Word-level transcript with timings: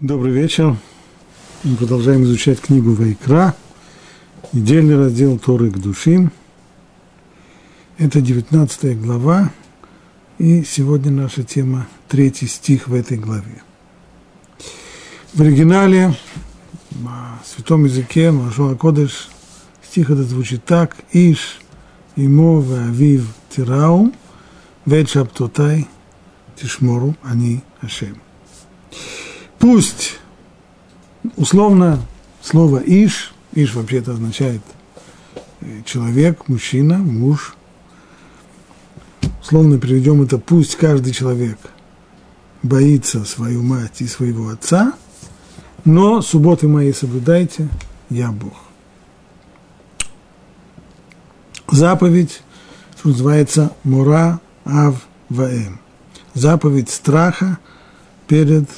Добрый 0.00 0.30
вечер. 0.30 0.76
Мы 1.64 1.74
продолжаем 1.74 2.24
изучать 2.24 2.60
книгу 2.60 2.92
Вайкра, 2.92 3.56
недельный 4.52 4.94
раздел 4.94 5.38
Торы 5.38 5.70
к 5.70 5.78
душим. 5.78 6.32
Это 7.96 8.20
19 8.20 9.00
глава, 9.00 9.50
и 10.36 10.62
сегодня 10.64 11.10
наша 11.10 11.44
тема 11.44 11.88
третий 12.08 12.46
стих 12.46 12.88
в 12.88 12.94
этой 12.94 13.16
главе. 13.16 13.62
В 15.32 15.40
оригинале, 15.40 16.14
на 16.90 17.40
святом 17.46 17.86
языке, 17.86 18.32
Машуа 18.32 18.74
Кодыш, 18.74 19.30
стих 19.82 20.10
этот 20.10 20.28
звучит 20.28 20.62
так. 20.66 20.94
Иш, 21.12 21.58
имо, 22.16 22.58
авив, 22.58 23.28
тирау, 23.48 24.12
вет 24.84 25.08
шаптотай, 25.08 25.88
тишмору, 26.54 27.16
они, 27.22 27.62
Ашем. 27.80 28.20
Пусть, 29.58 30.18
условно, 31.36 32.00
слово 32.42 32.78
«иш», 32.78 33.34
«иш» 33.52 33.74
вообще-то 33.74 34.12
означает 34.12 34.60
э, 35.60 35.82
человек, 35.84 36.48
мужчина, 36.48 36.98
муж. 36.98 37.54
Условно 39.42 39.78
переведем 39.78 40.22
это 40.22 40.38
«пусть 40.38 40.76
каждый 40.76 41.12
человек 41.12 41.58
боится 42.62 43.24
свою 43.24 43.62
мать 43.62 44.00
и 44.00 44.06
своего 44.06 44.50
отца, 44.50 44.92
но 45.84 46.20
субботы 46.20 46.68
мои 46.68 46.92
соблюдайте, 46.92 47.68
я 48.10 48.30
Бог». 48.32 48.54
Заповедь, 51.68 52.42
что 52.98 53.08
называется 53.08 53.72
«Мура 53.84 54.40
Ав 54.64 55.06
Ваэм». 55.28 55.80
Заповедь 56.34 56.90
страха 56.90 57.58
перед 58.28 58.68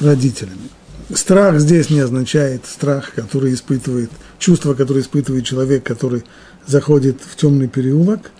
родителями. 0.00 0.70
Страх 1.14 1.58
здесь 1.58 1.90
не 1.90 2.00
означает 2.00 2.66
страх, 2.66 3.12
который 3.14 3.52
испытывает, 3.54 4.10
чувство, 4.38 4.74
которое 4.74 5.00
испытывает 5.00 5.44
человек, 5.44 5.84
который 5.84 6.24
заходит 6.66 7.20
в 7.20 7.36
темный 7.36 7.68
переулок 7.68 8.30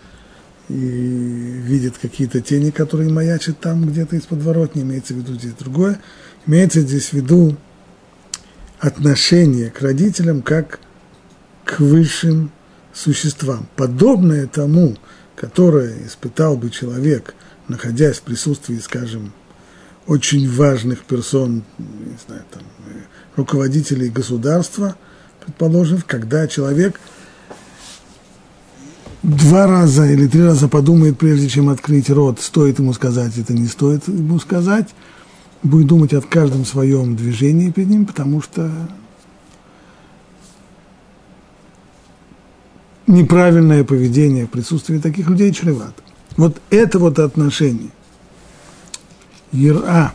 и 0.68 0.74
видит 0.74 1.94
какие-то 2.00 2.40
тени, 2.40 2.70
которые 2.70 3.10
маячат 3.10 3.58
там 3.58 3.88
где-то 3.88 4.14
из 4.16 4.22
подворотни, 4.22 4.82
имеется 4.82 5.14
в 5.14 5.16
виду 5.16 5.34
здесь 5.34 5.54
другое. 5.58 6.00
Имеется 6.46 6.80
здесь 6.80 7.08
в 7.08 7.12
виду 7.14 7.56
отношение 8.78 9.70
к 9.70 9.80
родителям 9.82 10.42
как 10.42 10.78
к 11.64 11.80
высшим 11.80 12.52
существам, 12.94 13.68
подобное 13.76 14.46
тому, 14.46 14.96
которое 15.36 16.06
испытал 16.06 16.56
бы 16.56 16.70
человек, 16.70 17.34
находясь 17.68 18.18
в 18.18 18.22
присутствии, 18.22 18.78
скажем, 18.78 19.32
очень 20.06 20.50
важных 20.50 21.04
персон, 21.04 21.62
не 21.78 22.16
знаю, 22.26 22.44
там, 22.50 22.62
руководителей 23.36 24.08
государства, 24.08 24.96
предположим, 25.44 26.02
когда 26.06 26.46
человек 26.46 27.00
два 29.22 29.66
раза 29.66 30.06
или 30.06 30.26
три 30.26 30.42
раза 30.42 30.68
подумает, 30.68 31.18
прежде 31.18 31.48
чем 31.48 31.68
открыть 31.68 32.10
рот, 32.10 32.40
стоит 32.40 32.78
ему 32.78 32.92
сказать 32.92 33.36
это, 33.36 33.52
не 33.52 33.66
стоит 33.66 34.08
ему 34.08 34.38
сказать, 34.38 34.88
будет 35.62 35.86
думать 35.86 36.12
о 36.14 36.20
каждом 36.20 36.64
своем 36.64 37.16
движении 37.16 37.70
перед 37.70 37.88
ним, 37.88 38.06
потому 38.06 38.40
что 38.40 38.70
неправильное 43.06 43.84
поведение 43.84 44.46
в 44.46 44.50
присутствии 44.50 44.98
таких 44.98 45.28
людей 45.28 45.52
чревато. 45.52 46.02
Вот 46.36 46.60
это 46.70 46.98
вот 46.98 47.18
отношение 47.18 47.90
Ира. 49.52 50.14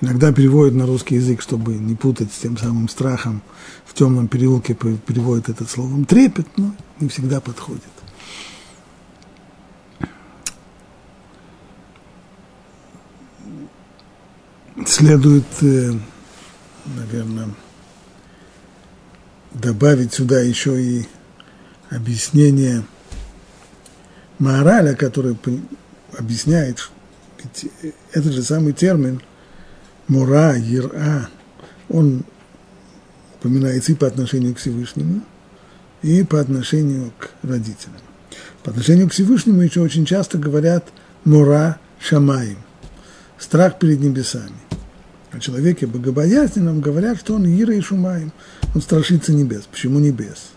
Иногда 0.00 0.32
переводят 0.32 0.74
на 0.74 0.86
русский 0.86 1.14
язык, 1.16 1.40
чтобы 1.40 1.74
не 1.74 1.94
путать 1.94 2.32
с 2.32 2.38
тем 2.38 2.56
самым 2.58 2.88
страхом. 2.88 3.42
В 3.84 3.94
темном 3.94 4.26
переулке 4.26 4.74
переводят 4.74 5.48
этот 5.48 5.70
словом 5.70 6.04
трепет, 6.04 6.46
но 6.56 6.74
не 6.98 7.08
всегда 7.08 7.40
подходит. 7.40 7.82
Следует, 14.86 15.44
э, 15.60 15.92
наверное, 16.96 17.50
добавить 19.52 20.14
сюда 20.14 20.40
еще 20.40 20.82
и 20.82 21.06
объяснение 21.90 22.84
мораля, 24.38 24.94
который 24.94 25.36
объясняет, 26.18 26.90
этот 28.12 28.32
же 28.32 28.42
самый 28.42 28.72
термин 28.72 29.20
Мура, 30.08 30.54
Ира, 30.58 31.28
он 31.88 32.24
упоминается 33.38 33.92
и 33.92 33.94
по 33.94 34.06
отношению 34.06 34.54
к 34.54 34.58
Всевышнему, 34.58 35.22
и 36.02 36.22
по 36.24 36.40
отношению 36.40 37.12
к 37.18 37.30
родителям. 37.42 38.00
По 38.62 38.70
отношению 38.70 39.08
к 39.08 39.12
Всевышнему 39.12 39.62
еще 39.62 39.80
очень 39.80 40.04
часто 40.04 40.38
говорят 40.38 40.88
Мура 41.24 41.78
Шамаем, 42.00 42.58
страх 43.38 43.78
перед 43.78 44.00
небесами. 44.00 44.52
О 45.32 45.40
человеке 45.40 45.86
богобоязненном 45.86 46.80
говорят, 46.80 47.18
что 47.18 47.34
он 47.34 47.46
Ира 47.46 47.74
и 47.74 47.80
Шумаем, 47.80 48.32
он 48.74 48.82
страшится 48.82 49.32
небес. 49.32 49.62
Почему 49.70 49.98
небес? 49.98 50.50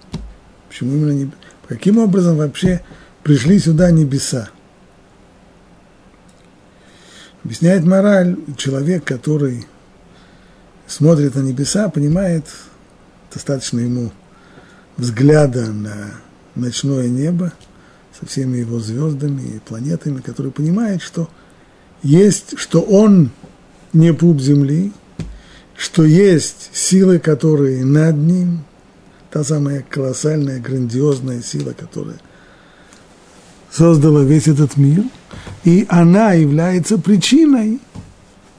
Почему 0.67 0.93
именно 0.93 1.11
небес? 1.11 1.35
Каким 1.67 1.97
образом 1.97 2.37
вообще 2.37 2.81
пришли 3.23 3.57
сюда 3.59 3.91
небеса? 3.91 4.49
Объясняет 7.45 7.85
мораль, 7.85 8.37
человек, 8.57 9.03
который 9.03 9.67
смотрит 10.87 11.35
на 11.35 11.41
небеса, 11.41 11.89
понимает, 11.89 12.43
достаточно 13.31 13.81
ему 13.81 14.11
взгляда 14.97 15.67
на 15.67 16.09
ночное 16.55 17.07
небо 17.07 17.53
со 18.19 18.25
всеми 18.25 18.57
его 18.57 18.79
звездами 18.79 19.43
и 19.43 19.59
планетами, 19.59 20.21
который 20.21 20.51
понимает, 20.51 21.03
что 21.03 21.29
есть, 22.01 22.57
что 22.57 22.81
он 22.81 23.29
не 23.93 24.11
пуп 24.11 24.41
земли, 24.41 24.91
что 25.77 26.03
есть 26.03 26.71
силы, 26.73 27.19
которые 27.19 27.85
над 27.85 28.15
ним, 28.17 28.63
та 29.29 29.43
самая 29.43 29.85
колоссальная, 29.87 30.59
грандиозная 30.59 31.43
сила, 31.43 31.73
которая 31.73 32.17
создала 33.69 34.23
весь 34.23 34.47
этот 34.47 34.77
мир, 34.77 35.03
и 35.63 35.85
она 35.89 36.33
является 36.33 36.97
причиной 36.97 37.79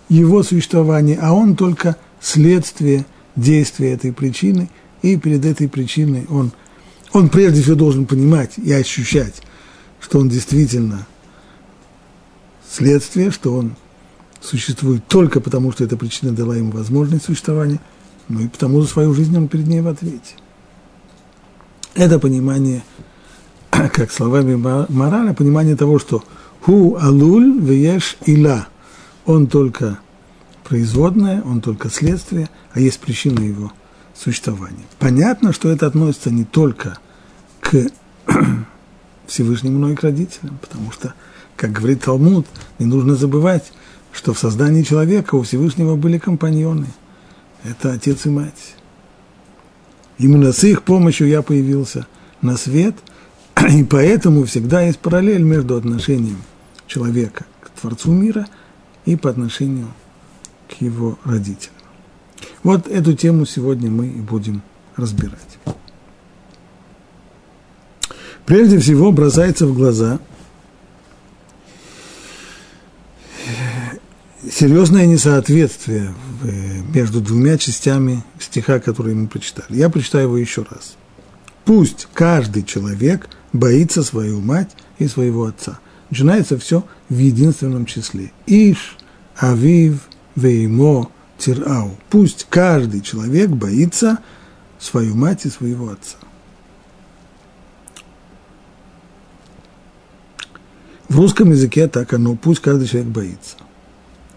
его 0.08 0.42
существования, 0.42 1.18
а 1.20 1.32
он 1.32 1.56
только 1.56 1.96
следствие 2.20 3.06
действия 3.34 3.92
этой 3.92 4.12
причины, 4.12 4.70
и 5.02 5.16
перед 5.16 5.44
этой 5.44 5.68
причиной 5.68 6.26
он, 6.28 6.52
он 7.12 7.28
прежде 7.28 7.62
всего 7.62 7.76
должен 7.76 8.06
понимать 8.06 8.52
и 8.56 8.72
ощущать, 8.72 9.42
что 10.00 10.18
он 10.18 10.28
действительно 10.28 11.06
следствие, 12.68 13.30
что 13.30 13.54
он 13.54 13.76
существует 14.40 15.06
только 15.06 15.40
потому, 15.40 15.72
что 15.72 15.84
эта 15.84 15.96
причина 15.96 16.32
дала 16.32 16.56
ему 16.56 16.72
возможность 16.72 17.24
существования, 17.24 17.80
но 18.28 18.40
и 18.40 18.48
потому 18.48 18.80
за 18.82 18.88
свою 18.88 19.14
жизнь 19.14 19.36
он 19.36 19.48
перед 19.48 19.66
ней 19.66 19.80
в 19.80 19.88
ответе. 19.88 20.34
Это 21.94 22.18
понимание– 22.18 22.82
как 23.70 24.10
словами 24.10 24.54
морали, 24.54 25.32
понимание 25.32 25.76
того, 25.76 25.98
что 25.98 26.22
ху 26.60 26.96
алуль 27.00 27.60
вееш 27.60 28.16
ила. 28.26 28.68
Он 29.24 29.46
только 29.46 29.98
производное, 30.64 31.42
он 31.42 31.60
только 31.60 31.90
следствие, 31.90 32.48
а 32.72 32.80
есть 32.80 33.00
причина 33.00 33.40
его 33.40 33.72
существования. 34.14 34.84
Понятно, 34.98 35.52
что 35.52 35.68
это 35.68 35.86
относится 35.86 36.30
не 36.30 36.44
только 36.44 36.98
к 37.60 37.88
Всевышнему, 39.26 39.78
но 39.78 39.90
и 39.90 39.94
к 39.94 40.02
родителям, 40.02 40.58
потому 40.60 40.92
что, 40.92 41.14
как 41.56 41.72
говорит 41.72 42.02
Талмуд, 42.02 42.46
не 42.78 42.86
нужно 42.86 43.14
забывать, 43.14 43.72
что 44.12 44.32
в 44.32 44.38
создании 44.38 44.82
человека 44.82 45.34
у 45.34 45.42
Всевышнего 45.42 45.96
были 45.96 46.18
компаньоны. 46.18 46.86
Это 47.64 47.92
отец 47.92 48.26
и 48.26 48.30
мать. 48.30 48.76
Именно 50.18 50.52
с 50.52 50.64
их 50.64 50.82
помощью 50.82 51.28
я 51.28 51.42
появился 51.42 52.06
на 52.40 52.56
свет– 52.56 52.94
и 53.70 53.84
поэтому 53.84 54.44
всегда 54.44 54.82
есть 54.82 54.98
параллель 54.98 55.42
между 55.42 55.76
отношением 55.76 56.42
человека 56.86 57.44
к 57.60 57.70
Творцу 57.70 58.12
мира 58.12 58.46
и 59.04 59.16
по 59.16 59.30
отношению 59.30 59.88
к 60.68 60.80
его 60.80 61.18
родителям. 61.24 61.74
Вот 62.62 62.88
эту 62.88 63.14
тему 63.14 63.46
сегодня 63.46 63.90
мы 63.90 64.08
и 64.08 64.20
будем 64.20 64.62
разбирать. 64.96 65.58
Прежде 68.44 68.78
всего 68.78 69.10
бросается 69.10 69.66
в 69.66 69.74
глаза 69.74 70.20
серьезное 74.50 75.06
несоответствие 75.06 76.14
между 76.94 77.20
двумя 77.20 77.58
частями 77.58 78.22
стиха, 78.38 78.78
которые 78.78 79.16
мы 79.16 79.26
прочитали. 79.26 79.76
Я 79.76 79.88
прочитаю 79.88 80.24
его 80.24 80.38
еще 80.38 80.62
раз. 80.62 80.96
Пусть 81.64 82.06
каждый 82.12 82.62
человек 82.62 83.28
боится 83.52 84.02
свою 84.02 84.40
мать 84.40 84.70
и 84.98 85.06
своего 85.06 85.44
отца. 85.44 85.78
Начинается 86.10 86.58
все 86.58 86.84
в 87.08 87.18
единственном 87.18 87.86
числе. 87.86 88.32
Иш, 88.46 88.96
Авив, 89.36 90.08
веймо 90.34 91.10
тирау. 91.38 91.96
Пусть 92.10 92.46
каждый 92.48 93.00
человек 93.00 93.50
боится 93.50 94.18
свою 94.78 95.14
мать 95.14 95.44
и 95.46 95.50
своего 95.50 95.90
отца. 95.90 96.16
В 101.08 101.18
русском 101.18 101.50
языке 101.50 101.86
так 101.86 102.12
оно, 102.12 102.34
пусть 102.34 102.60
каждый 102.60 102.88
человек 102.88 103.10
боится. 103.10 103.56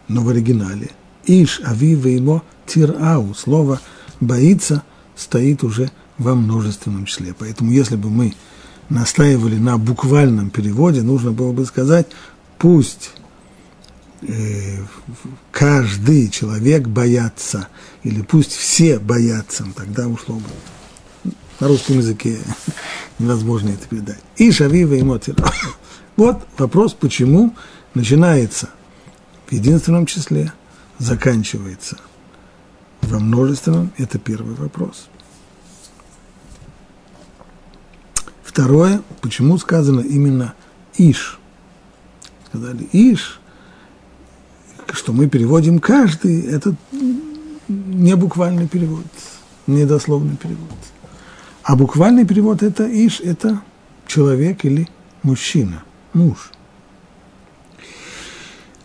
Но 0.08 0.22
в 0.22 0.30
оригинале 0.30 0.92
Иш, 1.26 1.62
Ави, 1.64 1.96
Веймо, 1.96 2.44
Тирау, 2.66 3.34
слово 3.34 3.80
«боится» 4.20 4.84
стоит 5.16 5.64
уже 5.64 5.92
во 6.18 6.36
множественном 6.36 7.06
числе. 7.06 7.34
Поэтому 7.38 7.72
если 7.72 7.96
бы 7.96 8.10
мы 8.10 8.34
настаивали 8.90 9.58
на 9.58 9.78
буквальном 9.78 10.50
переводе, 10.50 11.02
нужно 11.02 11.32
было 11.32 11.52
бы 11.52 11.66
сказать 11.66 12.08
«пусть 12.58 13.12
э, 14.22 14.84
каждый 15.52 16.30
человек 16.30 16.88
боятся», 16.88 17.68
или 18.04 18.22
«пусть 18.22 18.52
все 18.52 19.00
боятся», 19.00 19.66
тогда 19.76 20.08
ушло 20.08 20.36
бы. 20.36 21.32
На 21.60 21.68
русском 21.68 21.98
языке 21.98 22.38
невозможно 23.20 23.70
это 23.70 23.88
передать. 23.88 24.20
Иш, 24.38 24.62
Ави, 24.62 24.86
Веймо, 24.86 25.20
Тирау. 25.20 25.52
Вот 26.16 26.46
вопрос, 26.58 26.94
почему 26.94 27.56
начинается 27.94 28.70
в 29.48 29.52
единственном 29.52 30.06
числе, 30.06 30.54
заканчивается 30.98 31.98
во 33.02 33.20
множественном, 33.20 33.92
это 33.98 34.20
первый 34.20 34.56
вопрос. 34.56 35.08
Второе, 38.50 39.04
почему 39.22 39.60
сказано 39.60 40.02
именно 40.02 40.56
«иш». 40.98 41.40
Сказали 42.48 42.90
«иш», 42.92 43.40
что 44.92 45.14
мы 45.14 45.30
переводим 45.30 45.78
каждый, 45.78 46.42
это 46.48 46.76
не 47.68 48.16
буквальный 48.16 48.68
перевод, 48.68 49.06
не 49.68 49.86
дословный 49.86 50.36
перевод. 50.36 50.74
А 51.62 51.76
буквальный 51.76 52.26
перевод– 52.26 52.64
это 52.64 52.88
«иш», 52.88 53.20
это 53.20 53.62
человек 54.08 54.66
или 54.66 54.88
мужчина 55.22 55.84
муж. 56.14 56.50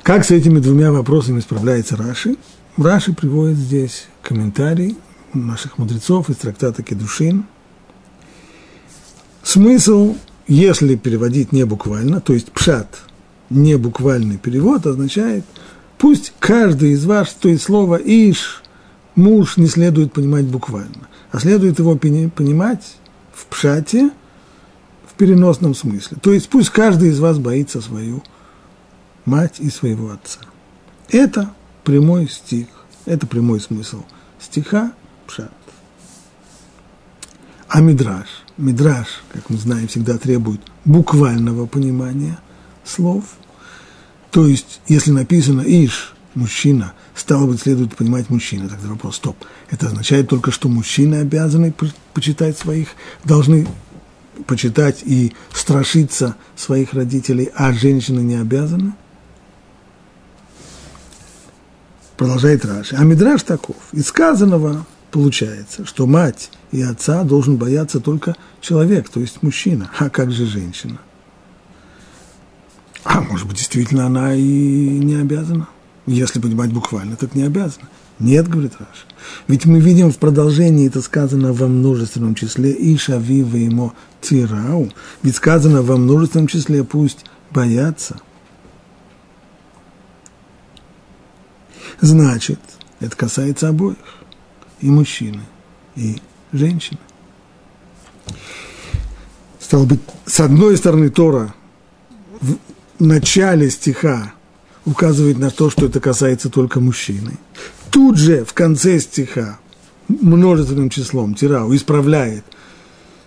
Как 0.02 0.26
с 0.26 0.31
этими 0.31 0.58
двумя 0.58 0.93
вопросами 0.93 1.40
справляется 1.40 1.96
Раши? 1.96 2.37
Раши 2.76 3.14
приводит 3.14 3.56
здесь 3.56 4.08
комментарий 4.20 4.99
наших 5.32 5.78
мудрецов 5.78 6.28
из 6.28 6.37
трактата 6.37 6.82
Кедушин. 6.82 7.46
Смысл, 9.44 10.17
если 10.49 10.96
переводить 10.96 11.52
не 11.52 11.64
буквально, 11.64 12.20
то 12.20 12.32
есть 12.32 12.50
пшат, 12.50 13.02
не 13.50 13.76
буквальный 13.76 14.38
перевод, 14.38 14.87
означает, 14.87 15.44
пусть 15.99 16.32
каждый 16.41 16.93
из 16.93 17.05
вас, 17.05 17.37
то 17.38 17.49
есть 17.49 17.62
слово 17.62 17.96
«иш», 17.96 18.62
муж 19.14 19.56
не 19.56 19.69
следует 19.69 20.12
понимать 20.12 20.46
буквально, 20.46 21.08
а 21.31 21.38
следует 21.38 21.79
его 21.79 21.94
понимать 21.96 22.96
в 23.32 23.46
пшате– 23.46 24.11
в 25.14 25.17
переносном 25.17 25.75
смысле. 25.75 26.17
То 26.20 26.32
есть 26.32 26.49
пусть 26.49 26.70
каждый 26.70 27.11
из 27.11 27.20
вас 27.20 27.38
боится 27.38 27.81
свою 27.81 28.23
мать 29.25 29.61
и 29.61 29.70
своего 29.70 30.11
отца. 30.11 30.40
Это 31.08 31.55
прямой 31.85 32.29
стих, 32.29 32.67
это 33.05 33.26
прямой 33.26 33.61
смысл 33.61 34.02
стиха 34.40 34.93
Пшат. 35.26 35.52
А 37.69 37.81
Мидраш, 37.81 38.26
Мидраш, 38.56 39.22
как 39.32 39.50
мы 39.50 39.56
знаем, 39.56 39.88
всегда 39.88 40.16
требует 40.16 40.60
буквального 40.84 41.66
понимания 41.66 42.38
слов. 42.84 43.24
То 44.30 44.46
есть, 44.46 44.80
если 44.86 45.10
написано 45.10 45.62
«Иш», 45.62 46.14
мужчина, 46.34 46.92
стало 47.14 47.46
быть, 47.46 47.62
следует 47.62 47.96
понимать 47.96 48.30
мужчина. 48.30 48.68
Тогда 48.68 48.88
вопрос, 48.88 49.16
стоп, 49.16 49.36
это 49.70 49.86
означает 49.86 50.28
только, 50.28 50.50
что 50.50 50.68
мужчины 50.68 51.16
обязаны 51.16 51.74
почитать 52.12 52.56
своих, 52.58 52.88
должны 53.24 53.66
почитать 54.46 55.02
и 55.04 55.32
страшиться 55.52 56.36
своих 56.56 56.92
родителей, 56.94 57.50
а 57.54 57.72
женщины 57.72 58.20
не 58.20 58.36
обязаны? 58.36 58.92
Продолжает 62.16 62.64
Раши. 62.64 62.94
А 62.96 63.02
Мидраш 63.02 63.42
таков. 63.42 63.76
Из 63.92 64.06
сказанного 64.06 64.86
получается, 65.14 65.87
что 65.87 66.08
мать 66.08 66.50
и 66.72 66.82
отца 66.82 67.22
должен 67.22 67.56
бояться 67.56 68.00
только 68.00 68.34
человек, 68.61 69.08
то 69.08 69.20
есть 69.20 69.44
мужчина. 69.44 69.88
А 69.96 70.11
как 70.11 70.32
же 70.32 70.44
женщина? 70.44 70.99
А 73.05 73.20
может 73.20 73.46
быть, 73.46 73.58
действительно, 73.58 74.06
она 74.06 74.34
и 74.34 74.40
не 74.43 75.14
обязана. 75.14 75.69
Если 76.06 76.40
понимать 76.40 76.72
буквально, 76.72 77.14
так 77.14 77.37
не 77.37 77.44
обязана. 77.44 77.88
Нет, 78.19 78.49
говорит 78.49 78.72
Раша. 78.72 79.06
Ведь 79.46 79.66
мы 79.66 79.78
видим 79.78 80.11
в 80.11 80.19
продолжении, 80.19 80.88
это 80.88 81.00
сказано 81.00 81.52
во 81.52 81.69
множественном 81.69 82.34
числе, 82.34 82.72
и 82.72 82.96
шавива 82.96 83.56
ему 83.56 83.93
тирау. 84.20 84.90
Ведь 85.22 85.37
сказано 85.37 85.82
во 85.82 85.96
множественном 85.96 86.49
числе, 86.49 86.82
пусть 86.82 87.25
боятся. 87.52 88.16
Значит, 92.00 92.58
это 92.99 93.14
касается 93.14 93.69
обоих, 93.69 93.96
и 94.81 94.91
мужчины, 94.91 95.43
и 95.97 96.21
женщины. 96.53 96.99
Стало 99.59 99.85
быть, 99.85 100.00
с 100.26 100.41
одной 100.41 100.76
стороны, 100.76 101.11
Тора 101.11 101.55
в 102.41 102.56
начале 102.99 103.71
стиха 103.71 104.35
указывает 104.85 105.38
на 105.38 105.50
то, 105.50 105.71
что 105.71 105.87
это 105.87 106.00
касается 106.00 106.50
только 106.50 106.81
мужчины 106.81 107.38
тут 107.94 108.19
же 108.19 108.44
в 108.44 108.53
конце 108.55 108.99
стиха 108.99 109.61
множественным 110.09 110.91
числом 110.91 111.37
тирау 111.37 111.73
исправляет. 111.76 112.44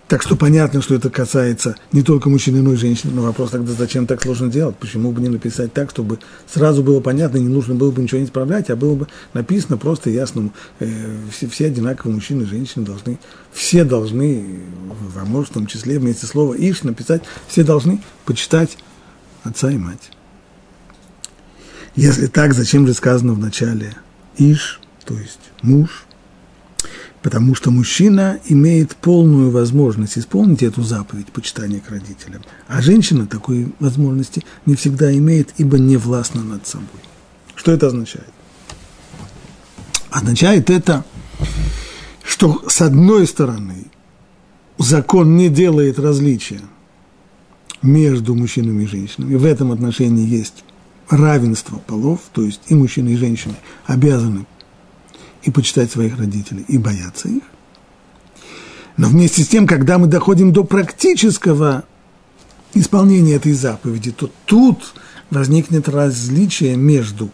Так 0.07 0.21
что 0.21 0.38
понятно, 0.38 0.81
что 0.81 0.95
это 0.95 1.09
касается 1.09 1.75
не 1.92 2.01
только 2.01 2.30
мужчины, 2.30 2.62
но 2.62 2.74
и 2.74 2.77
женщин. 2.77 3.12
Но 3.13 3.24
вопрос 3.24 3.51
тогда, 3.51 3.74
зачем 3.74 4.07
так 4.07 4.24
сложно 4.24 4.50
делать? 4.50 4.77
Почему 4.77 5.12
бы 5.12 5.21
не 5.21 5.27
написать 5.27 5.74
так, 5.74 5.89
чтобы 5.89 6.19
сразу 6.51 6.81
было 6.81 7.01
понятно, 7.01 7.38
не 7.38 7.50
нужно 7.50 7.75
было 7.75 7.92
бы 7.92 8.01
ничего 8.01 8.19
не 8.19 8.25
исправлять, 8.25 8.69
а 8.69 8.77
было 8.77 8.95
бы 8.95 9.07
написано 9.33 9.77
просто 9.77 10.09
ясно, 10.09 10.51
э, 10.80 10.88
все, 11.31 11.48
все 11.48 11.65
одинаковые 11.68 12.15
мужчины 12.15 12.44
и 12.44 12.45
женщины 12.45 12.86
должны, 12.86 13.19
все 13.51 13.83
должны, 13.83 14.62
во 15.13 15.25
множественном 15.25 15.68
числе 15.68 16.00
вместе 16.00 16.25
слова 16.25 16.53
«иш» 16.53 16.83
написать, 16.83 17.24
все 17.50 17.63
должны 17.63 18.01
почитать 18.25 18.77
отца 19.44 19.69
и 19.69 19.77
мать. 19.77 20.12
Если 21.95 22.27
так, 22.27 22.53
зачем 22.53 22.88
же 22.88 22.94
сказано 22.94 23.33
в 23.33 23.39
начале– 23.39 23.94
Иш, 24.38 24.80
то 25.05 25.15
есть 25.15 25.39
муж, 25.62 26.05
потому 27.21 27.55
что 27.55 27.71
мужчина 27.71 28.39
имеет 28.45 28.95
полную 28.95 29.51
возможность 29.51 30.17
исполнить 30.17 30.63
эту 30.63 30.83
заповедь 30.83 31.27
почитания 31.27 31.79
к 31.79 31.89
родителям, 31.89 32.41
а 32.67 32.81
женщина 32.81 33.25
такой 33.25 33.74
возможности 33.79 34.43
не 34.65 34.75
всегда 34.75 35.12
имеет, 35.15 35.50
ибо 35.57 35.79
не 35.79 35.97
властна 35.97 36.43
над 36.43 36.67
собой. 36.67 37.01
Что 37.55 37.71
это 37.71 37.88
означает? 37.88 38.29
Означает 40.09 40.69
это, 40.69 41.03
что 42.24 42.63
с 42.67 42.81
одной 42.81 43.27
стороны 43.27 43.86
закон 44.77 45.36
не 45.36 45.50
делает 45.50 46.00
различия 46.00 46.62
между 47.81 48.36
мужчинами 48.36 48.83
и 48.83 48.88
женщинами. 48.88 49.36
В 49.36 49.45
этом 49.45 49.71
отношении 49.71 50.27
есть 50.27 50.63
равенство 51.09 51.77
полов, 51.77 52.21
то 52.33 52.43
есть 52.43 52.62
и 52.67 52.75
мужчины, 52.75 53.09
и 53.09 53.17
женщины 53.17 53.55
обязаны 53.86 54.45
и 55.48 55.51
почитать 55.51 55.89
своих 55.89 56.18
родителей, 56.20 56.66
и 56.68 56.77
бояться 56.77 57.30
их. 57.30 57.44
Но 58.98 59.08
вместе 59.08 59.44
с 59.44 59.48
тем, 59.48 59.66
когда 59.66 59.98
мы 59.98 60.08
доходим 60.08 60.51
до 60.51 60.66
практического 60.66 61.86
исполнения 62.74 63.36
этой 63.36 63.54
заповеди, 63.54 64.12
то 64.12 64.30
тут 64.46 64.94
возникнет 65.30 65.88
различие 65.88 66.75
между 66.75 67.32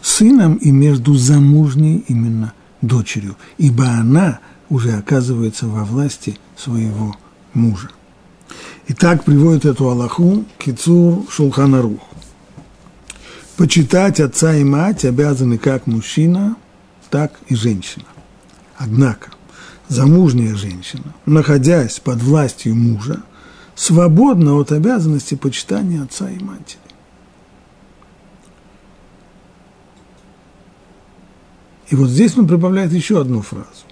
сыном 0.00 0.54
и 0.54 0.70
между 0.70 1.16
замужней 1.16 2.04
именно 2.06 2.52
дочерью, 2.82 3.36
ибо 3.56 3.88
она 3.88 4.38
уже 4.68 4.92
оказывается 4.92 5.66
во 5.66 5.84
власти 5.84 6.38
своего 6.56 7.16
мужа. 7.52 7.90
И 8.86 8.94
так 8.94 9.24
приводит 9.24 9.64
эту 9.64 9.90
Аллаху 9.90 10.44
Кицур 10.56 11.24
Шулханарух. 11.28 12.00
Почитать 13.56 14.20
отца 14.20 14.54
и 14.54 14.62
мать 14.62 15.04
обязаны 15.04 15.58
как 15.58 15.88
мужчина, 15.88 16.56
так 17.10 17.32
и 17.48 17.54
женщина. 17.54 18.06
Однако 18.76 19.30
замужняя 19.88 20.54
женщина, 20.54 21.14
находясь 21.26 21.98
под 22.00 22.22
властью 22.22 22.74
мужа, 22.74 23.22
свободна 23.74 24.54
от 24.54 24.72
обязанности 24.72 25.34
почитания 25.34 26.02
отца 26.02 26.30
и 26.30 26.38
матери. 26.38 26.80
И 31.88 31.96
вот 31.96 32.10
здесь 32.10 32.36
он 32.36 32.46
прибавляет 32.46 32.92
еще 32.92 33.20
одну 33.20 33.40
фразу. 33.40 33.86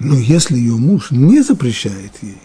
Но 0.00 0.16
если 0.16 0.56
ее 0.56 0.74
муж 0.74 1.12
не 1.12 1.40
запрещает 1.40 2.12
ей, 2.20 2.42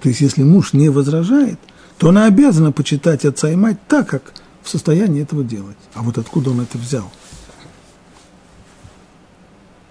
то 0.00 0.08
есть 0.08 0.20
если 0.20 0.44
муж 0.44 0.72
не 0.72 0.88
возражает, 0.88 1.58
то 1.98 2.08
она 2.08 2.26
обязана 2.26 2.72
почитать 2.72 3.24
отца 3.24 3.50
и 3.50 3.56
мать 3.56 3.78
так, 3.88 4.08
как 4.08 4.32
в 4.62 4.68
состоянии 4.68 5.22
этого 5.22 5.42
делать. 5.42 5.76
А 5.94 6.02
вот 6.02 6.16
откуда 6.16 6.50
он 6.50 6.60
это 6.60 6.78
взял? 6.78 7.10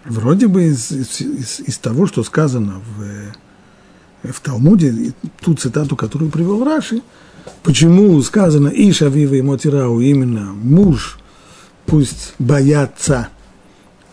Вроде 0.05 0.47
бы 0.47 0.63
из, 0.65 0.91
из, 0.91 1.21
из, 1.21 1.59
из 1.59 1.77
того, 1.77 2.07
что 2.07 2.23
сказано 2.23 2.81
в, 2.97 4.31
в 4.31 4.39
Талмуде, 4.39 5.13
ту 5.41 5.53
цитату, 5.55 5.95
которую 5.95 6.31
привел 6.31 6.63
Раши, 6.63 7.01
почему 7.63 8.21
сказано 8.21 8.69
«Иш 8.69 9.01
авива 9.01 9.35
и 9.35 9.41
мотирау» 9.41 9.99
именно 9.99 10.53
муж 10.53 11.19
пусть 11.85 12.33
боятся, 12.39 13.29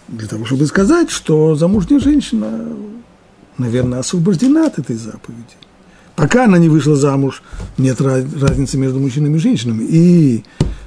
для 0.08 0.28
того, 0.28 0.44
чтобы 0.44 0.66
сказать, 0.66 1.10
что 1.10 1.54
замужняя 1.56 2.00
женщина, 2.00 2.68
наверное, 3.58 3.98
освобождена 3.98 4.66
от 4.66 4.78
этой 4.78 4.96
заповеди. 4.96 5.56
Пока 6.14 6.44
она 6.44 6.58
не 6.58 6.68
вышла 6.68 6.96
замуж, 6.96 7.42
нет 7.76 8.00
разницы 8.00 8.78
между 8.78 8.98
мужчинами 8.98 9.36
и 9.36 9.40
женщинами. 9.40 9.84
И 9.84 10.44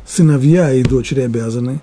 сыновья 0.08 0.74
и 0.74 0.84
дочери 0.84 1.22
обязаны 1.22 1.82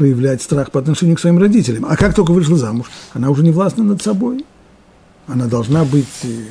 проявлять 0.00 0.40
страх 0.40 0.70
по 0.70 0.80
отношению 0.80 1.16
к 1.16 1.20
своим 1.20 1.38
родителям. 1.38 1.84
А 1.84 1.94
как 1.94 2.14
только 2.14 2.30
вышла 2.32 2.56
замуж, 2.56 2.86
она 3.12 3.28
уже 3.28 3.42
не 3.42 3.50
властна 3.50 3.84
над 3.84 4.00
собой. 4.00 4.46
Она 5.26 5.44
должна 5.44 5.84
быть, 5.84 6.06
э, 6.22 6.46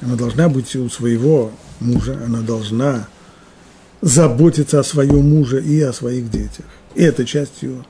она 0.00 0.16
должна 0.16 0.48
быть 0.48 0.74
у 0.76 0.88
своего 0.88 1.52
мужа, 1.80 2.18
она 2.24 2.40
должна 2.40 3.08
заботиться 4.00 4.80
о 4.80 4.84
своем 4.84 5.28
муже 5.28 5.62
и 5.62 5.82
о 5.82 5.92
своих 5.92 6.30
детях. 6.30 6.64
И 6.94 7.02
это 7.02 7.26
часть 7.26 7.60
ее, 7.60 7.84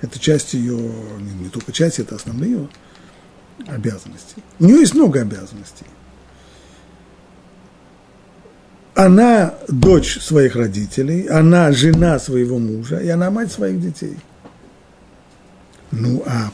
это 0.00 0.20
часть 0.20 0.54
ее, 0.54 0.78
не, 0.78 1.32
не 1.42 1.48
только 1.48 1.72
часть, 1.72 1.98
это 1.98 2.14
основные 2.14 2.52
ее 2.52 2.68
обязанности. 3.66 4.36
У 4.60 4.64
нее 4.66 4.78
есть 4.78 4.94
много 4.94 5.22
обязанностей 5.22 5.86
она 9.04 9.54
дочь 9.68 10.18
своих 10.20 10.56
родителей, 10.56 11.26
она 11.26 11.72
жена 11.72 12.18
своего 12.18 12.58
мужа, 12.58 12.98
и 12.98 13.08
она 13.08 13.30
мать 13.30 13.50
своих 13.50 13.80
детей. 13.80 14.16
Ну, 15.90 16.22
а 16.26 16.50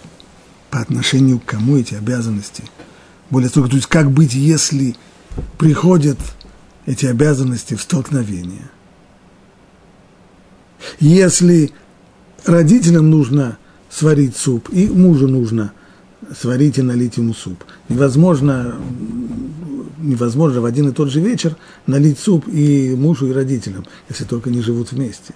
по 0.70 0.80
отношению 0.80 1.40
к 1.40 1.44
кому 1.44 1.76
эти 1.76 1.94
обязанности? 1.94 2.62
Более 3.30 3.48
строго, 3.48 3.68
то 3.68 3.76
есть 3.76 3.88
как 3.88 4.12
быть, 4.12 4.34
если 4.34 4.94
приходят 5.58 6.18
эти 6.86 7.06
обязанности 7.06 7.74
в 7.74 7.82
столкновение? 7.82 8.70
Если 11.00 11.72
родителям 12.44 13.10
нужно 13.10 13.58
сварить 13.90 14.36
суп, 14.36 14.68
и 14.70 14.88
мужу 14.88 15.26
нужно 15.26 15.72
сварить 16.38 16.78
и 16.78 16.82
налить 16.82 17.16
ему 17.16 17.34
суп. 17.34 17.64
Невозможно 17.88 18.76
невозможно 20.06 20.60
в 20.60 20.64
один 20.64 20.88
и 20.88 20.92
тот 20.92 21.10
же 21.10 21.20
вечер 21.20 21.56
налить 21.86 22.18
суп 22.18 22.48
и 22.48 22.94
мужу, 22.96 23.28
и 23.28 23.32
родителям, 23.32 23.84
если 24.08 24.24
только 24.24 24.50
не 24.50 24.62
живут 24.62 24.92
вместе. 24.92 25.34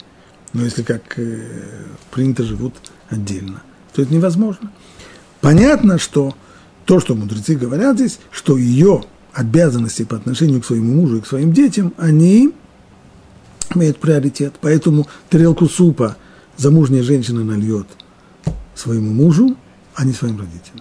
Но 0.53 0.65
если 0.65 0.83
как 0.83 1.19
э, 1.19 1.85
принято 2.11 2.43
живут 2.43 2.75
отдельно, 3.09 3.63
то 3.95 4.03
это 4.03 4.13
невозможно. 4.13 4.73
Понятно, 5.41 5.99
что 5.99 6.35
то, 6.85 7.01
что 7.01 7.15
мудрецы 7.15 7.55
говорят 7.55 7.97
здесь, 7.97 8.19
что 8.31 8.57
ее 8.57 9.05
обязанности 9.33 10.05
по 10.05 10.17
отношению 10.17 10.61
к 10.61 10.67
своему 10.67 10.95
мужу 10.95 11.19
и 11.19 11.21
к 11.21 11.27
своим 11.27 11.53
детям, 11.53 11.95
они 11.99 12.53
имеют 13.75 13.99
приоритет. 13.99 14.55
Поэтому 14.61 15.07
тарелку 15.29 15.69
супа 15.69 16.17
замужняя 16.57 17.03
женщина 17.03 17.45
нальет 17.45 17.87
своему 18.75 19.13
мужу, 19.13 19.57
а 19.95 20.05
не 20.05 20.13
своим 20.13 20.39
родителям. 20.39 20.80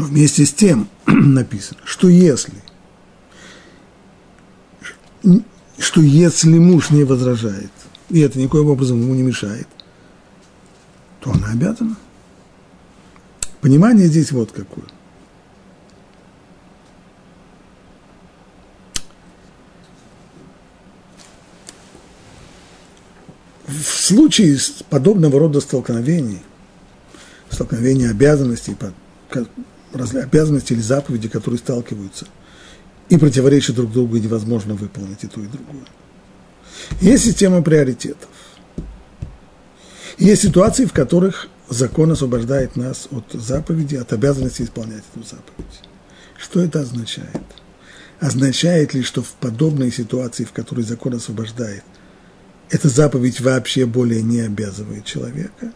Но 0.00 0.06
вместе 0.06 0.46
с 0.46 0.52
тем 0.54 0.88
написано, 1.06 1.78
что 1.84 2.08
если, 2.08 2.54
что 5.78 6.00
если 6.00 6.58
муж 6.58 6.88
не 6.88 7.04
возражает, 7.04 7.70
и 8.08 8.20
это 8.20 8.38
никоим 8.38 8.70
образом 8.70 8.98
ему 9.02 9.14
не 9.14 9.22
мешает, 9.22 9.68
то 11.20 11.32
она 11.32 11.48
обязана. 11.50 11.98
Понимание 13.60 14.06
здесь 14.06 14.32
вот 14.32 14.52
какое. 14.52 14.86
В 23.66 23.84
случае 23.84 24.58
подобного 24.88 25.38
рода 25.38 25.60
столкновений, 25.60 26.40
столкновения 27.50 28.10
обязанностей, 28.10 28.74
обязанности 29.92 30.72
или 30.72 30.80
заповеди, 30.80 31.28
которые 31.28 31.58
сталкиваются 31.58 32.26
и 33.08 33.18
противоречат 33.18 33.76
друг 33.76 33.92
другу, 33.92 34.16
и 34.16 34.20
невозможно 34.20 34.74
выполнить 34.74 35.24
и 35.24 35.26
то, 35.26 35.40
и 35.40 35.46
другое. 35.46 35.84
Есть 37.00 37.24
система 37.24 37.62
приоритетов. 37.62 38.28
Есть 40.18 40.42
ситуации, 40.42 40.84
в 40.84 40.92
которых 40.92 41.48
закон 41.68 42.12
освобождает 42.12 42.76
нас 42.76 43.08
от 43.10 43.24
заповеди, 43.32 43.96
от 43.96 44.12
обязанности 44.12 44.62
исполнять 44.62 45.02
эту 45.14 45.24
заповедь. 45.24 45.80
Что 46.38 46.60
это 46.60 46.80
означает? 46.80 47.42
Означает 48.20 48.94
ли, 48.94 49.02
что 49.02 49.22
в 49.22 49.32
подобной 49.32 49.90
ситуации, 49.90 50.44
в 50.44 50.52
которой 50.52 50.82
закон 50.82 51.14
освобождает, 51.14 51.84
эта 52.68 52.88
заповедь 52.88 53.40
вообще 53.40 53.86
более 53.86 54.22
не 54.22 54.40
обязывает 54.40 55.04
человека? 55.04 55.72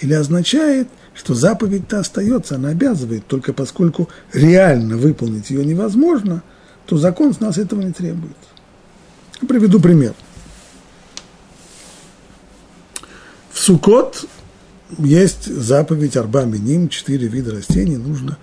Или 0.00 0.12
означает– 0.14 0.88
что 1.16 1.34
заповедь-то 1.34 2.00
остается, 2.00 2.56
она 2.56 2.68
обязывает, 2.68 3.26
только 3.26 3.52
поскольку 3.52 4.08
реально 4.32 4.96
выполнить 4.96 5.50
ее 5.50 5.64
невозможно, 5.64 6.42
то 6.84 6.98
закон 6.98 7.32
с 7.32 7.40
нас 7.40 7.56
этого 7.56 7.80
не 7.80 7.92
требует. 7.92 8.36
Приведу 9.48 9.80
пример. 9.80 10.14
В 13.50 13.58
Сукот 13.58 14.26
есть 14.98 15.46
заповедь 15.46 16.16
Арба 16.16 16.44
Миним, 16.44 16.90
четыре 16.90 17.28
вида 17.28 17.52
растений 17.52 17.96
нужно 17.96 18.36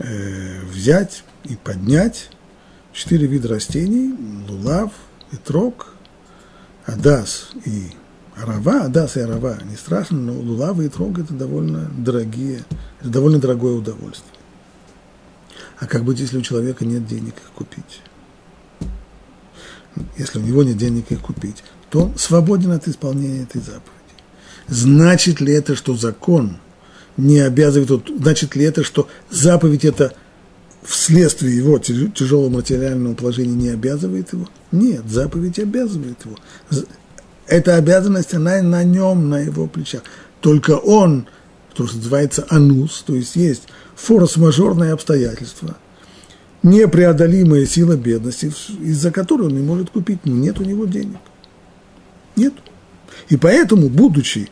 э, 0.00 0.60
взять 0.64 1.22
и 1.44 1.54
поднять. 1.54 2.30
Четыре 2.92 3.28
вида 3.28 3.48
растений, 3.48 4.12
лулав, 4.48 4.90
итрок, 5.30 5.94
адас 6.86 7.50
и 7.64 7.92
Арава, 8.42 8.84
Адас 8.84 9.16
и 9.16 9.20
Арава 9.20 9.58
не 9.68 9.76
страшно, 9.76 10.18
но 10.18 10.32
лулава 10.32 10.82
и 10.82 10.88
трог 10.88 11.18
это 11.18 11.34
довольно 11.34 11.90
дорогие, 11.96 12.64
это 13.00 13.10
довольно 13.10 13.38
дорогое 13.38 13.74
удовольствие. 13.74 14.32
А 15.78 15.86
как 15.86 16.04
быть, 16.04 16.20
если 16.20 16.38
у 16.38 16.42
человека 16.42 16.84
нет 16.84 17.06
денег 17.06 17.34
их 17.36 17.50
купить? 17.54 18.02
Если 20.16 20.38
у 20.38 20.42
него 20.42 20.62
нет 20.62 20.76
денег 20.76 21.10
их 21.10 21.20
купить, 21.20 21.62
то 21.90 22.04
он 22.04 22.18
свободен 22.18 22.70
от 22.72 22.86
исполнения 22.88 23.42
этой 23.42 23.60
заповеди. 23.60 23.90
Значит 24.68 25.40
ли 25.40 25.52
это, 25.52 25.74
что 25.74 25.94
закон 25.94 26.58
не 27.16 27.40
обязывает, 27.40 28.08
значит 28.18 28.54
ли 28.54 28.64
это, 28.64 28.84
что 28.84 29.08
заповедь 29.30 29.84
это 29.84 30.14
вследствие 30.82 31.56
его 31.56 31.78
тяжелого 31.78 32.48
материального 32.48 33.14
положения 33.14 33.54
не 33.54 33.68
обязывает 33.70 34.32
его? 34.32 34.48
Нет, 34.70 35.02
заповедь 35.08 35.58
обязывает 35.58 36.24
его 36.24 36.36
эта 37.50 37.74
обязанность, 37.74 38.32
она 38.32 38.62
на 38.62 38.84
нем, 38.84 39.28
на 39.28 39.40
его 39.40 39.66
плечах. 39.66 40.02
Только 40.40 40.76
он, 40.76 41.26
то, 41.74 41.86
что 41.86 41.96
называется 41.96 42.46
анус, 42.48 43.02
то 43.04 43.14
есть 43.14 43.34
есть 43.36 43.64
форс-мажорные 43.96 44.92
обстоятельства, 44.92 45.76
непреодолимая 46.62 47.66
сила 47.66 47.96
бедности, 47.96 48.52
из-за 48.80 49.10
которой 49.10 49.48
он 49.48 49.54
не 49.54 49.62
может 49.62 49.90
купить, 49.90 50.20
но 50.24 50.32
нет 50.32 50.60
у 50.60 50.64
него 50.64 50.86
денег. 50.86 51.18
Нет. 52.36 52.54
И 53.28 53.36
поэтому, 53.36 53.88
будучи 53.88 54.48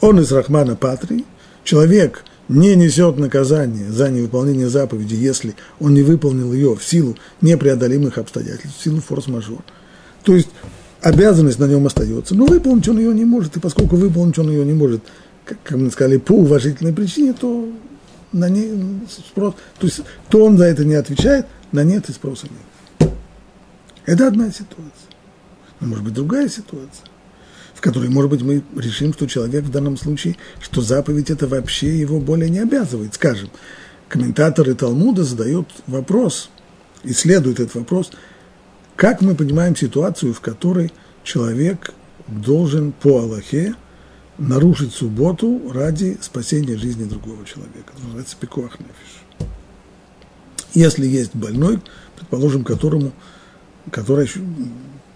он 0.00 0.20
из 0.20 0.30
Рахмана 0.30 0.76
Патрии, 0.76 1.24
человек 1.64 2.22
не 2.48 2.74
несет 2.76 3.16
наказание 3.16 3.90
за 3.90 4.10
невыполнение 4.10 4.68
заповеди, 4.68 5.14
если 5.14 5.54
он 5.80 5.94
не 5.94 6.02
выполнил 6.02 6.52
ее 6.52 6.76
в 6.76 6.84
силу 6.84 7.16
непреодолимых 7.40 8.18
обстоятельств, 8.18 8.78
в 8.78 8.82
силу 8.82 9.00
форс-мажор. 9.00 9.62
То 10.22 10.34
есть 10.34 10.50
обязанность 11.02 11.58
на 11.58 11.64
нем 11.64 11.86
остается, 11.86 12.34
но 12.34 12.46
выполнить 12.46 12.88
он 12.88 12.98
ее 12.98 13.12
не 13.12 13.24
может, 13.24 13.56
и 13.56 13.60
поскольку 13.60 13.96
выполнить 13.96 14.38
он 14.38 14.50
ее 14.50 14.64
не 14.64 14.72
может, 14.72 15.02
как, 15.44 15.58
как 15.62 15.76
мы 15.76 15.90
сказали, 15.90 16.16
по 16.16 16.32
уважительной 16.32 16.92
причине, 16.92 17.32
то 17.32 17.68
на 18.32 18.48
ней 18.48 18.72
спрос, 19.10 19.54
то 19.78 19.86
есть 19.86 20.00
то 20.30 20.44
он 20.44 20.56
за 20.56 20.64
это 20.64 20.84
не 20.84 20.94
отвечает, 20.94 21.46
на 21.72 21.82
нет 21.82 22.08
и 22.08 22.12
спроса 22.12 22.46
нет. 22.46 23.10
Это 24.06 24.28
одна 24.28 24.50
ситуация. 24.50 25.10
Но 25.80 25.88
может 25.88 26.04
быть 26.04 26.14
другая 26.14 26.48
ситуация, 26.48 27.06
в 27.74 27.80
которой, 27.80 28.08
может 28.08 28.30
быть, 28.30 28.42
мы 28.42 28.62
решим, 28.76 29.12
что 29.12 29.26
человек 29.26 29.64
в 29.64 29.70
данном 29.70 29.96
случае, 29.96 30.36
что 30.60 30.80
заповедь 30.80 31.30
это 31.30 31.48
вообще 31.48 31.98
его 31.98 32.20
более 32.20 32.48
не 32.48 32.60
обязывает. 32.60 33.14
Скажем, 33.14 33.50
комментаторы 34.08 34.74
Талмуда 34.74 35.24
задают 35.24 35.68
вопрос, 35.88 36.50
исследуют 37.02 37.58
этот 37.58 37.74
вопрос– 37.74 38.12
как 39.02 39.20
мы 39.20 39.34
понимаем 39.34 39.74
ситуацию, 39.74 40.32
в 40.32 40.40
которой 40.40 40.92
человек 41.24 41.92
должен 42.28 42.92
по 42.92 43.18
Аллахе 43.18 43.74
нарушить 44.38 44.94
субботу 44.94 45.72
ради 45.74 46.18
спасения 46.20 46.76
жизни 46.76 47.02
другого 47.02 47.44
человека? 47.44 47.92
Это 47.92 48.04
называется 48.04 48.36
пикуах. 48.38 48.78
Если 50.72 51.04
есть 51.04 51.34
больной, 51.34 51.80
предположим, 52.14 52.62
которому, 52.62 53.10
который 53.90 54.30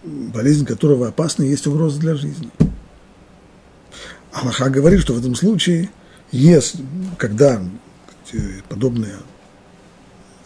болезнь 0.02 0.66
которого 0.66 1.07
опасна, 1.07 1.45
есть 1.45 1.69
угроза 1.69 2.00
для 2.00 2.16
жизни. 2.16 2.50
Аллаха 4.33 4.69
говорит, 4.69 4.99
что 4.99 5.12
в 5.12 5.21
этом 5.21 5.37
случае, 5.37 5.90
если, 6.33 6.81
когда 7.19 7.62
подобная 8.69 9.21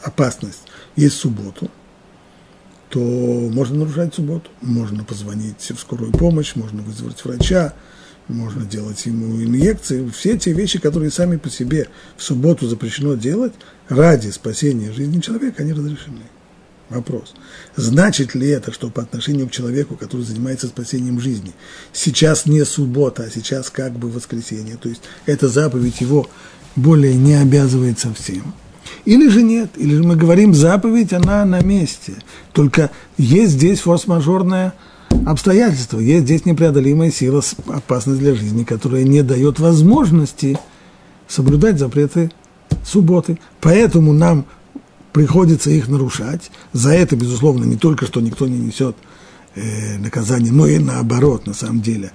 опасность 0.03 0.61
есть 0.95 1.15
в 1.15 1.21
субботу, 1.21 1.71
то 2.91 2.99
можно 2.99 3.79
нарушать 3.79 4.15
субботу, 4.15 4.51
можно 4.61 5.05
позвонить 5.05 5.71
в 5.71 5.79
скорую 5.79 6.13
помощь, 6.13 6.57
можно 6.57 6.83
вызвать 6.83 7.25
врача, 7.25 7.73
можно 8.27 8.65
делать 8.65 9.07
ему 9.07 9.41
инъекции. 9.43 10.09
Все 10.09 10.37
те 10.37 10.53
вещи, 10.53 10.81
которые 10.81 11.13
сами 11.13 11.37
по 11.37 11.49
себе 11.49 11.89
в 12.17 12.23
субботу 12.23 12.67
запрещено 12.67 13.15
делать, 13.15 13.53
ради 13.89 14.31
спасения 14.31 14.93
жизни 14.93 15.21
человека, 15.21 15.63
они 15.63 15.73
разрешены. 15.73 16.23
Вопрос. 16.89 17.35
Значит 17.77 18.35
ли 18.35 18.49
это, 18.49 18.73
что 18.73 18.91
по 18.91 19.03
отношению 19.03 19.49
к 19.49 19.53
человеку, 19.53 19.95
который 19.95 20.23
занимается 20.23 20.67
спасением 20.67 21.21
жизни, 21.21 21.53
сейчас 21.93 22.47
не 22.47 22.65
суббота, 22.65 23.23
а 23.23 23.31
сейчас 23.31 23.71
как 23.71 23.93
бы 23.93 24.11
воскресенье, 24.11 24.77
то 24.77 24.89
есть 24.89 25.03
эта 25.27 25.49
заповедь 25.49 26.01
его 26.01 26.29
более 26.75 27.15
не 27.15 27.35
обязывает 27.35 28.01
совсем? 28.01 28.53
Или 29.05 29.29
же 29.29 29.43
нет, 29.43 29.71
или 29.77 29.95
же 29.95 30.03
мы 30.03 30.17
говорим, 30.17 30.55
заповедь, 30.55 31.13
она 31.13 31.45
на 31.45 31.61
месте. 31.61 32.15
Только 32.53 32.91
есть 33.17 33.53
здесь 33.53 33.81
форс-мажорное 33.81 34.75
обстоятельство, 35.27 35.99
есть 35.99 36.25
здесь 36.25 36.45
непреодолимая 36.45 37.11
сила, 37.11 37.43
опасность 37.69 38.21
для 38.21 38.35
жизни, 38.35 38.65
которая 38.65 39.05
не 39.05 39.23
дает 39.23 39.59
возможности 39.59 40.59
соблюдать 41.29 41.79
запреты 41.79 42.31
субботы. 42.85 43.39
Поэтому 43.61 44.13
нам 44.13 44.47
приходится 45.13 45.71
их 45.71 45.89
нарушать. 45.89 46.51
За 46.73 46.91
это, 46.91 47.17
безусловно, 47.17 47.65
не 47.65 47.77
только 47.77 48.07
что 48.07 48.21
никто 48.21 48.47
не 48.47 48.59
несет 48.59 48.97
э, 49.55 49.99
наказание, 49.99 50.53
но 50.53 50.67
и 50.67 50.79
наоборот, 50.79 51.47
на 51.47 51.55
самом 51.55 51.81
деле. 51.81 52.13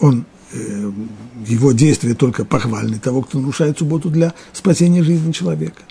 Он, 0.00 0.26
э, 0.52 0.92
его 1.46 1.72
действия 1.72 2.14
только 2.14 2.44
похвальны 2.44 2.98
того, 2.98 3.22
кто 3.22 3.38
нарушает 3.38 3.78
субботу 3.78 4.10
для 4.10 4.34
спасения 4.52 5.02
жизни 5.02 5.32
человека. 5.32 5.82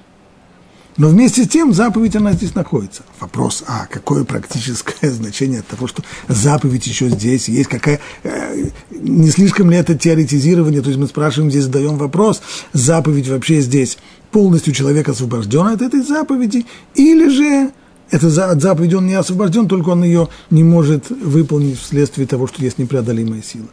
Но 0.98 1.08
вместе 1.08 1.44
с 1.44 1.48
тем 1.48 1.74
заповедь, 1.74 2.16
она 2.16 2.34
здесь 2.34 2.54
находится. 2.54 3.02
Вопрос, 3.20 3.64
а 3.68 3.88
какое 3.90 4.24
практическое 4.24 5.10
значение 5.12 5.62
от 5.62 5.68
того, 5.68 5.88
что 5.88 6.04
заповедь 6.28 6.86
еще 6.86 7.10
здесь 7.10 7.48
есть, 7.48 7.70
какая, 7.70 8.00
э, 8.24 8.70
не 8.92 9.30
слишком 9.30 9.72
ли 9.72 9.78
это 9.78 9.98
теоретизирование, 9.98 10.82
то 10.82 10.90
есть 10.90 11.00
мы 11.00 11.08
спрашиваем 11.08 11.50
здесь, 11.50 11.64
задаем 11.64 11.98
вопрос, 11.98 12.42
заповедь 12.74 13.28
вообще 13.28 13.62
здесь 13.62 13.98
полностью 14.32 14.74
человек 14.74 15.10
освобожден 15.10 15.68
от 15.68 15.82
этой 15.82 16.02
заповеди, 16.02 16.66
или 16.94 17.28
же 17.30 17.72
это 18.12 18.28
от 18.52 18.62
заповеди 18.62 18.94
он 18.94 19.08
не 19.08 19.16
освобожден, 19.16 19.68
только 19.68 19.90
он 19.90 20.04
ее 20.04 20.30
не 20.52 20.64
может 20.64 21.10
выполнить 21.10 21.80
вследствие 21.80 22.28
того, 22.28 22.46
что 22.46 22.62
есть 22.62 22.78
непреодолимая 22.78 23.42
сила. 23.42 23.68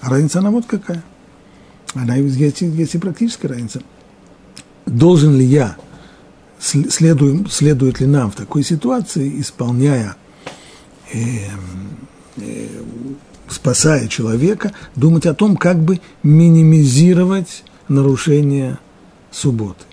А 0.00 0.08
разница 0.08 0.38
она 0.38 0.50
вот 0.50 0.64
какая. 0.66 1.04
Она 1.94 2.16
есть, 2.16 2.60
есть 2.60 2.94
и 2.94 2.98
практическая 2.98 3.48
разница. 3.48 3.82
Должен 4.86 5.36
ли 5.36 5.44
я 5.44 5.76
следуем, 6.62 7.48
следует 7.50 8.00
ли 8.00 8.06
нам 8.06 8.30
в 8.30 8.36
такой 8.36 8.62
ситуации, 8.62 9.40
исполняя, 9.40 10.16
э, 11.12 11.18
э, 12.36 12.68
спасая 13.48 14.08
человека, 14.08 14.72
думать 14.94 15.26
о 15.26 15.34
том, 15.34 15.56
как 15.56 15.78
бы 15.78 16.00
минимизировать 16.22 17.64
нарушение 17.88 18.78
субботы. 19.30 19.84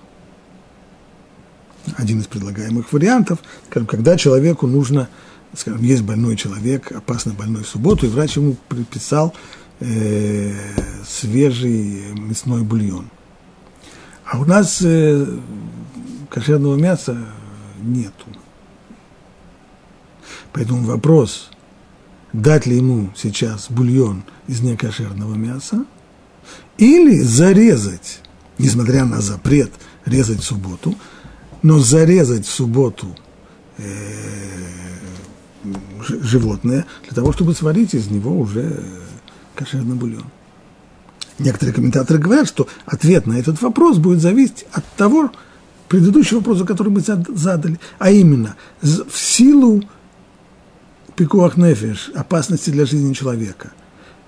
Один 1.98 2.20
из 2.20 2.28
предлагаемых 2.28 2.94
вариантов, 2.94 3.40
скажем, 3.70 3.88
когда 3.88 4.16
человеку 4.16 4.68
нужно, 4.68 5.10
скажем, 5.56 5.82
есть 5.82 6.04
больной 6.04 6.36
человек, 6.36 6.92
опасно 6.92 7.34
больной 7.34 7.64
в 7.64 7.68
субботу, 7.68 8.06
и 8.06 8.10
врач 8.10 8.36
ему 8.38 8.56
предписал 8.68 9.34
э, 9.80 10.54
свежий 11.08 12.14
мясной 12.14 12.62
бульон. 12.62 13.10
А 14.24 14.40
у 14.40 14.46
нас 14.46 14.82
э, 14.84 15.26
кошерного 16.30 16.76
мяса 16.76 17.18
нету. 17.82 18.26
Поэтому 20.54 20.84
вопрос, 20.84 21.50
дать 22.34 22.66
ли 22.66 22.78
ему 22.78 23.12
сейчас 23.16 23.68
бульон 23.70 24.24
из 24.48 24.62
некошерного 24.62 25.36
мяса, 25.36 25.86
или 26.78 27.20
зарезать, 27.20 28.22
несмотря 28.58 29.06
на 29.06 29.22
запрет 29.22 29.72
резать 30.06 30.40
в 30.40 30.46
субботу, 30.46 30.96
но 31.62 31.80
зарезать 31.80 32.46
в 32.46 32.52
субботу 32.52 33.16
э, 33.78 33.84
животное 36.00 36.86
для 37.04 37.16
того, 37.16 37.34
чтобы 37.34 37.54
сварить 37.54 37.94
из 37.94 38.10
него 38.10 38.38
уже 38.40 38.84
кошерный 39.56 39.96
бульон. 39.96 40.26
Некоторые 41.38 41.74
комментаторы 41.74 42.20
говорят, 42.20 42.48
что 42.48 42.68
ответ 42.86 43.26
на 43.26 43.34
этот 43.34 43.62
вопрос 43.62 43.98
будет 43.98 44.20
зависеть 44.20 44.66
от 44.72 44.86
того, 44.96 45.32
предыдущий 45.90 46.38
вопрос, 46.38 46.64
который 46.66 46.90
мы 46.90 47.02
задали, 47.02 47.80
а 47.98 48.12
именно, 48.12 48.56
в 48.82 49.18
силу 49.18 49.84
пикуах 51.16 51.58
нефиш, 51.58 52.12
опасности 52.16 52.70
для 52.70 52.86
жизни 52.86 53.14
человека, 53.14 53.72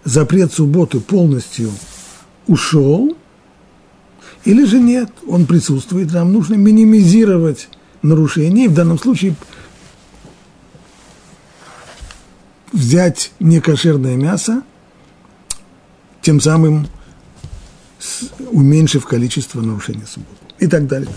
запрет 0.04 0.52
субботы 0.52 1.00
полностью 1.00 1.72
ушел, 2.48 3.16
или 4.44 4.66
же 4.66 4.80
нет, 4.80 5.10
он 5.28 5.46
присутствует, 5.46 6.12
нам 6.12 6.34
нужно 6.34 6.56
минимизировать 6.56 7.70
нарушения, 8.02 8.66
и 8.66 8.68
в 8.68 8.74
данном 8.74 8.98
случае 8.98 9.36
взять 12.74 13.32
некошерное 13.40 14.16
мясо, 14.16 14.64
тем 16.22 16.42
самым 16.42 16.88
уменьшив 18.50 19.06
количество 19.06 19.62
нарушений 19.62 20.06
субботы 20.08 20.42
и 20.58 20.68
так 20.68 20.88
далее. 20.88 21.10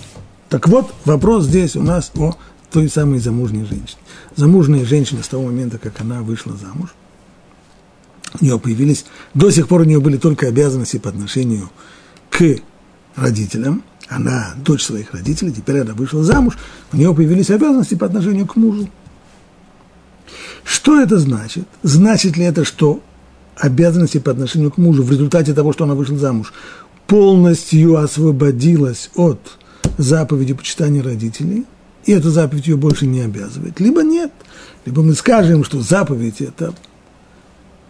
Так 0.49 0.69
вот, 0.69 0.95
вопрос 1.05 1.45
здесь 1.45 1.77
у 1.77 1.83
нас 1.83 2.11
о 2.17 2.35
той 2.71 2.89
самой 2.89 3.19
замужней 3.19 3.65
женщине. 3.65 3.99
Замужняя 4.37 4.85
женщина 4.85 5.23
с 5.23 5.29
того 5.29 5.45
момента, 5.45 5.79
как 5.79 6.01
она 6.01 6.23
вышла 6.23 6.57
замуж, 6.57 6.95
у 8.41 8.45
нее 8.45 8.59
появились, 8.59 9.05
до 9.33 9.51
сих 9.51 9.69
пор 9.69 9.83
у 9.83 9.85
нее 9.85 10.01
были 10.01 10.17
только 10.17 10.49
обязанности 10.49 10.97
по 10.99 11.09
отношению 11.09 11.71
к 12.31 12.57
родителям, 13.15 13.85
она 14.09 14.55
дочь 14.57 14.83
своих 14.83 15.15
родителей, 15.15 15.53
теперь 15.53 15.81
она 15.81 15.95
вышла 15.95 16.23
замуж, 16.25 16.59
у 16.93 16.97
нее 16.97 17.15
появились 17.15 17.51
обязанности 17.51 17.95
по 17.95 18.07
отношению 18.07 18.47
к 18.47 18.57
мужу. 18.57 18.89
Что 20.65 21.01
это 21.01 21.19
значит? 21.19 21.69
Значит 21.83 22.37
ли 22.37 22.45
это, 22.45 22.65
что 22.65 23.01
обязанности 23.57 24.19
по 24.19 24.33
отношению 24.33 24.71
к 24.71 24.79
мужу 24.79 25.03
в 25.03 25.11
результате 25.11 25.55
того, 25.55 25.73
что 25.73 25.85
она 25.85 25.95
вышла 25.95 26.19
замуж, 26.19 26.53
полностью 27.07 27.97
освободилась 27.97 29.11
от 29.15 29.59
заповеди 29.99 30.55
почитания 30.55 31.03
родителей, 31.03 31.65
и 32.05 32.13
эта 32.13 32.31
заповедь 32.31 32.67
ее 32.67 32.77
больше 32.77 33.07
не 33.07 33.21
обязывает. 33.21 33.81
Либо 33.81 34.03
нет, 34.03 34.33
либо 34.85 35.03
мы 35.03 35.15
скажем, 35.15 35.65
что 35.65 35.81
заповедь 35.81 36.41
это 36.41 36.75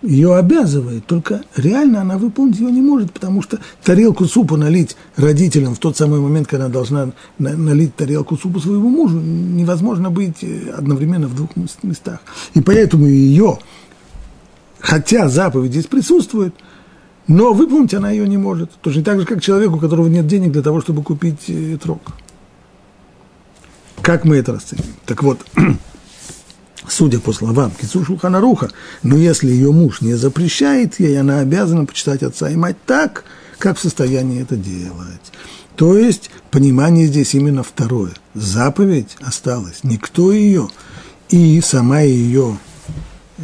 ее 0.04 0.37
обязывает, 0.37 1.07
только 1.07 1.42
реально 1.57 2.02
она 2.02 2.18
выполнить 2.18 2.59
ее 2.59 2.70
не 2.70 2.83
может, 2.83 3.11
потому 3.12 3.42
что 3.42 3.59
тарелку 3.83 4.26
супа 4.26 4.57
налить 4.57 4.96
родителям 5.16 5.74
в 5.74 5.78
тот 5.78 5.96
самый 5.96 6.20
момент, 6.20 6.46
когда 6.46 6.66
она 6.66 6.74
должна 6.74 7.12
налить 7.38 7.96
тарелку 7.96 8.37
супа 8.37 8.61
своему 8.61 8.90
мужу, 8.90 9.18
невозможно 9.18 10.11
быть 10.11 10.42
э, 10.42 10.70
одновременно 10.76 11.26
в 11.26 11.35
двух 11.35 11.50
местах. 11.83 12.20
И 12.52 12.61
поэтому 12.61 13.07
ее, 13.07 13.59
хотя 14.78 15.28
заповедь 15.28 15.70
здесь 15.70 15.87
присутствует, 15.87 16.54
но 17.26 17.52
выполнить 17.52 17.94
она 17.94 18.10
ее 18.10 18.28
не 18.28 18.37
может. 18.37 18.70
Точно 18.80 19.02
так 19.02 19.20
же, 19.20 19.26
как 19.26 19.42
человеку, 19.42 19.76
у 19.76 19.80
которого 19.80 20.08
нет 20.08 20.26
денег 20.26 20.52
для 20.52 20.62
того, 20.62 20.80
чтобы 20.80 21.02
купить 21.02 21.44
э, 21.48 21.78
трог. 21.82 22.00
Как 24.02 24.24
мы 24.24 24.37
это 24.37 24.52
расценим? 24.52 24.84
Так 25.06 25.22
вот, 25.22 25.40
судя 26.88 27.20
по 27.20 27.32
словам 27.32 27.70
Кицу 27.70 28.04
Шулханаруха, 28.04 28.70
но 29.02 29.16
если 29.16 29.48
ее 29.48 29.72
муж 29.72 30.02
не 30.02 30.14
запрещает 30.14 31.00
ей, 31.00 31.18
она 31.18 31.40
обязана 31.40 31.87
почитать 31.87 32.22
отца 32.22 32.50
и 32.50 32.56
мать 32.56 32.76
так, 32.84 33.24
как 33.58 33.78
в 33.78 33.80
состоянии 33.80 34.42
это 34.42 34.56
делать. 34.56 35.32
То 35.76 35.96
есть, 35.96 36.30
понимание 36.50 37.06
здесь 37.06 37.34
именно 37.34 37.62
второе. 37.62 38.12
Заповедь 38.34 39.16
осталась, 39.20 39.80
никто 39.82 40.32
ее, 40.32 40.68
и 41.30 41.60
сама 41.62 42.00
ее 42.02 42.58
э, 43.38 43.42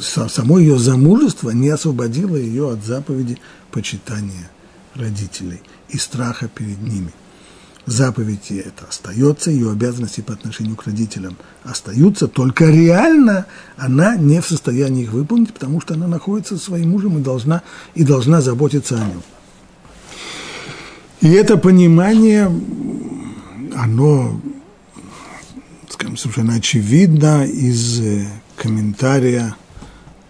само 0.00 0.58
ее 0.58 0.78
замужество 0.78 1.50
не 1.50 1.68
освободило 1.68 2.36
ее 2.36 2.72
от 2.72 2.84
заповеди 2.84 3.38
почитания 3.70 4.50
родителей 4.94 5.62
и 5.88 5.98
страха 5.98 6.48
перед 6.48 6.80
ними. 6.82 7.12
Заповедь 7.86 8.50
это 8.50 8.86
остается, 8.88 9.50
ее 9.50 9.70
обязанности 9.70 10.22
по 10.22 10.32
отношению 10.32 10.74
к 10.74 10.86
родителям 10.86 11.36
остаются, 11.64 12.28
только 12.28 12.64
реально 12.64 13.44
она 13.76 14.16
не 14.16 14.40
в 14.40 14.46
состоянии 14.46 15.02
их 15.02 15.12
выполнить, 15.12 15.52
потому 15.52 15.82
что 15.82 15.92
она 15.92 16.06
находится 16.06 16.56
со 16.56 16.64
своим 16.64 16.90
мужем 16.90 17.18
и 17.18 17.22
должна, 17.22 17.62
и 17.94 18.02
должна 18.02 18.40
заботиться 18.40 18.96
о 18.96 19.00
нем. 19.00 19.22
И 21.20 21.28
это 21.28 21.58
понимание, 21.58 22.50
оно, 23.76 24.40
скажем, 25.90 26.16
совершенно 26.16 26.54
очевидно 26.54 27.44
из 27.44 28.00
комментария 28.56 29.56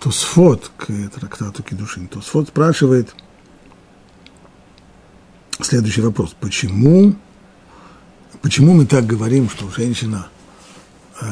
Тосфот 0.04 0.70
к 0.76 0.86
трактату 1.18 1.62
Кедушин. 1.62 2.08
Тосфот 2.08 2.48
спрашивает 2.48 3.14
следующий 5.62 6.02
вопрос. 6.02 6.36
Почему, 6.38 7.14
почему 8.42 8.74
мы 8.74 8.84
так 8.84 9.06
говорим, 9.06 9.48
что 9.48 9.70
женщина, 9.70 10.28
э, 11.22 11.24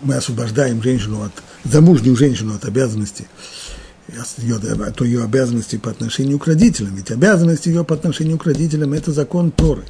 мы 0.00 0.14
освобождаем 0.14 0.80
женщину 0.80 1.24
от, 1.24 1.32
замужнюю 1.64 2.14
женщину 2.14 2.54
от 2.54 2.64
обязанности, 2.64 3.26
ее, 4.36 4.58
от 4.58 5.00
ее 5.00 5.24
обязанности 5.24 5.74
по 5.74 5.90
отношению 5.90 6.38
к 6.38 6.46
родителям? 6.46 6.94
Ведь 6.94 7.10
обязанность 7.10 7.66
ее 7.66 7.82
по 7.82 7.96
отношению 7.96 8.38
к 8.38 8.44
родителям– 8.44 8.92
это 8.92 9.10
закон 9.10 9.50
Торы. 9.50 9.82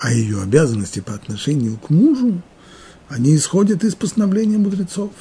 А 0.00 0.12
ее 0.12 0.42
обязанности 0.42 0.98
по 0.98 1.14
отношению 1.14 1.76
к 1.76 1.88
мужу, 1.88 2.42
они 3.08 3.36
исходят 3.36 3.84
из 3.84 3.94
постановления 3.94 4.58
мудрецов. 4.58 5.12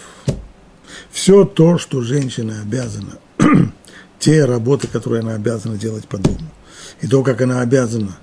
Все 1.12 1.46
то, 1.46 1.78
что 1.78 2.02
женщина 2.02 2.62
обязана, 2.62 3.18
те 4.20 4.46
работы, 4.46 4.88
которые 4.88 5.22
она 5.22 5.36
обязана 5.36 5.78
делать 5.78 6.08
по 6.08 6.18
дому, 6.18 6.50
и 7.02 7.08
то, 7.08 7.24
как 7.24 7.42
она 7.42 7.62
обязана, 7.62 8.18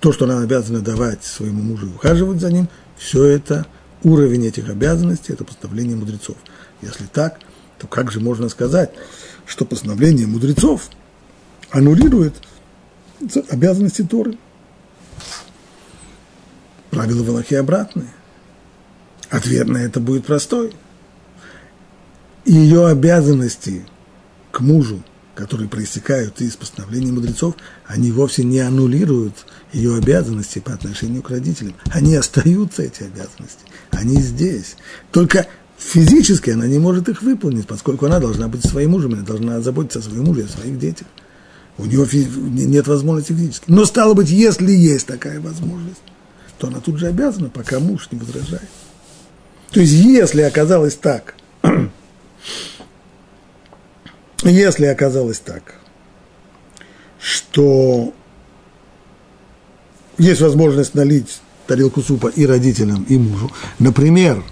то, 0.00 0.12
что 0.12 0.24
она 0.24 0.40
обязана 0.40 0.80
давать 0.80 1.24
своему 1.24 1.62
мужу 1.62 1.86
и 1.86 1.94
ухаживать 1.94 2.40
за 2.40 2.52
ним, 2.52 2.68
все 2.96 3.24
это, 3.24 3.66
уровень 4.02 4.46
этих 4.46 4.68
обязанностей, 4.68 5.32
это 5.32 5.44
постановление 5.44 5.96
мудрецов. 5.96 6.36
Если 6.82 7.06
так, 7.06 7.40
то 7.78 7.86
как 7.86 8.10
же 8.10 8.20
можно 8.20 8.48
сказать, 8.48 8.90
что 9.46 9.64
постановление 9.64 10.26
мудрецов 10.26 10.88
аннулирует 11.70 12.34
обязанности 13.48 14.02
Торы? 14.02 14.38
Правила 16.90 17.22
Валахи 17.22 17.54
обратные. 17.54 18.08
Ответ 19.28 19.68
на 19.68 19.78
это 19.78 20.00
будет 20.00 20.26
простой– 20.26 20.74
ее 22.44 22.86
обязанности 22.86 23.84
к 24.50 24.60
мужу, 24.60 25.02
которые 25.34 25.68
проистекают 25.68 26.40
из 26.40 26.56
постановлений 26.56 27.12
мудрецов, 27.12 27.54
они 27.86 28.12
вовсе 28.12 28.44
не 28.44 28.60
аннулируют 28.60 29.46
ее 29.72 29.96
обязанности 29.96 30.58
по 30.58 30.72
отношению 30.72 31.22
к 31.22 31.30
родителям. 31.30 31.74
Они 31.92 32.14
остаются, 32.14 32.82
эти 32.82 33.04
обязанности. 33.04 33.64
Они 33.90 34.20
здесь. 34.20 34.76
Только 35.12 35.46
физически 35.78 36.50
она 36.50 36.66
не 36.66 36.78
может 36.78 37.08
их 37.08 37.22
выполнить, 37.22 37.66
поскольку 37.66 38.06
она 38.06 38.20
должна 38.20 38.48
быть 38.48 38.64
своим 38.64 38.90
мужем, 38.90 39.14
она 39.14 39.22
должна 39.22 39.60
заботиться 39.60 40.00
о 40.00 40.02
своем 40.02 40.24
муже, 40.24 40.44
о 40.44 40.48
своих 40.48 40.78
детях. 40.78 41.06
У 41.78 41.86
нее 41.86 42.06
нет 42.66 42.86
возможности 42.86 43.32
физически. 43.32 43.64
Но 43.68 43.86
стало 43.86 44.12
быть, 44.12 44.28
если 44.28 44.70
есть 44.70 45.06
такая 45.06 45.40
возможность, 45.40 46.02
то 46.58 46.66
она 46.66 46.80
тут 46.80 46.98
же 46.98 47.06
обязана, 47.06 47.48
пока 47.48 47.80
муж 47.80 48.08
не 48.10 48.18
возражает. 48.18 48.68
То 49.70 49.80
есть, 49.80 49.92
если 49.92 50.42
оказалось 50.42 50.96
так, 50.96 51.34
если 54.42 54.86
оказалось 54.86 55.38
так, 55.38 55.74
что 57.18 58.12
есть 60.18 60.40
возможность 60.40 60.94
налить 60.94 61.40
тарелку 61.66 62.02
супа 62.02 62.28
и 62.28 62.46
родителям, 62.46 63.04
и 63.04 63.18
мужу, 63.18 63.50
например, 63.78 64.42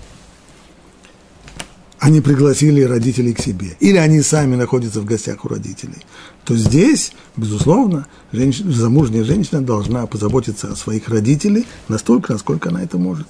они 1.98 2.20
пригласили 2.20 2.82
родителей 2.82 3.34
к 3.34 3.40
себе, 3.40 3.76
или 3.80 3.96
они 3.96 4.22
сами 4.22 4.54
находятся 4.54 5.00
в 5.00 5.04
гостях 5.04 5.44
у 5.44 5.48
родителей, 5.48 6.04
то 6.44 6.54
здесь, 6.54 7.12
безусловно, 7.36 8.06
женщина, 8.30 8.70
замужняя 8.72 9.24
женщина 9.24 9.62
должна 9.62 10.06
позаботиться 10.06 10.70
о 10.70 10.76
своих 10.76 11.08
родителях 11.08 11.64
настолько, 11.88 12.34
насколько 12.34 12.68
она 12.68 12.82
это 12.82 12.98
может, 12.98 13.26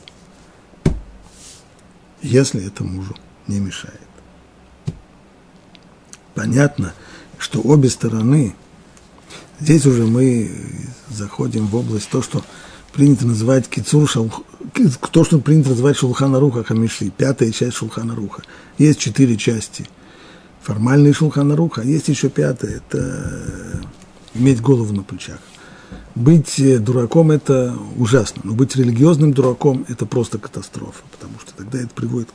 если 2.21 2.67
это 2.67 2.85
мужу 2.85 3.15
не 3.47 3.61
мешает 3.61 4.08
понятно, 6.39 6.95
что 7.37 7.61
обе 7.61 7.91
стороны, 7.91 8.55
здесь 9.59 9.85
уже 9.87 10.05
мы 10.05 10.51
заходим 11.11 11.67
в 11.67 11.75
область 11.75 12.09
то, 12.11 12.23
что 12.23 12.45
принято 12.93 13.27
называть 13.27 13.69
кицур 13.69 14.09
шалх, 14.09 14.43
то, 15.11 15.25
что 15.25 15.41
принято 15.41 15.71
называть 15.71 15.97
шулхана 15.97 16.39
руха 16.39 16.63
хамиши, 16.63 17.11
пятая 17.11 17.51
часть 17.51 17.77
шулхана 17.77 18.15
руха. 18.15 18.43
Есть 18.79 19.01
четыре 19.01 19.37
части. 19.37 19.89
Формальный 20.63 21.13
шулхана 21.13 21.57
руха, 21.57 21.81
а 21.81 21.85
есть 21.85 22.07
еще 22.09 22.29
пятая, 22.29 22.77
это 22.77 23.81
иметь 24.35 24.61
голову 24.61 24.95
на 24.95 25.03
плечах. 25.03 25.41
Быть 26.15 26.63
дураком– 26.85 27.31
это 27.33 27.77
ужасно, 27.97 28.43
но 28.45 28.53
быть 28.53 28.77
религиозным 28.77 29.33
дураком– 29.33 29.85
это 29.89 30.07
просто 30.07 30.39
катастрофа, 30.39 31.03
потому 31.11 31.35
что 31.41 31.53
тогда 31.55 31.79
это 31.81 31.89
приводит 31.89 32.29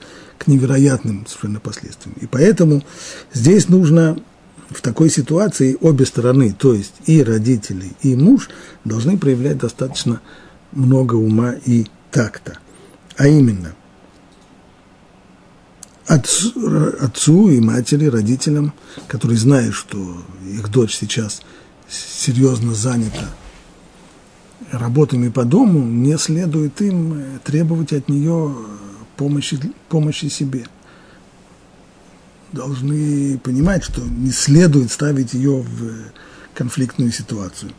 невероятным 0.47 1.25
совершенно 1.27 1.59
последствиям. 1.59 2.15
И 2.19 2.27
поэтому 2.27 2.83
здесь 3.33 3.69
нужно 3.69 4.17
в 4.69 4.81
такой 4.81 5.09
ситуации 5.09 5.77
обе 5.81 6.05
стороны, 6.05 6.53
то 6.57 6.73
есть 6.73 6.93
и 7.05 7.23
родители, 7.23 7.91
и 8.01 8.15
муж, 8.15 8.49
должны 8.83 9.17
проявлять 9.17 9.57
достаточно 9.57 10.21
много 10.71 11.15
ума 11.15 11.53
и 11.65 11.85
такта. 12.11 12.57
А 13.17 13.27
именно, 13.27 13.75
отцу, 16.07 16.51
отцу 16.99 17.49
и 17.49 17.59
матери, 17.59 18.07
родителям, 18.07 18.73
которые 19.07 19.37
знают, 19.37 19.75
что 19.75 20.23
их 20.45 20.69
дочь 20.69 20.95
сейчас 20.95 21.41
серьезно 21.87 22.73
занята 22.73 23.27
работами 24.71 25.29
по 25.29 25.43
дому, 25.43 25.79
не 25.79 26.17
следует 26.17 26.81
им 26.81 27.39
требовать 27.43 27.93
от 27.93 28.09
нее 28.09 28.55
помощи, 29.17 29.59
помощи 29.89 30.27
себе. 30.27 30.65
Должны 32.51 33.37
понимать, 33.39 33.83
что 33.83 34.01
не 34.01 34.31
следует 34.31 34.91
ставить 34.91 35.33
ее 35.33 35.61
в 35.61 36.11
конфликтную 36.53 37.11
ситуацию. 37.11 37.71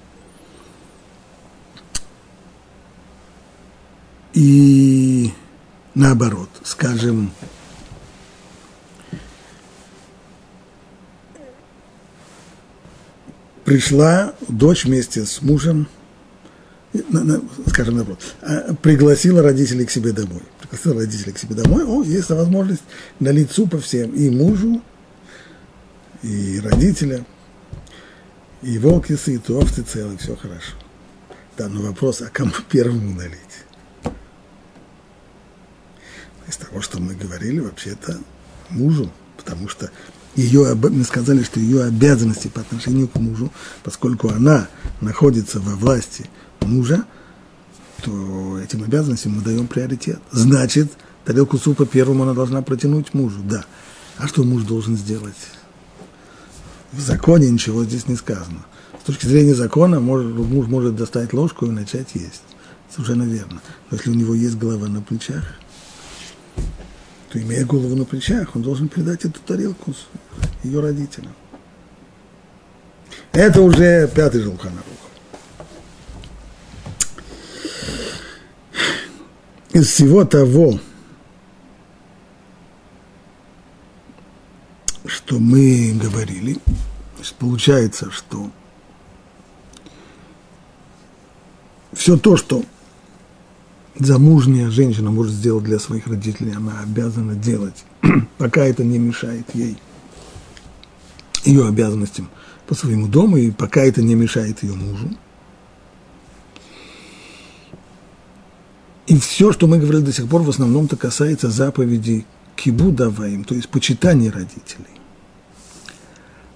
И 4.33 5.33
наоборот, 5.95 6.51
скажем, 6.65 7.31
пришла 13.65 14.35
дочь 14.49 14.85
вместе 14.85 15.25
с 15.25 15.41
мужем– 15.41 15.87
скажем 17.67 17.97
наоборот, 17.97 18.21
а, 18.43 18.75
пригласила 18.75 19.43
родителей 19.43 19.85
к 19.85 19.91
себе 19.91 20.13
домой. 20.13 20.43
Пригласила 20.61 20.95
родителей 20.95 21.33
к 21.33 21.39
себе 21.39 21.55
домой, 21.55 21.85
о, 21.85 22.03
есть 22.03 22.31
возможность 22.31 22.83
налить 23.21 23.51
супа 23.51 23.81
всем, 23.81 24.11
и 24.13 24.31
мужу, 24.31 24.81
и 26.23 26.61
родителям, 26.61 27.27
и 28.63 28.79
волки 28.79 29.17
сыты, 29.17 29.53
и 29.53 29.57
овцы 29.57 29.83
целые, 29.83 30.19
все 30.19 30.37
хорошо. 30.37 30.73
Да, 31.57 31.69
но 31.69 31.83
вопрос, 31.83 32.23
а 32.23 32.27
кому 32.27 32.53
первому 32.71 33.15
налить? 33.15 33.39
Из 36.47 36.57
того, 36.57 36.81
что 36.81 37.01
мы 37.01 37.15
говорили, 37.15 37.59
вообще-то 37.59 38.19
мужу, 38.71 39.11
потому 39.37 39.69
что 39.69 39.91
ее, 40.37 40.75
мы 40.75 41.05
сказали, 41.05 41.43
что 41.43 41.59
ее 41.59 41.85
обязанности 41.85 42.49
по 42.49 42.61
отношению 42.61 43.09
к 43.09 43.15
мужу, 43.17 43.53
поскольку 43.83 44.29
она 44.29 44.69
находится 45.01 45.59
во 45.59 45.75
власти– 45.75 46.31
мужа, 46.65 47.05
то 48.03 48.59
этим 48.59 48.83
обязанностям 48.83 49.33
мы 49.33 49.43
даем 49.43 49.67
приоритет. 49.67 50.19
Значит, 50.31 50.93
тарелку 51.25 51.59
супа 51.59 51.87
первому 51.87 52.25
она 52.25 52.35
должна 52.35 52.63
протянуть 52.63 53.15
мужу, 53.15 53.41
да. 53.45 53.65
А 54.19 54.29
что 54.29 54.45
муж 54.45 54.63
должен 54.65 54.97
сделать? 54.97 55.35
В 56.93 57.01
законе 57.01 57.51
ничего 57.51 57.85
здесь 57.85 58.09
не 58.09 58.17
сказано. 58.17 58.65
С 59.03 59.07
точки 59.07 59.27
зрения 59.27 59.55
закона 59.55 60.01
муж 60.01 60.67
может 60.67 60.97
достать 60.97 61.33
ложку 61.33 61.67
и 61.67 61.71
начать 61.71 62.15
есть. 62.15 62.43
Совершенно 62.91 63.25
верно. 63.25 63.61
Но 63.91 63.97
если 63.97 64.11
у 64.11 64.15
него 64.15 64.35
есть 64.35 64.57
голова 64.57 64.87
на 64.87 65.03
плечах, 65.03 65.45
то, 67.31 67.41
имея 67.41 67.67
голову 67.67 67.97
на 67.97 68.05
плечах, 68.05 68.55
он 68.55 68.63
должен 68.63 68.89
передать 68.89 69.25
эту 69.25 69.41
тарелку 69.41 69.95
ее 70.63 70.81
родителям. 70.81 71.33
Это 73.33 73.63
уже 73.63 74.09
пятый 74.15 74.43
Жулханарух. 74.43 74.85
Из 79.75 79.89
всего 79.89 80.25
того, 80.25 80.79
что 85.05 85.39
мы 85.41 85.99
говорили, 86.01 86.59
получается, 87.41 88.13
что 88.13 88.51
все 91.93 92.17
то, 92.17 92.37
что 92.37 92.63
замужняя 93.97 94.71
женщина 94.71 95.11
может 95.11 95.33
сделать 95.33 95.65
для 95.65 95.81
своих 95.81 96.07
родителей, 96.07 96.53
она 96.53 96.81
обязана 96.81 97.35
делать, 97.35 97.85
пока 98.39 98.65
это 98.65 98.85
не 98.85 98.99
мешает 98.99 99.47
ей 99.55 99.77
ее 101.45 101.67
обязанностям 101.67 102.31
по 102.69 102.77
своему 102.77 103.09
дому, 103.09 103.37
и 103.39 103.51
пока 103.51 103.83
это 103.83 104.03
не 104.03 104.15
мешает 104.15 104.63
ее 104.63 104.75
мужу. 104.75 105.11
И 109.07 109.19
все, 109.19 109.53
что 109.53 109.67
мы 109.67 109.79
говорили 109.79 110.03
до 110.03 110.13
сих 110.13 110.29
пор, 110.29 110.43
в 110.43 110.49
основном-то 110.49 110.97
касается 110.97 111.51
заповедей 111.51 112.27
кибудаваим, 112.57 113.45
то 113.45 113.55
есть 113.55 113.69
почитание 113.69 114.31
родителей. 114.31 114.87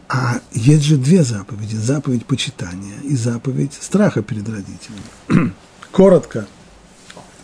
А 0.08 0.40
есть 0.52 0.84
же 0.84 0.96
две 0.96 1.22
заповеди. 1.22 1.76
Заповедь 1.76 2.24
почитания 2.24 2.98
и 3.04 3.14
заповедь 3.14 3.74
страха 3.78 4.22
перед 4.22 4.48
родителями. 4.48 5.52
коротко, 5.92 6.46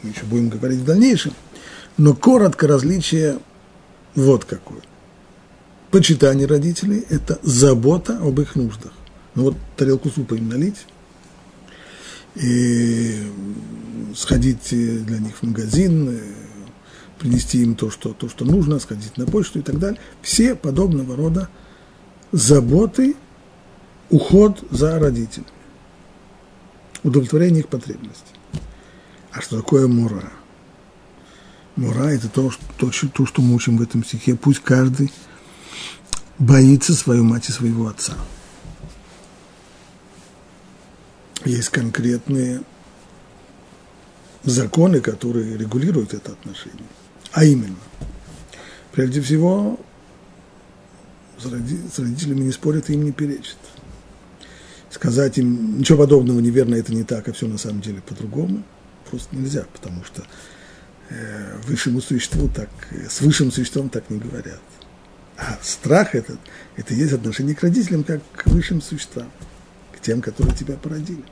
мы 0.02 0.10
еще 0.10 0.24
будем 0.24 0.48
говорить 0.48 0.80
в 0.80 0.84
дальнейшем, 0.84 1.34
но 1.98 2.14
коротко 2.14 2.66
различие 2.66 3.38
вот 4.14 4.44
какое. 4.44 4.80
Почитание 5.90 6.46
родителей– 6.46 7.04
это 7.10 7.38
забота 7.42 8.18
об 8.18 8.40
их 8.40 8.56
нуждах. 8.56 8.92
Ну 9.34 9.44
вот 9.44 9.56
тарелку 9.76 10.08
супа 10.08 10.34
им 10.34 10.48
налить, 10.48 10.86
и 12.34 13.32
сходить 14.14 14.68
для 14.70 15.18
них 15.18 15.36
в 15.36 15.42
магазин, 15.42 16.20
принести 17.18 17.62
им 17.62 17.74
то, 17.74 17.90
что, 17.90 18.12
то, 18.12 18.28
что 18.28 18.44
нужно, 18.44 18.78
сходить 18.78 19.16
на 19.16 19.26
почту 19.26 19.60
и 19.60 19.62
так 19.62 19.78
далее. 19.78 20.00
Все 20.22 20.54
подобного 20.54 21.16
рода 21.16 21.48
заботы, 22.32 23.16
уход 24.10 24.64
за 24.70 24.98
родителями, 24.98 25.48
удовлетворение 27.02 27.60
их 27.60 27.68
потребностей. 27.68 28.34
А 29.32 29.40
что 29.40 29.56
такое 29.56 29.86
мура? 29.86 30.32
Мура– 31.76 32.04
это 32.10 32.28
то, 32.28 32.50
что, 32.50 33.08
то, 33.08 33.26
что 33.26 33.42
мы 33.42 33.54
учим 33.54 33.78
в 33.78 33.82
этом 33.82 34.04
стихе. 34.04 34.36
Пусть 34.36 34.60
каждый 34.60 35.12
боится 36.38 36.94
свою 36.94 37.24
мать 37.24 37.48
и 37.48 37.52
своего 37.52 37.88
отца. 37.88 38.14
Есть 41.44 41.68
конкретные 41.68 42.62
законы, 44.44 45.00
которые 45.00 45.56
регулируют 45.56 46.14
это 46.14 46.32
отношение. 46.32 46.88
А 47.32 47.44
именно, 47.44 47.76
прежде 48.92 49.20
всего, 49.20 49.78
с 51.38 51.98
родителями 51.98 52.40
не 52.40 52.52
спорят 52.52 52.88
и 52.88 52.94
им 52.94 53.04
не 53.04 53.12
перечат. 53.12 53.58
Сказать 54.90 55.38
им 55.38 55.78
ничего 55.78 55.98
подобного 55.98 56.38
неверно, 56.40 56.76
это 56.76 56.94
не 56.94 57.02
так, 57.02 57.28
а 57.28 57.32
все 57.32 57.48
на 57.48 57.58
самом 57.58 57.80
деле 57.80 58.00
по-другому, 58.00 58.62
просто 59.10 59.34
нельзя, 59.34 59.64
потому 59.72 60.04
что 60.04 60.22
э, 61.10 61.58
высшему 61.66 62.00
существу 62.00 62.48
так, 62.48 62.70
с 63.10 63.20
высшим 63.20 63.50
существом 63.50 63.88
так 63.88 64.08
не 64.08 64.18
говорят. 64.18 64.60
А 65.36 65.58
страх 65.62 66.14
этот, 66.14 66.38
это 66.76 66.94
есть 66.94 67.12
отношение 67.12 67.56
к 67.56 67.62
родителям, 67.62 68.04
как 68.04 68.22
к 68.36 68.46
высшим 68.46 68.80
существам, 68.80 69.30
к 69.92 70.00
тем, 70.00 70.22
которые 70.22 70.54
тебя 70.56 70.76
породили. 70.76 71.24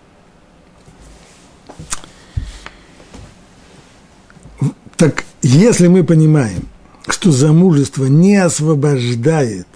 Так 5.03 5.25
если 5.43 5.89
мы 5.89 6.05
понимаем, 6.05 6.69
что 7.09 7.33
замужество 7.33 8.05
не 8.05 8.37
освобождает 8.37 9.67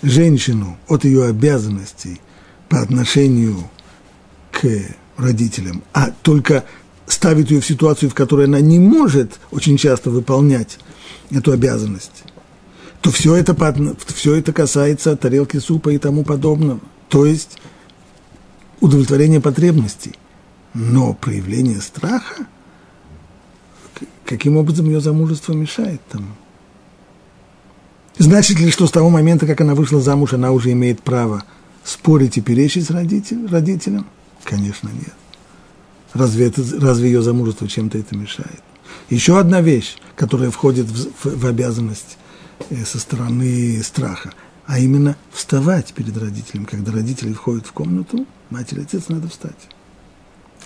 женщину 0.00 0.78
от 0.86 1.04
ее 1.04 1.24
обязанностей 1.24 2.20
по 2.68 2.80
отношению 2.80 3.68
к 4.52 4.64
родителям, 5.16 5.82
а 5.92 6.12
только 6.22 6.62
ставит 7.08 7.50
ее 7.50 7.60
в 7.60 7.66
ситуацию, 7.66 8.10
в 8.10 8.14
которой 8.14 8.46
она 8.46 8.60
не 8.60 8.78
может 8.78 9.40
очень 9.50 9.76
часто 9.76 10.08
выполнять 10.08 10.78
эту 11.32 11.50
обязанность, 11.50 12.22
то 13.00 13.10
все 13.10 13.34
это, 13.34 13.56
все 14.14 14.36
это 14.36 14.52
касается 14.52 15.16
тарелки 15.16 15.56
супа 15.56 15.88
и 15.88 15.98
тому 15.98 16.22
подобного. 16.22 16.78
То 17.08 17.26
есть 17.26 17.58
удовлетворение 18.78 19.40
потребностей. 19.40 20.12
Но 20.74 21.12
проявление 21.14 21.80
страха, 21.80 22.46
каким 24.24 24.56
образом 24.56 24.86
ее 24.86 25.00
замужество 25.00 25.52
мешает 25.52 26.00
тому? 26.10 26.28
Значит 28.18 28.60
ли, 28.60 28.70
что 28.70 28.86
с 28.86 28.90
того 28.90 29.10
момента, 29.10 29.46
как 29.46 29.60
она 29.60 29.74
вышла 29.74 30.00
замуж, 30.00 30.32
она 30.34 30.52
уже 30.52 30.72
имеет 30.72 31.02
право 31.02 31.44
спорить 31.82 32.38
и 32.38 32.40
перечить 32.40 32.86
с 32.86 32.90
родитель, 32.90 33.46
родителям? 33.48 34.06
Конечно, 34.44 34.88
нет. 34.88 35.14
Разве, 36.12 36.46
это, 36.46 36.62
разве 36.80 37.08
ее 37.08 37.22
замужество 37.22 37.66
чем-то 37.66 37.98
это 37.98 38.16
мешает? 38.16 38.62
Еще 39.10 39.38
одна 39.38 39.60
вещь, 39.60 39.96
которая 40.14 40.50
входит 40.50 40.86
в, 40.86 41.10
в, 41.24 41.40
в 41.40 41.46
обязанность 41.46 42.18
э, 42.70 42.84
со 42.84 43.00
стороны 43.00 43.82
страха, 43.82 44.32
а 44.66 44.78
именно 44.78 45.16
вставать 45.32 45.92
перед 45.92 46.16
родителем. 46.16 46.66
Когда 46.66 46.92
родители 46.92 47.32
входят 47.32 47.66
в 47.66 47.72
комнату, 47.72 48.26
матери 48.50 48.80
и 48.80 48.82
отец 48.84 49.08
надо 49.08 49.28
встать. 49.28 49.68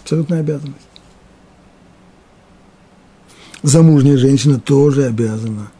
Абсолютная 0.02 0.40
обязанность. 0.40 0.76
Замужняя 3.62 4.16
женщина 4.16 4.60
тоже 4.60 5.06
обязана 5.06 5.70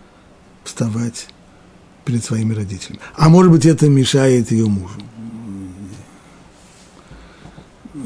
вставать 0.65 1.29
перед 2.05 2.25
своими 2.25 2.55
родителями. 2.55 3.01
А 3.17 3.29
может 3.29 3.53
быть, 3.53 3.67
это 3.67 3.89
мешает 3.89 4.51
ее 4.51 4.67
мужу. 4.67 5.01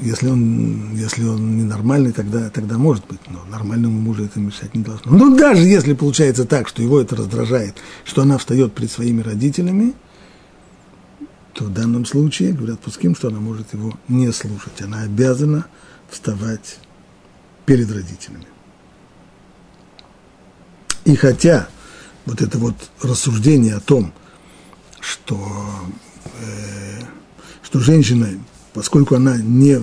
Если 0.00 0.28
он, 0.28 0.94
если 0.94 1.24
он 1.24 1.56
ненормальный, 1.56 2.12
тогда, 2.12 2.50
тогда 2.50 2.76
может 2.78 3.06
быть, 3.06 3.20
но 3.28 3.44
нормальному 3.50 4.00
мужу 4.00 4.24
это 4.24 4.40
мешать 4.40 4.74
не 4.74 4.82
должно. 4.82 5.12
Но 5.12 5.36
даже 5.36 5.62
если 5.62 5.94
получается 5.94 6.44
так, 6.44 6.66
что 6.66 6.82
его 6.82 7.00
это 7.00 7.14
раздражает, 7.14 7.76
что 8.04 8.22
она 8.22 8.38
встает 8.38 8.74
перед 8.74 8.90
своими 8.90 9.22
родителями, 9.22 9.94
то 11.52 11.64
в 11.64 11.72
данном 11.72 12.04
случае, 12.06 12.52
говорят 12.52 12.80
пуским, 12.80 13.14
что 13.14 13.28
она 13.28 13.38
может 13.38 13.72
его 13.72 13.92
не 14.08 14.32
слушать. 14.32 14.80
Она 14.82 15.02
обязана 15.02 15.66
вставать 16.10 16.78
перед 17.66 17.90
родителями. 17.90 18.46
И 21.04 21.16
хотя 21.16 21.68
вот 22.26 22.40
это 22.40 22.58
вот 22.58 22.74
рассуждение 23.00 23.74
о 23.74 23.80
том, 23.80 24.12
что, 25.00 25.40
э, 26.40 27.02
что 27.62 27.80
женщина, 27.80 28.28
поскольку 28.72 29.16
она, 29.16 29.36
не, 29.36 29.82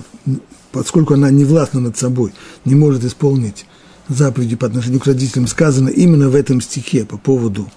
поскольку 0.72 1.14
она 1.14 1.30
не 1.30 1.44
властна 1.44 1.80
над 1.80 1.96
собой, 1.96 2.32
не 2.64 2.74
может 2.74 3.04
исполнить 3.04 3.66
заповеди 4.08 4.56
по 4.56 4.66
отношению 4.66 5.00
к 5.00 5.06
родителям, 5.06 5.46
сказано 5.46 5.88
именно 5.88 6.30
в 6.30 6.34
этом 6.34 6.60
стихе 6.60 7.04
по 7.04 7.18
поводу 7.18 7.70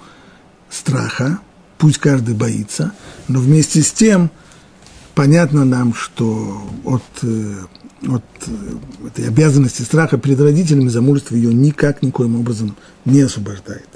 страха, 0.69 1.39
пусть 1.77 1.97
каждый 1.97 2.33
боится, 2.33 2.93
но 3.27 3.39
вместе 3.39 3.83
с 3.83 3.91
тем 3.91 4.31
понятно 5.15 5.65
нам, 5.65 5.93
что 5.93 6.63
от, 6.85 7.03
э, 7.21 7.55
от 8.07 8.23
э, 8.47 9.07
этой 9.07 9.27
обязанности 9.27 9.81
страха 9.81 10.17
перед 10.17 10.39
родителями 10.39 10.89
замужество 10.89 11.35
ее 11.35 11.53
никак, 11.53 12.01
никоим 12.01 12.39
образом 12.39 12.75
не 13.05 13.21
освобождает. 13.21 13.87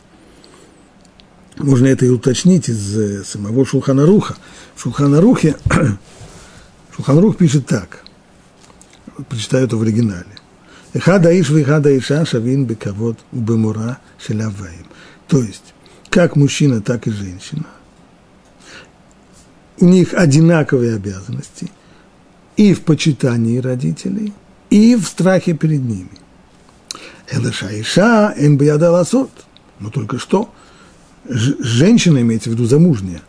Можно 1.58 1.88
это 1.88 2.06
и 2.06 2.10
уточнить 2.10 2.70
из 2.70 2.98
э, 2.98 3.24
самого 3.24 3.66
Шулханаруха. 3.66 4.38
В 4.76 4.82
Шулханарухе 4.82 5.56
Шулханарух 6.96 7.38
пишет 7.38 7.66
так, 7.66 8.04
прочитаю 9.30 9.66
это 9.66 9.78
в 9.78 9.82
оригинале. 9.82 10.26
Эхада 10.94 11.38
иш 11.40 11.50
вихада 11.50 11.96
иша 11.98 12.26
шавин 12.26 12.66
бекавод 12.66 13.18
убемура 13.32 14.00
шеляваем. 14.20 14.86
То 15.28 15.42
есть, 15.42 15.74
как 16.10 16.36
мужчина, 16.36 16.82
так 16.82 17.08
и 17.08 17.12
женщина. 17.12 17.66
У 19.80 19.86
них 19.86 20.14
одинаковые 20.14 20.96
обязанности 20.96 21.70
и 22.58 22.74
в 22.74 22.82
почитании 22.82 23.60
родителей, 23.60 24.34
и 24.70 24.96
в 24.96 25.06
страхе 25.08 25.54
перед 25.54 25.82
ними. 25.82 26.10
Элыша 27.32 27.70
иша 27.80 28.34
эн 28.38 28.60
Но 29.80 29.90
только 29.90 30.20
что– 30.20 30.54
женщина, 31.30 32.22
имеется 32.22 32.50
в 32.50 32.54
виду 32.54 32.66
замужняя, 32.66 33.22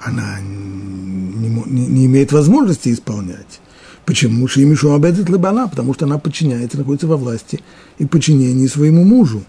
она 0.00 0.38
не, 0.40 1.48
не, 1.48 1.86
не 1.86 2.06
имеет 2.06 2.32
возможности 2.32 2.92
исполнять. 2.92 3.60
Почему? 4.04 4.48
Шимишу 4.48 4.94
обедет 4.94 5.28
лыбана, 5.28 5.68
потому 5.68 5.92
что 5.94 6.06
она 6.06 6.18
подчиняется, 6.18 6.78
находится 6.78 7.06
во 7.06 7.16
власти 7.16 7.60
и 7.98 8.06
подчинении 8.06 8.66
своему 8.66 9.04
мужу. 9.04 9.44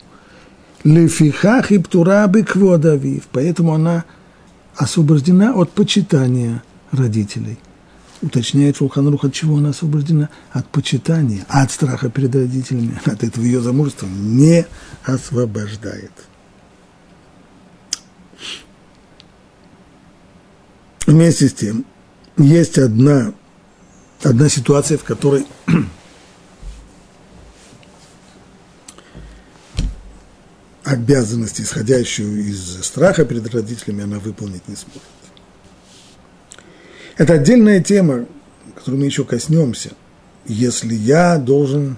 Лефихах 0.84 1.72
и 1.72 1.78
птурабы 1.78 2.44
кводавив, 2.44 3.24
поэтому 3.32 3.74
она 3.74 4.06
освобождена 4.76 5.54
от 5.54 5.72
почитания 5.72 6.64
родителей. 6.92 7.58
Уточняет 8.22 8.78
Шулханрух, 8.78 9.24
от 9.24 9.34
чего 9.34 9.58
она 9.58 9.70
освобождена? 9.70 10.30
От 10.52 10.68
почитания, 10.70 11.46
от 11.48 11.72
страха 11.72 12.10
перед 12.10 12.36
родителями. 12.36 13.00
От 13.06 13.24
этого 13.24 13.44
ее 13.44 13.62
замужества 13.62 14.08
не 14.08 14.68
освобождает. 15.06 16.12
Вместе 21.08 21.48
с 21.48 21.54
тем, 21.54 21.86
есть 22.38 22.78
одна, 22.78 23.34
одна 24.22 24.50
ситуация, 24.50 24.98
в 24.98 25.04
которой 25.06 25.48
обязанность, 30.84 31.62
исходящую 31.62 32.48
из 32.50 32.84
страха 32.84 33.24
перед 33.24 33.48
родителями, 33.54 34.04
она 34.04 34.20
выполнить 34.20 34.68
не 34.68 34.76
сможет. 34.76 35.19
Это 37.20 37.34
отдельная 37.34 37.84
тема, 37.84 38.28
которую 38.76 39.02
мы 39.02 39.06
еще 39.08 39.26
коснемся. 39.26 39.92
Если 40.46 40.94
я 40.94 41.38
должен 41.38 41.98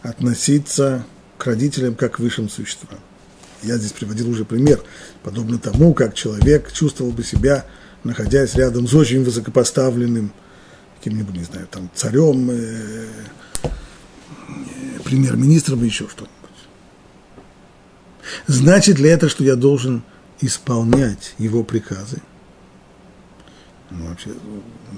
относиться 0.00 1.04
к 1.38 1.46
родителям 1.46 1.96
как 1.96 2.12
к 2.12 2.18
высшим 2.20 2.48
существам. 2.48 3.00
Я 3.64 3.78
здесь 3.78 3.90
приводил 3.90 4.30
уже 4.30 4.44
пример, 4.44 4.80
подобно 5.24 5.58
тому, 5.58 5.92
как 5.92 6.14
человек 6.14 6.72
чувствовал 6.72 7.10
бы 7.10 7.24
себя, 7.24 7.66
находясь 8.04 8.54
рядом 8.54 8.86
с 8.86 8.94
очень 8.94 9.24
высокопоставленным, 9.24 10.32
каким-нибудь, 10.98 11.34
не 11.34 11.44
знаю, 11.44 11.66
там, 11.68 11.90
царем, 11.92 12.48
э, 12.48 13.06
э, 13.64 13.68
премьер-министром, 15.02 15.82
еще 15.82 16.06
что-нибудь. 16.08 16.30
Значит 18.46 19.00
ли 19.00 19.08
это, 19.08 19.28
что 19.28 19.42
я 19.42 19.56
должен 19.56 20.04
исполнять 20.40 21.34
его 21.38 21.64
приказы? 21.64 22.20
Ну, 23.98 24.08
вообще, 24.08 24.30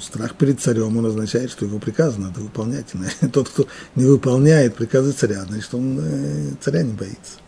страх 0.00 0.36
перед 0.36 0.60
царем, 0.60 0.96
он 0.96 1.06
означает, 1.06 1.50
что 1.50 1.64
его 1.64 1.78
приказы 1.78 2.20
надо 2.20 2.40
выполнять. 2.40 2.86
Тот, 3.32 3.48
кто 3.48 3.66
не 3.94 4.04
выполняет 4.04 4.76
приказы 4.76 5.12
царя, 5.12 5.44
значит, 5.44 5.74
он 5.74 5.98
э, 6.00 6.50
царя 6.60 6.82
не 6.82 6.92
боится. 6.92 7.38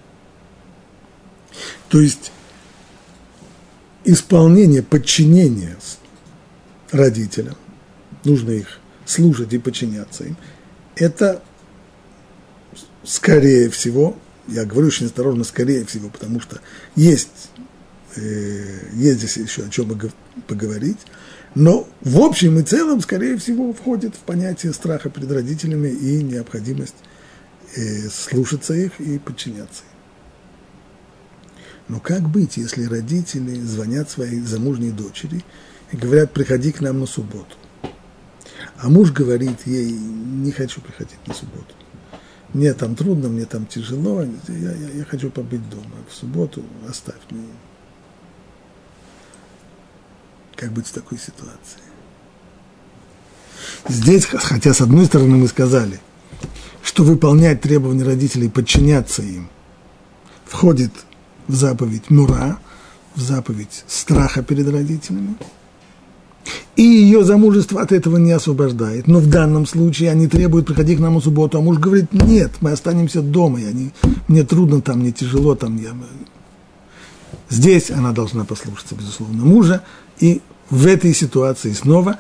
То 1.89 2.01
есть, 2.01 2.33
исполнение, 4.05 4.83
подчинение 4.83 5.77
родителям, 6.91 7.57
нужно 8.25 8.51
их 8.51 8.81
слушать 9.05 9.53
и 9.53 9.59
подчиняться 9.59 10.25
им, 10.25 10.37
это, 10.97 11.43
скорее 13.05 13.71
всего, 13.71 14.17
я 14.49 14.65
говорю 14.65 14.89
очень 14.89 15.07
осторожно, 15.07 15.45
скорее 15.45 15.85
всего, 15.85 16.09
потому 16.09 16.41
что 16.41 16.61
есть, 16.97 17.51
э, 18.17 18.89
есть 18.95 19.19
здесь 19.19 19.37
еще 19.37 19.65
о 19.65 19.69
чем 19.69 20.01
поговорить, 20.47 20.99
но 21.57 21.89
в 22.03 22.19
общем 22.19 22.59
и 22.59 22.63
целом, 22.63 23.01
скорее 23.01 23.39
всего, 23.39 23.73
входит 23.73 24.15
в 24.15 24.19
понятие 24.19 24.75
страха 24.75 25.09
перед 25.09 25.33
родителями 25.33 25.89
и 25.89 26.23
необходимость 26.23 26.97
э, 27.75 28.11
слушаться 28.11 28.75
их 28.75 29.01
и 29.01 29.19
подчиняться 29.19 29.83
им. 29.83 29.97
Но 31.89 32.01
как 32.01 32.29
быть, 32.29 32.59
если 32.59 32.85
родители 32.85 33.59
звонят 33.59 34.11
своей 34.11 34.41
замужней 34.41 34.91
дочери 34.91 35.43
и 35.93 35.97
говорят, 35.97 36.35
приходи 36.35 36.73
к 36.73 36.83
нам 36.83 37.01
на 37.01 37.07
субботу? 37.07 37.57
А 38.77 38.91
муж 38.91 39.11
говорит 39.13 39.67
ей, 39.67 39.93
не 39.93 40.53
хочу 40.53 40.83
приходить 40.83 41.27
на 41.27 41.33
субботу. 41.33 41.75
Мне 42.53 42.75
там 42.75 42.95
трудно, 42.95 43.31
мне 43.31 43.47
там 43.47 43.65
тяжело, 43.65 44.23
я, 44.23 44.55
я, 44.55 44.91
я 44.91 45.05
хочу 45.07 45.31
побыть 45.31 45.67
дома. 45.71 45.97
В 46.07 46.15
субботу 46.15 46.63
оставь 46.87 47.17
меня. 47.31 47.55
Как 50.57 50.73
быть 50.73 50.87
в 50.87 50.93
такой 50.93 51.19
ситуации? 51.19 51.81
Здесь, 53.89 54.25
хотя 54.25 54.73
с 54.73 54.81
одной 54.81 55.05
стороны 55.07 55.37
мы 55.37 55.49
сказали, 55.49 56.01
что 56.83 57.05
выполнять 57.05 57.61
требования 57.61 58.05
родителей, 58.05 58.49
подчиняться 58.49 59.23
им, 59.23 59.49
входит 60.45 60.93
в 61.47 61.55
заповедь 61.55 62.11
Мура, 62.11 62.59
в 63.15 63.21
заповедь 63.21 63.85
страха 63.87 64.43
перед 64.43 64.69
родителями, 64.69 65.37
и 66.77 66.83
ее 66.83 67.25
замужество 67.25 67.81
от 67.81 67.93
этого 67.93 68.17
не 68.19 68.33
освобождает. 68.33 69.09
Но 69.09 69.19
в 69.19 69.29
данном 69.29 69.67
случае 69.67 70.11
они 70.11 70.27
требуют 70.27 70.67
приходить 70.67 70.99
к 70.99 71.01
нам 71.01 71.17
в 71.17 71.23
субботу, 71.23 71.59
а 71.59 71.61
муж 71.61 71.79
говорит, 71.79 72.13
нет, 72.13 72.53
мы 72.61 72.73
останемся 72.73 73.23
дома, 73.23 73.61
я 73.61 73.73
не, 73.73 73.93
мне 74.29 74.45
трудно 74.45 74.81
там, 74.81 75.01
мне 75.01 75.13
тяжело 75.13 75.55
там. 75.55 75.77
Я... 75.77 75.95
Здесь 77.49 77.91
она 77.91 78.13
должна 78.13 78.45
послушаться, 78.45 78.95
безусловно, 78.95 79.45
мужа, 79.45 79.83
и 80.19 80.43
в 80.71 80.87
этой 80.87 81.15
ситуации 81.15 81.73
снова, 81.73 82.19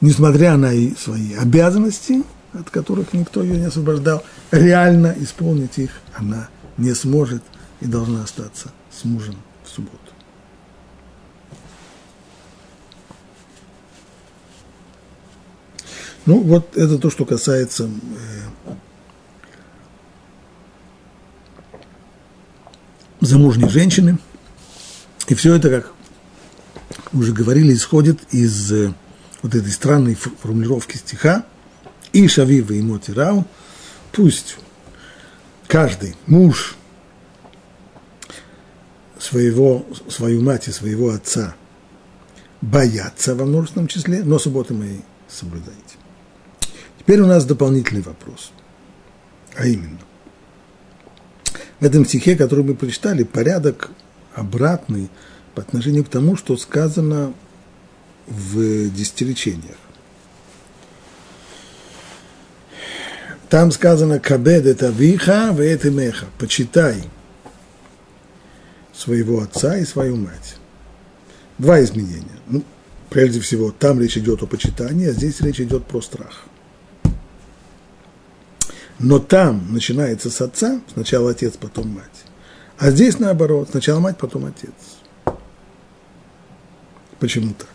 несмотря 0.00 0.56
на 0.56 0.70
свои 0.96 1.34
обязанности, 1.34 2.22
от 2.52 2.70
которых 2.70 3.12
никто 3.12 3.42
ее 3.42 3.58
не 3.58 3.66
освобождал, 3.66 4.22
реально 4.50 5.14
исполнить 5.18 5.78
их 5.78 5.90
она 6.14 6.48
не 6.76 6.94
сможет 6.94 7.42
и 7.80 7.86
должна 7.86 8.22
остаться 8.22 8.70
с 8.90 9.04
мужем 9.04 9.36
в 9.64 9.68
субботу. 9.68 9.98
Ну, 16.26 16.40
вот 16.42 16.76
это 16.76 16.98
то, 16.98 17.10
что 17.10 17.24
касается 17.24 17.84
э, 17.84 18.72
замужней 23.20 23.68
женщины. 23.68 24.18
И 25.28 25.34
все 25.34 25.54
это, 25.54 25.70
как 25.70 25.92
уже 27.12 27.32
говорили, 27.32 27.74
исходит 27.74 28.20
из 28.32 28.72
э, 28.72 28.92
вот 29.42 29.54
этой 29.54 29.70
странной 29.70 30.14
формулировки 30.14 30.96
стиха 30.96 31.44
«И 32.12 32.26
шавива 32.28 32.72
и 32.72 32.82
мотирау» 32.82 33.46
пусть 34.12 34.56
каждый 35.66 36.16
муж 36.26 36.76
своего, 39.18 39.86
свою 40.08 40.42
мать 40.42 40.68
и 40.68 40.72
своего 40.72 41.10
отца 41.10 41.54
боятся 42.60 43.34
во 43.34 43.44
множественном 43.44 43.88
числе, 43.88 44.22
но 44.22 44.38
субботы 44.38 44.74
мои 44.74 44.98
соблюдайте. 45.28 45.96
Теперь 46.98 47.20
у 47.20 47.26
нас 47.26 47.44
дополнительный 47.44 48.02
вопрос. 48.02 48.52
А 49.56 49.66
именно, 49.66 49.98
в 51.80 51.84
этом 51.84 52.04
стихе, 52.04 52.36
который 52.36 52.64
мы 52.64 52.74
прочитали, 52.74 53.24
порядок 53.24 53.90
обратный 54.34 55.10
по 55.54 55.62
отношению 55.62 56.04
к 56.04 56.08
тому, 56.08 56.36
что 56.36 56.56
сказано 56.56 57.32
в 58.26 58.90
десятиречениях. 58.90 59.76
Там 63.48 63.72
сказано 63.72 64.20
«Кабед 64.20 64.64
это 64.64 64.90
виха, 64.90 65.50
в 65.52 65.60
это 65.60 65.90
меха»– 65.90 66.26
«Почитай 66.38 67.02
своего 68.94 69.40
отца 69.42 69.76
и 69.76 69.84
свою 69.84 70.16
мать». 70.16 70.56
Два 71.58 71.82
изменения. 71.82 72.38
Ну, 72.46 72.62
прежде 73.10 73.40
всего, 73.40 73.72
там 73.72 74.00
речь 74.00 74.16
идет 74.16 74.42
о 74.42 74.46
почитании, 74.46 75.08
а 75.08 75.12
здесь 75.12 75.40
речь 75.40 75.60
идет 75.60 75.84
про 75.84 76.00
страх. 76.00 76.44
Но 79.00 79.18
там 79.18 79.72
начинается 79.72 80.30
с 80.30 80.40
отца, 80.40 80.80
сначала 80.92 81.32
отец, 81.32 81.54
потом 81.58 81.88
мать. 81.88 82.24
А 82.78 82.90
здесь 82.90 83.18
наоборот, 83.18 83.68
сначала 83.70 83.98
мать, 83.98 84.16
потом 84.16 84.44
отец. 84.44 84.70
Почему 87.20 87.52
так? 87.52 87.68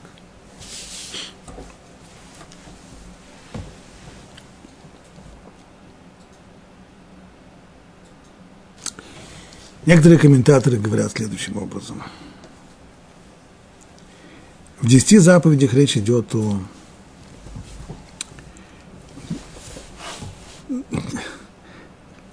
Некоторые 9.85 10.17
комментаторы 10.17 10.77
говорят 10.77 11.11
следующим 11.11 11.57
образом. 11.57 12.01
В 14.81 14.87
десяти 14.87 15.19
заповедях 15.19 15.75
речь 15.75 15.95
идет 15.95 16.33
о 16.33 16.59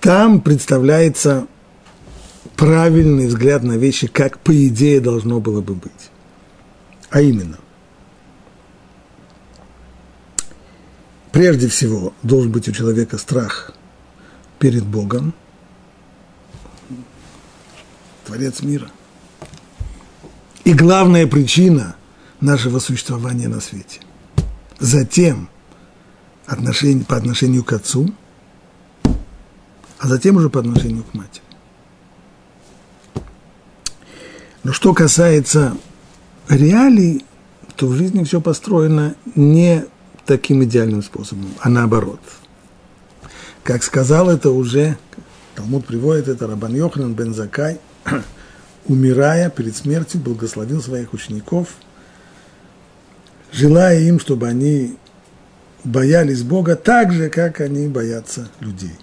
там 0.01 0.41
представляется 0.41 1.47
правильный 2.57 3.27
взгляд 3.27 3.63
на 3.63 3.77
вещи, 3.77 4.07
как 4.07 4.39
по 4.39 4.67
идее 4.67 5.01
должно 5.01 5.41
было 5.41 5.61
бы 5.61 5.75
быть. 5.75 6.12
А 7.13 7.21
именно, 7.21 7.59
прежде 11.31 11.69
всего 11.69 12.13
должен 12.25 12.51
быть 12.51 12.69
у 12.69 12.73
человека 12.73 13.19
страх 13.19 13.73
перед 14.59 14.85
Богом, 14.85 15.33
Творец 18.25 18.63
мира. 18.63 18.91
И 20.65 20.73
главная 20.73 21.27
причина 21.27 21.97
нашего 22.41 22.81
существования 22.81 23.49
на 23.49 23.61
свете. 23.61 24.01
Затем 24.81 25.49
отношение, 26.47 27.05
по 27.05 27.17
отношению 27.17 27.63
к 27.63 27.73
Отцу– 27.73 28.13
а 30.03 30.09
затем 30.09 30.37
уже 30.37 30.51
по 30.51 30.59
отношению 30.59 31.05
к 31.05 31.15
матери. 31.15 31.45
Но 34.65 34.73
что 34.73 34.93
касается 34.95 35.77
реалий, 36.49 37.25
то 37.77 37.87
в 37.87 37.95
жизни 37.95 38.25
все 38.25 38.41
построено 38.41 39.15
не 39.35 39.85
таким 40.27 40.63
идеальным 40.65 41.03
способом, 41.03 41.49
а 41.61 41.69
наоборот. 41.69 42.21
Как 43.63 43.83
сказал 43.83 44.31
это 44.31 44.51
уже, 44.51 44.97
Талмуд 45.55 45.87
приводит 45.87 46.29
это, 46.29 46.47
Рабан 46.47 46.75
Йоханан 46.75 47.15
бен 47.15 47.35
Закай, 47.35 47.79
умирая 48.87 49.51
перед 49.51 49.77
смертью, 49.77 50.21
благословил 50.21 50.83
своих 50.83 51.13
учеников, 51.13 51.69
желая 53.53 54.01
им, 54.01 54.19
чтобы 54.19 54.49
они 54.49 54.97
боялись 55.85 56.43
Бога 56.43 56.77
так 56.77 57.13
же, 57.13 57.29
как 57.29 57.61
они 57.61 57.89
боятся 57.89 58.49
людей. 58.61 58.97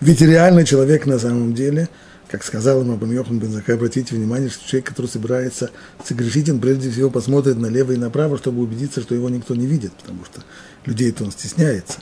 Ведь 0.00 0.20
реальный 0.20 0.64
человек 0.64 1.06
на 1.06 1.18
самом 1.18 1.54
деле, 1.54 1.88
как 2.30 2.44
сказал 2.44 2.82
ему 2.82 2.94
Абам 2.94 3.10
Йохан 3.10 3.40
Бензакай, 3.40 3.74
обратите 3.74 4.14
внимание, 4.14 4.48
что 4.50 4.66
человек, 4.66 4.86
который 4.86 5.06
собирается 5.06 5.70
согрешить, 6.04 6.48
он 6.48 6.60
прежде 6.60 6.88
всего 6.90 7.10
посмотрит 7.10 7.58
налево 7.58 7.92
и 7.92 7.96
направо, 7.96 8.38
чтобы 8.38 8.62
убедиться, 8.62 9.00
что 9.00 9.16
его 9.16 9.28
никто 9.28 9.56
не 9.56 9.66
видит, 9.66 9.92
потому 9.94 10.24
что 10.24 10.42
людей-то 10.86 11.24
он 11.24 11.32
стесняется. 11.32 11.98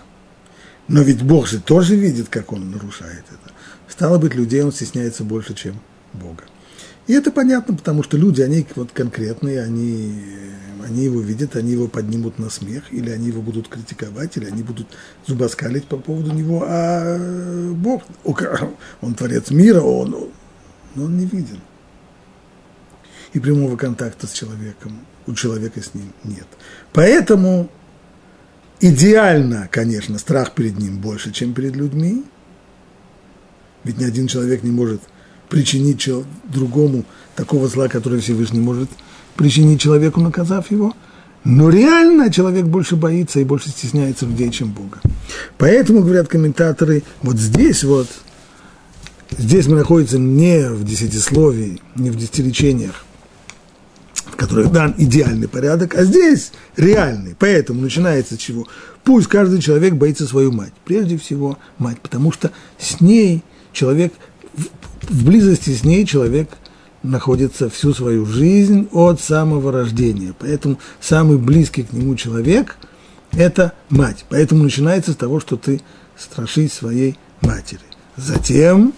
Но 0.87 1.01
ведь 1.01 1.23
Бог 1.23 1.47
же 1.47 1.61
тоже 1.61 1.97
видит, 1.97 2.29
как 2.29 2.53
он 2.53 2.71
нарушает 2.71 3.25
это. 3.31 3.55
Стало 3.89 4.19
быть, 4.19 4.35
людей 4.35 4.63
он 4.63 4.73
стесняется 4.73 5.25
больше, 5.25 5.55
чем 5.55 5.81
Бога. 6.13 6.45
И 7.07 7.15
это 7.15 7.31
понятно, 7.31 7.75
потому 7.75 8.03
что 8.03 8.19
люди, 8.19 8.43
они 8.43 8.67
вот 8.75 8.91
конкретные, 8.93 9.63
они, 9.63 10.25
они 10.83 11.05
его 11.05 11.21
видят, 11.21 11.57
они 11.57 11.73
его 11.73 11.89
поднимут 11.89 12.39
на 12.39 12.51
смех, 12.51 12.85
или 12.91 13.11
они 13.11 13.29
его 13.29 13.43
будут 13.43 13.69
критиковать, 13.69 14.37
или 14.37 14.47
они 14.47 14.63
будут 14.63 14.87
зубоскалить 15.27 15.85
по 15.85 15.97
поводу 15.97 16.33
него, 16.33 16.65
а 16.67 17.73
Бог, 17.73 18.03
он 19.01 19.15
творец 19.15 19.51
мира, 19.51 19.81
он, 19.81 20.31
но 20.95 21.05
он 21.05 21.17
не 21.17 21.27
виден. 21.27 21.61
И 23.33 23.41
прямого 23.41 23.77
контакта 23.77 24.27
с 24.27 24.33
человеком, 24.33 24.99
у 25.27 25.35
человека 25.35 25.83
с 25.83 25.95
ним 25.95 26.13
нет. 26.25 26.47
Поэтому 26.93 27.71
идеально, 28.81 29.69
конечно, 29.71 30.19
страх 30.19 30.55
перед 30.55 30.79
ним 30.79 30.99
больше, 30.99 31.33
чем 31.33 31.53
перед 31.53 31.77
людьми, 31.77 32.25
ведь 33.85 33.99
ни 33.99 34.05
один 34.05 34.27
человек 34.27 34.63
не 34.63 34.71
может– 34.71 35.03
причинить 35.49 36.09
другому 36.45 37.05
такого 37.35 37.69
зла, 37.69 37.89
которое 37.89 38.21
Всевышний 38.21 38.61
может 38.61 38.89
причинить 39.39 39.81
человеку, 39.81 40.21
наказав 40.21 40.71
его. 40.71 40.95
Но 41.45 41.71
реально 41.71 42.31
человек 42.31 42.67
больше 42.67 42.97
боится 42.97 43.39
и 43.41 43.45
больше 43.45 43.71
стесняется 43.71 44.27
людей, 44.27 44.51
чем 44.51 44.73
Бога. 44.73 45.01
Поэтому, 45.57 46.03
говорят 46.03 46.29
комментаторы, 46.29 47.05
вот 47.23 47.37
здесь 47.39 47.85
вот, 47.85 48.09
здесь 49.39 49.67
мы 49.69 49.77
находимся 49.77 50.19
не 50.19 50.69
в 50.69 50.85
десятисловии, 50.85 51.81
не 51.95 52.11
в 52.11 52.17
десятиречениях, 52.17 53.05
в 54.27 54.37
которых 54.37 54.73
дан 54.73 54.95
идеальный 54.99 55.49
порядок, 55.49 55.95
а 55.95 56.05
здесь 56.05 56.51
реальный. 56.77 57.37
Поэтому 57.39 57.81
начинается 57.81 58.35
с 58.35 58.39
чего? 58.39 58.67
Пусть 59.05 59.29
каждый 59.29 59.61
человек 59.61 59.95
боится 59.95 60.27
свою 60.27 60.51
мать. 60.51 60.73
Прежде 60.85 61.17
всего 61.17 61.59
мать, 61.79 62.01
потому 62.01 62.33
что 62.33 62.51
с 62.79 63.01
ней 63.01 63.45
человек 63.73 64.13
в 65.09 65.25
близости 65.25 65.71
с 65.71 65.85
ней 65.85 66.05
человек 66.05 66.51
находится 67.03 67.71
всю 67.71 67.95
свою 67.95 68.27
жизнь 68.27 68.89
от 68.93 69.21
самого 69.21 69.73
рождения. 69.73 70.35
Поэтому 70.39 70.79
самый 71.01 71.39
близкий 71.39 71.83
к 71.85 71.93
нему 71.93 72.15
человек– 72.17 72.77
это 73.33 73.73
мать. 73.89 74.25
Поэтому 74.29 74.65
начинается 74.65 75.13
с 75.13 75.17
того, 75.17 75.41
что 75.41 75.57
ты 75.57 75.81
страшись 76.17 76.73
своей 76.73 77.17
матери. 77.41 77.81
Затем 78.17 78.93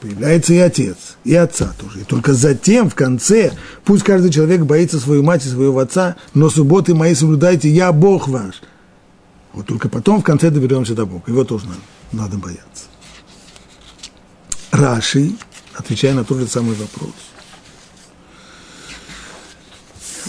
появляется 0.00 0.52
и 0.52 0.58
отец, 0.58 1.16
и 1.24 1.34
отца 1.34 1.72
тоже. 1.80 2.00
И 2.00 2.04
только 2.04 2.34
затем, 2.34 2.90
в 2.90 2.94
конце, 2.94 3.52
пусть 3.84 4.02
каждый 4.02 4.30
человек 4.30 4.62
боится 4.62 4.98
свою 4.98 5.22
мать 5.22 5.46
и 5.46 5.48
своего 5.48 5.78
отца, 5.78 6.16
но 6.34 6.50
субботы 6.50 6.94
мои 6.94 7.14
соблюдайте, 7.14 7.70
я 7.70 7.92
Бог 7.92 8.28
ваш. 8.28 8.62
Вот 9.52 9.66
только 9.66 9.88
потом 9.88 10.20
в 10.20 10.24
конце 10.24 10.50
доберемся 10.50 10.94
до 10.94 11.06
Бога. 11.06 11.22
Его 11.26 11.44
тоже 11.44 11.66
надо, 11.66 11.80
надо 12.12 12.36
бояться. 12.36 12.86
Раши, 14.72 15.32
отвечая 15.76 16.14
на 16.14 16.24
тот 16.24 16.38
же 16.38 16.46
самый 16.46 16.74
вопрос, 16.74 17.12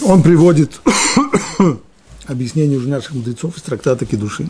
он 0.02 0.22
приводит 0.22 0.80
объяснение 2.26 2.78
уже 2.78 2.88
наших 2.88 3.12
мудрецов 3.12 3.56
из 3.56 3.62
трактата 3.62 4.04
Кедуши. 4.04 4.48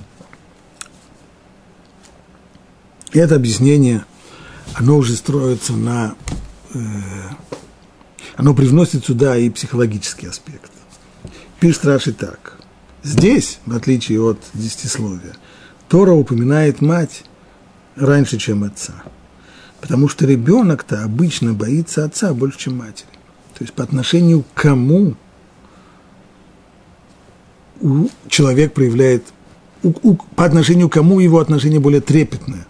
И 3.13 3.19
это 3.19 3.37
объяснение, 3.37 4.05
оно 4.75 4.97
уже 4.97 5.15
строится 5.15 5.73
на... 5.73 6.15
Э, 6.75 6.79
оно 8.37 8.55
привносит 8.55 9.07
сюда 9.07 9.37
и 9.37 9.49
психологический 9.49 10.27
аспект. 10.27 10.71
Пишет 11.61 11.87
Раши 11.87 12.13
так. 12.13 12.59
Здесь, 13.03 13.61
в 13.65 13.75
отличие 13.75 14.21
от 14.21 14.39
десятисловия, 14.53 15.35
Тора 15.89 16.13
упоминает 16.13 16.83
мать 16.83 17.25
раньше, 17.95 18.37
чем 18.37 18.65
отца– 18.65 19.05
Потому 19.87 20.09
что 20.09 20.27
ребенок-то 20.27 21.05
обычно 21.05 21.55
боится 21.55 22.05
отца 22.05 22.35
больше, 22.35 22.59
чем 22.59 22.79
матери. 22.79 23.07
То 23.57 23.63
есть 23.63 23.73
по 23.73 23.85
отношению 23.85 24.43
к 24.43 24.63
кому 24.63 25.15
человек 28.29 28.75
проявляет, 28.75 29.23
у, 29.85 29.93
у, 30.03 30.17
по 30.17 30.45
отношению 30.45 30.89
к 30.89 30.95
кому 30.95 31.21
его 31.21 31.39
отношение 31.39 31.79
более 31.79 32.01
трепетное. 32.01 32.67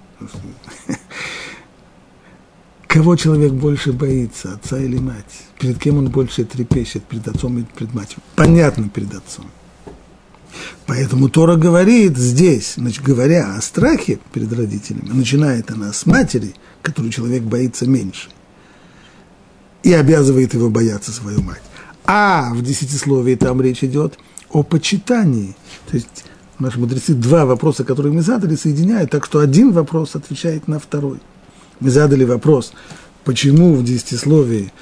Кого 2.86 3.16
человек 3.16 3.52
больше 3.52 3.94
боится, 3.94 4.52
отца 4.52 4.78
или 4.78 4.98
мать? 4.98 5.24
Перед 5.58 5.78
кем 5.78 5.96
он 5.96 6.10
больше 6.10 6.44
трепещет, 6.44 7.02
перед 7.04 7.26
отцом 7.28 7.56
или 7.56 7.64
перед 7.64 7.94
матерью? 7.94 8.22
Понятно, 8.34 8.90
перед 8.90 9.14
отцом. 9.14 9.46
Поэтому 10.86 11.28
Тора 11.28 11.56
говорит 11.56 12.16
здесь, 12.16 12.74
значит, 12.76 13.02
говоря 13.02 13.56
о 13.56 13.60
страхе 13.60 14.18
перед 14.32 14.52
родителями, 14.52 15.10
начинает 15.10 15.70
она 15.70 15.92
с 15.92 16.06
матери, 16.06 16.54
которую 16.82 17.10
человек 17.12 17.42
боится 17.42 17.86
меньше, 17.86 18.28
и 19.82 19.92
обязывает 19.92 20.54
его 20.54 20.70
бояться 20.70 21.12
свою 21.12 21.42
мать. 21.42 21.62
А 22.04 22.52
в 22.54 22.62
десятисловии 22.62 23.34
там 23.34 23.60
речь 23.60 23.82
идет 23.82 24.18
о 24.50 24.62
почитании. 24.62 25.56
То 25.90 25.96
есть 25.96 26.24
наши 26.58 26.78
мудрецы 26.78 27.14
два 27.14 27.44
вопроса, 27.46 27.84
которые 27.84 28.12
мы 28.12 28.22
задали, 28.22 28.54
соединяют, 28.54 29.10
так 29.10 29.24
что 29.24 29.40
один 29.40 29.72
вопрос 29.72 30.14
отвечает 30.14 30.68
на 30.68 30.78
второй. 30.78 31.18
Мы 31.80 31.90
задали 31.90 32.24
вопрос, 32.24 32.72
почему 33.24 33.74
в 33.74 33.84
десятисловии 33.84 34.72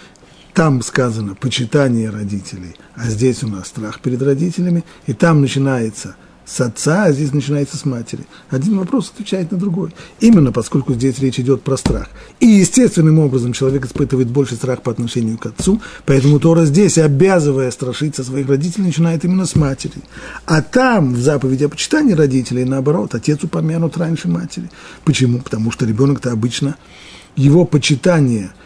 там 0.54 0.82
сказано 0.82 1.34
почитание 1.34 2.10
родителей, 2.10 2.76
а 2.94 3.08
здесь 3.08 3.42
у 3.42 3.48
нас 3.48 3.66
страх 3.66 4.00
перед 4.00 4.22
родителями, 4.22 4.84
и 5.06 5.12
там 5.12 5.40
начинается 5.40 6.14
с 6.46 6.60
отца, 6.60 7.04
а 7.04 7.12
здесь 7.12 7.32
начинается 7.32 7.76
с 7.76 7.84
матери. 7.84 8.24
Один 8.50 8.78
вопрос 8.78 9.10
отвечает 9.12 9.50
на 9.50 9.58
другой. 9.58 9.94
Именно 10.20 10.52
поскольку 10.52 10.92
здесь 10.94 11.18
речь 11.18 11.40
идет 11.40 11.62
про 11.62 11.76
страх. 11.76 12.08
И 12.38 12.46
естественным 12.46 13.18
образом 13.18 13.52
человек 13.52 13.86
испытывает 13.86 14.28
больше 14.28 14.54
страх 14.54 14.82
по 14.82 14.92
отношению 14.92 15.38
к 15.38 15.46
отцу, 15.46 15.80
поэтому 16.06 16.38
Тора 16.38 16.66
здесь, 16.66 16.98
обязывая 16.98 17.70
страшиться 17.72 18.22
своих 18.22 18.48
родителей, 18.48 18.86
начинает 18.86 19.24
именно 19.24 19.46
с 19.46 19.56
матери. 19.56 20.02
А 20.46 20.62
там, 20.62 21.14
в 21.14 21.18
заповеди 21.18 21.64
о 21.64 21.68
почитании 21.68 22.12
родителей, 22.12 22.64
наоборот, 22.64 23.14
отец 23.14 23.42
упомянут 23.42 23.96
раньше 23.96 24.28
матери. 24.28 24.70
Почему? 25.04 25.40
Потому 25.40 25.72
что 25.72 25.84
ребенок-то 25.84 26.30
обычно, 26.30 26.76
его 27.34 27.64
почитание– 27.64 28.52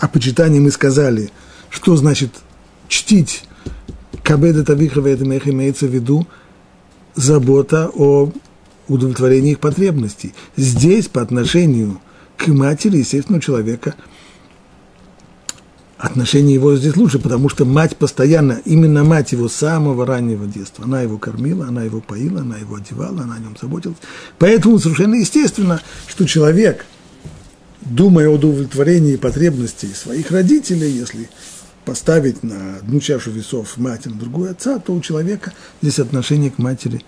о 0.00 0.08
почитании 0.08 0.60
мы 0.60 0.70
сказали, 0.70 1.30
что 1.70 1.96
значит 1.96 2.30
чтить 2.88 3.44
Кабеда 4.22 4.64
Тавихова 4.64 5.08
это 5.08 5.24
имеется 5.24 5.86
в 5.86 5.90
виду 5.90 6.26
забота 7.14 7.90
о 7.92 8.30
удовлетворении 8.86 9.52
их 9.52 9.60
потребностей. 9.60 10.34
Здесь 10.56 11.08
по 11.08 11.20
отношению 11.20 12.00
к 12.36 12.46
матери, 12.48 12.98
естественно, 12.98 13.38
у 13.38 13.40
человека 13.40 13.94
отношение 15.98 16.54
его 16.54 16.76
здесь 16.76 16.96
лучше, 16.96 17.18
потому 17.18 17.48
что 17.48 17.64
мать 17.64 17.96
постоянно, 17.96 18.60
именно 18.64 19.02
мать 19.02 19.32
его 19.32 19.48
самого 19.48 20.06
раннего 20.06 20.46
детства, 20.46 20.84
она 20.84 21.02
его 21.02 21.18
кормила, 21.18 21.66
она 21.66 21.82
его 21.82 22.00
поила, 22.00 22.42
она 22.42 22.56
его 22.56 22.76
одевала, 22.76 23.22
она 23.22 23.34
о 23.34 23.38
нем 23.40 23.56
заботилась. 23.60 23.98
Поэтому 24.38 24.78
совершенно 24.78 25.16
естественно, 25.16 25.80
что 26.06 26.24
человек– 26.24 26.86
думая 27.82 28.28
о 28.28 28.32
удовлетворении 28.32 29.16
потребностей 29.16 29.92
своих 29.94 30.30
родителей, 30.30 30.90
если 30.90 31.28
поставить 31.84 32.42
на 32.42 32.76
одну 32.76 33.00
чашу 33.00 33.30
весов 33.30 33.76
мать, 33.76 34.06
на 34.06 34.14
другую 34.14 34.50
отца, 34.50 34.78
то 34.78 34.92
у 34.92 35.00
человека 35.00 35.52
здесь 35.80 35.98
отношение 35.98 36.50
к 36.50 36.58
матери 36.58 37.02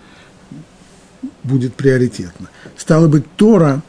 будет 1.42 1.74
приоритетно. 1.74 2.48
Стало 2.76 3.08
быть, 3.08 3.24
Тора 3.36 3.82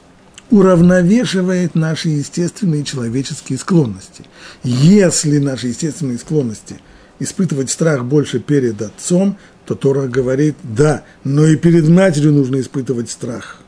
уравновешивает 0.50 1.76
наши 1.76 2.10
естественные 2.10 2.84
человеческие 2.84 3.58
склонности. 3.58 4.26
Если 4.64 5.38
наши 5.38 5.68
естественные 5.68 6.18
склонности 6.18 6.76
испытывать 7.20 7.70
страх 7.70 8.04
больше 8.04 8.40
перед 8.40 8.82
отцом, 8.82 9.38
то 9.66 9.76
Тора 9.76 10.08
говорит, 10.08 10.56
да, 10.64 11.04
но 11.24 11.46
и 11.46 11.56
перед 11.56 11.88
матерью 11.88 12.34
нужно 12.34 12.60
испытывать 12.60 13.10
страх 13.10 13.62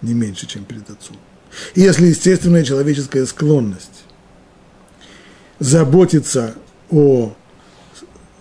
не 0.00 0.14
меньше, 0.14 0.46
чем 0.46 0.64
перед 0.64 0.88
отцом. 0.90 1.16
Если 1.74 2.06
естественная 2.06 2.64
человеческая 2.64 3.26
склонность 3.26 4.04
заботиться 5.58 6.54
о 6.90 7.34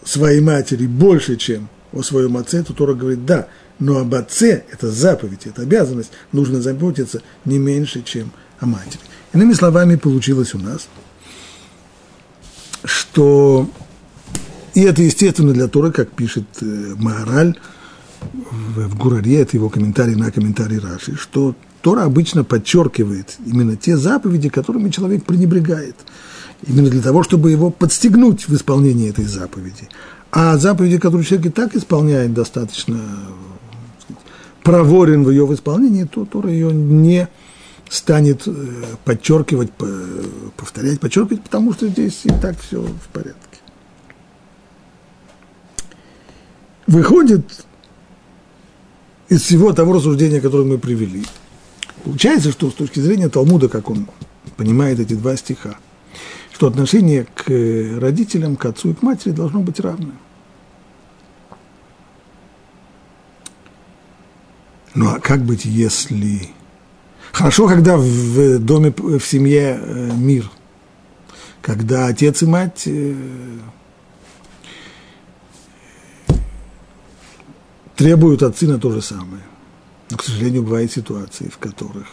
своей 0.04 0.42
матери 0.42 0.88
больше, 0.88 1.36
чем 1.38 1.70
о 1.94 2.02
своем 2.02 2.38
отце, 2.38 2.64
то 2.64 2.74
Тора 2.74 2.94
говорит, 2.94 3.26
да, 3.26 3.48
но 3.80 3.98
об 3.98 4.14
отце, 4.14 4.64
это 4.72 4.90
заповедь, 4.92 5.46
это 5.46 5.64
обязанность, 5.64 6.12
нужно 6.32 6.62
заботиться 6.62 7.22
не 7.46 7.60
меньше, 7.60 8.02
чем 8.04 8.32
о 8.60 8.66
матери. 8.66 9.02
Иными 9.34 9.54
словами, 9.54 9.96
получилось 9.96 10.54
у 10.54 10.60
нас, 10.60 10.88
что, 12.84 13.70
и 14.74 14.82
это 14.82 15.02
естественно 15.02 15.54
для 15.54 15.68
Торы, 15.68 15.92
как 15.92 16.12
пишет 16.12 16.46
э, 16.62 16.66
Маораль 16.98 17.58
в, 18.22 18.88
в 18.88 18.98
Гураре, 18.98 19.42
это 19.42 19.58
его 19.58 19.70
комментарий 19.70 20.16
на 20.16 20.32
комментарий 20.32 20.80
Раши, 20.80 21.16
что 21.18 21.56
Тора 21.82 22.04
обычно 22.04 22.44
подчеркивает 22.44 23.38
именно 23.46 23.76
те 23.76 23.98
заповеди, 23.98 24.50
которыми 24.50 24.90
человек 24.90 25.26
пренебрегает. 25.26 25.96
Именно 26.68 26.90
для 26.90 27.02
того, 27.02 27.24
чтобы 27.24 27.52
его 27.52 27.72
подстегнуть 27.72 28.48
в 28.48 28.56
исполнении 28.56 29.10
этой 29.10 29.26
заповеди. 29.26 29.90
А 30.32 30.58
заповеди, 30.58 31.00
которые 31.00 31.26
человек 31.26 31.48
и 31.48 31.50
так 31.50 31.76
исполняет 31.76 32.34
достаточно 32.34 33.00
проворен 34.64 35.24
в 35.24 35.32
ее 35.32 35.52
исполнении, 35.54 36.04
то 36.04 36.26
Тора 36.26 36.52
ее 36.52 36.72
не 36.72 37.28
станет 37.90 38.44
э, 38.48 38.52
подчеркивать, 39.04 39.72
повторять, 40.56 41.00
подчеркивать, 41.00 41.44
потому 41.44 41.74
что 41.74 41.88
здесь 41.88 42.22
и 42.24 42.30
так 42.30 42.58
все 42.60 42.82
в 42.82 43.08
порядке. 43.12 43.42
Выходит 46.88 47.66
из 49.30 49.42
всего 49.42 49.74
того 49.74 49.94
рассуждения, 49.94 50.42
которое 50.42 50.66
мы 50.66 50.78
привели, 50.78 51.26
получается, 52.04 52.52
что 52.52 52.70
с 52.70 52.74
точки 52.74 53.00
зрения 53.00 53.30
Талмуда, 53.30 53.70
как 53.70 53.90
он 53.90 54.08
понимает 54.58 55.00
эти 55.00 55.14
два 55.14 55.36
стиха, 55.36 55.78
что 56.54 56.68
отношение 56.68 57.26
к 57.34 57.50
родителям, 58.00 58.56
к 58.56 58.66
отцу 58.66 58.92
и 58.92 58.94
к 58.94 59.02
матери 59.02 59.32
должно 59.32 59.62
быть 59.62 59.80
равное. 59.80 60.16
Ну 64.94 65.10
а 65.10 65.20
как 65.20 65.44
быть, 65.44 65.66
если... 65.66 66.50
Хорошо, 67.32 67.68
когда 67.68 67.96
в 67.98 68.60
доме, 68.60 68.94
в 68.98 69.22
семье 69.22 69.80
э, 69.82 70.12
мир, 70.14 70.52
когда 71.62 72.08
отец 72.08 72.44
и 72.44 72.46
мать 72.46 72.84
э, 72.88 73.16
требуют 77.96 78.44
от 78.44 78.58
сына 78.58 78.80
то 78.80 78.92
же 78.92 79.02
самое. 79.02 79.44
Но, 80.12 80.18
к 80.18 80.24
сожалению, 80.24 80.64
бывают 80.64 80.92
ситуации, 80.92 81.48
в 81.48 81.58
которых 81.58 82.08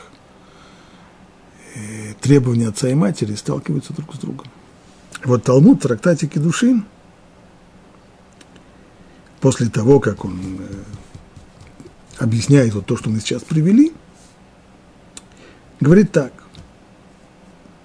э, 1.75 2.15
требования 2.21 2.69
отца 2.69 2.89
и 2.89 2.95
матери 2.95 3.35
сталкиваются 3.35 3.93
друг 3.93 4.15
с 4.15 4.19
другом. 4.19 4.47
Вот 5.25 5.43
Талмуд 5.43 5.79
в 5.79 5.83
трактате 5.83 6.29
Кедушин, 6.29 6.85
после 9.41 9.69
того, 9.69 9.99
как 9.99 10.25
он 10.25 10.61
объясняет 12.19 12.73
вот 12.75 12.87
то, 12.87 12.97
что 12.97 13.11
мы 13.11 13.19
сейчас 13.19 13.43
привели, 13.43 13.93
говорит 15.81 16.13
так. 16.13 16.33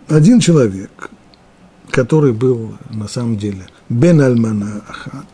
Один 0.08 0.40
человек, 0.40 1.10
который 1.90 2.34
был 2.34 2.78
на 2.92 3.08
самом 3.08 3.38
деле 3.38 3.68
бен 3.90 4.22
альмана 4.22 4.84
ахат, 4.88 5.26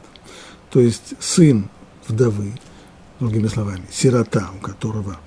то 0.69 0.79
есть 0.79 1.15
сын 1.19 1.69
вдовы, 2.07 2.53
другими 3.19 3.47
словами, 3.47 3.83
сирота, 3.91 4.49
у 4.55 4.59
которого 4.59 5.17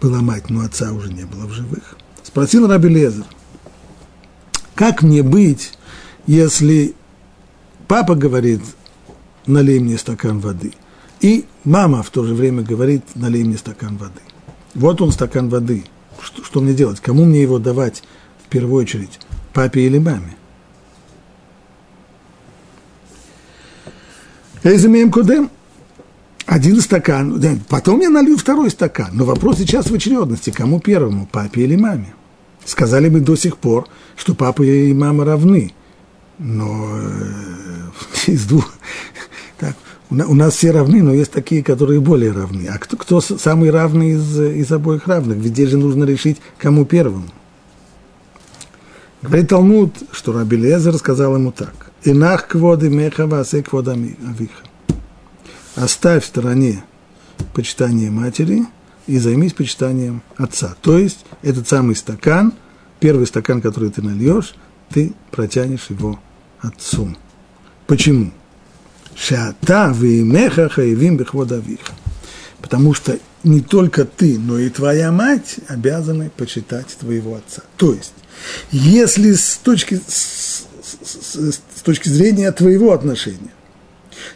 была 0.00 0.20
мать, 0.20 0.50
но 0.50 0.64
отца 0.64 0.92
уже 0.92 1.12
не 1.12 1.24
было 1.24 1.46
в 1.46 1.52
живых, 1.52 1.96
спросил 2.22 2.66
Раби 2.66 2.88
Лезер, 2.88 3.24
как 4.74 5.02
мне 5.02 5.22
быть, 5.22 5.72
если 6.26 6.94
папа 7.88 8.14
говорит, 8.14 8.62
налей 9.46 9.80
мне 9.80 9.98
стакан 9.98 10.40
воды– 10.40 10.72
и 11.24 11.46
мама 11.64 12.02
в 12.02 12.10
то 12.10 12.22
же 12.22 12.34
время 12.34 12.62
говорит, 12.62 13.02
налей 13.14 13.44
мне 13.44 13.56
стакан 13.56 13.96
воды. 13.96 14.20
Вот 14.74 15.00
он 15.00 15.10
стакан 15.10 15.48
воды. 15.48 15.84
Что, 16.20 16.44
что 16.44 16.60
мне 16.60 16.74
делать? 16.74 17.00
Кому 17.00 17.24
мне 17.24 17.40
его 17.40 17.58
давать 17.58 18.02
в 18.44 18.50
первую 18.50 18.82
очередь? 18.82 19.18
Папе 19.54 19.86
или 19.86 19.98
маме? 19.98 20.36
Эйзамеем 24.62 25.10
кудем. 25.10 25.50
Один 26.46 26.80
стакан, 26.80 27.40
потом 27.68 28.00
я 28.00 28.10
налью 28.10 28.36
второй 28.36 28.70
стакан. 28.70 29.10
Но 29.12 29.24
вопрос 29.24 29.58
сейчас 29.58 29.90
в 29.90 29.94
очередности, 29.94 30.50
кому 30.50 30.78
первому, 30.78 31.26
папе 31.30 31.62
или 31.62 31.76
маме? 31.76 32.14
Сказали 32.64 33.08
бы 33.08 33.20
до 33.20 33.36
сих 33.36 33.56
пор, 33.56 33.88
что 34.16 34.34
папа 34.34 34.62
и 34.62 34.92
мама 34.92 35.24
равны. 35.24 35.72
Но 36.38 36.90
э, 36.92 38.26
из 38.26 38.44
двух, 38.44 38.74
так, 39.58 39.76
у 40.10 40.34
нас 40.34 40.54
все 40.54 40.70
равны, 40.70 41.02
но 41.02 41.14
есть 41.14 41.32
такие, 41.32 41.62
которые 41.62 42.00
более 42.00 42.32
равны. 42.32 42.68
А 42.68 42.78
кто, 42.78 42.96
кто 42.96 43.20
самый 43.20 43.70
равный 43.70 44.10
из, 44.10 44.38
из 44.38 44.70
обоих 44.70 45.06
равных? 45.06 45.38
Ведь 45.38 45.52
здесь 45.52 45.70
же 45.70 45.78
нужно 45.78 46.04
решить, 46.04 46.38
кому 46.58 46.84
первым. 46.84 47.30
Говорит 49.22 49.48
Талмуд, 49.48 49.94
что 50.12 50.32
Раби 50.32 50.58
Лезер 50.58 50.94
сказал 50.96 51.36
ему 51.36 51.52
так. 51.52 51.90
Инах 52.02 52.48
кводы 52.48 52.90
меха 52.90 53.26
васе 53.26 53.62
квода 53.62 53.92
авиха. 53.92 54.62
Оставь 55.76 56.24
в 56.24 56.26
стороне 56.26 56.84
почитание 57.52 58.10
матери 58.10 58.64
и 59.06 59.18
займись 59.18 59.54
почитанием 59.54 60.22
отца. 60.36 60.76
То 60.82 60.98
есть 60.98 61.24
этот 61.42 61.68
самый 61.68 61.96
стакан, 61.96 62.52
первый 63.00 63.26
стакан, 63.26 63.60
который 63.60 63.90
ты 63.90 64.02
нальешь, 64.02 64.54
ты 64.90 65.12
протянешь 65.30 65.86
его 65.90 66.18
отцу. 66.60 67.16
Почему? 67.86 68.32
Шата 69.16 69.92
веймеха 69.94 70.68
хаевим 70.68 71.16
бехводавиха. 71.16 71.92
Потому 72.60 72.94
что 72.94 73.18
не 73.42 73.60
только 73.60 74.04
ты, 74.04 74.38
но 74.38 74.58
и 74.58 74.70
твоя 74.70 75.12
мать 75.12 75.56
обязаны 75.68 76.30
почитать 76.30 76.86
твоего 76.98 77.36
отца. 77.36 77.62
То 77.76 77.92
есть, 77.92 78.14
если 78.70 79.34
с 79.34 79.58
точки, 79.62 80.00
с, 80.06 80.66
с, 81.02 81.52
с 81.52 81.82
точки 81.82 82.08
зрения 82.08 82.50
твоего 82.52 82.92
отношения, 82.92 83.52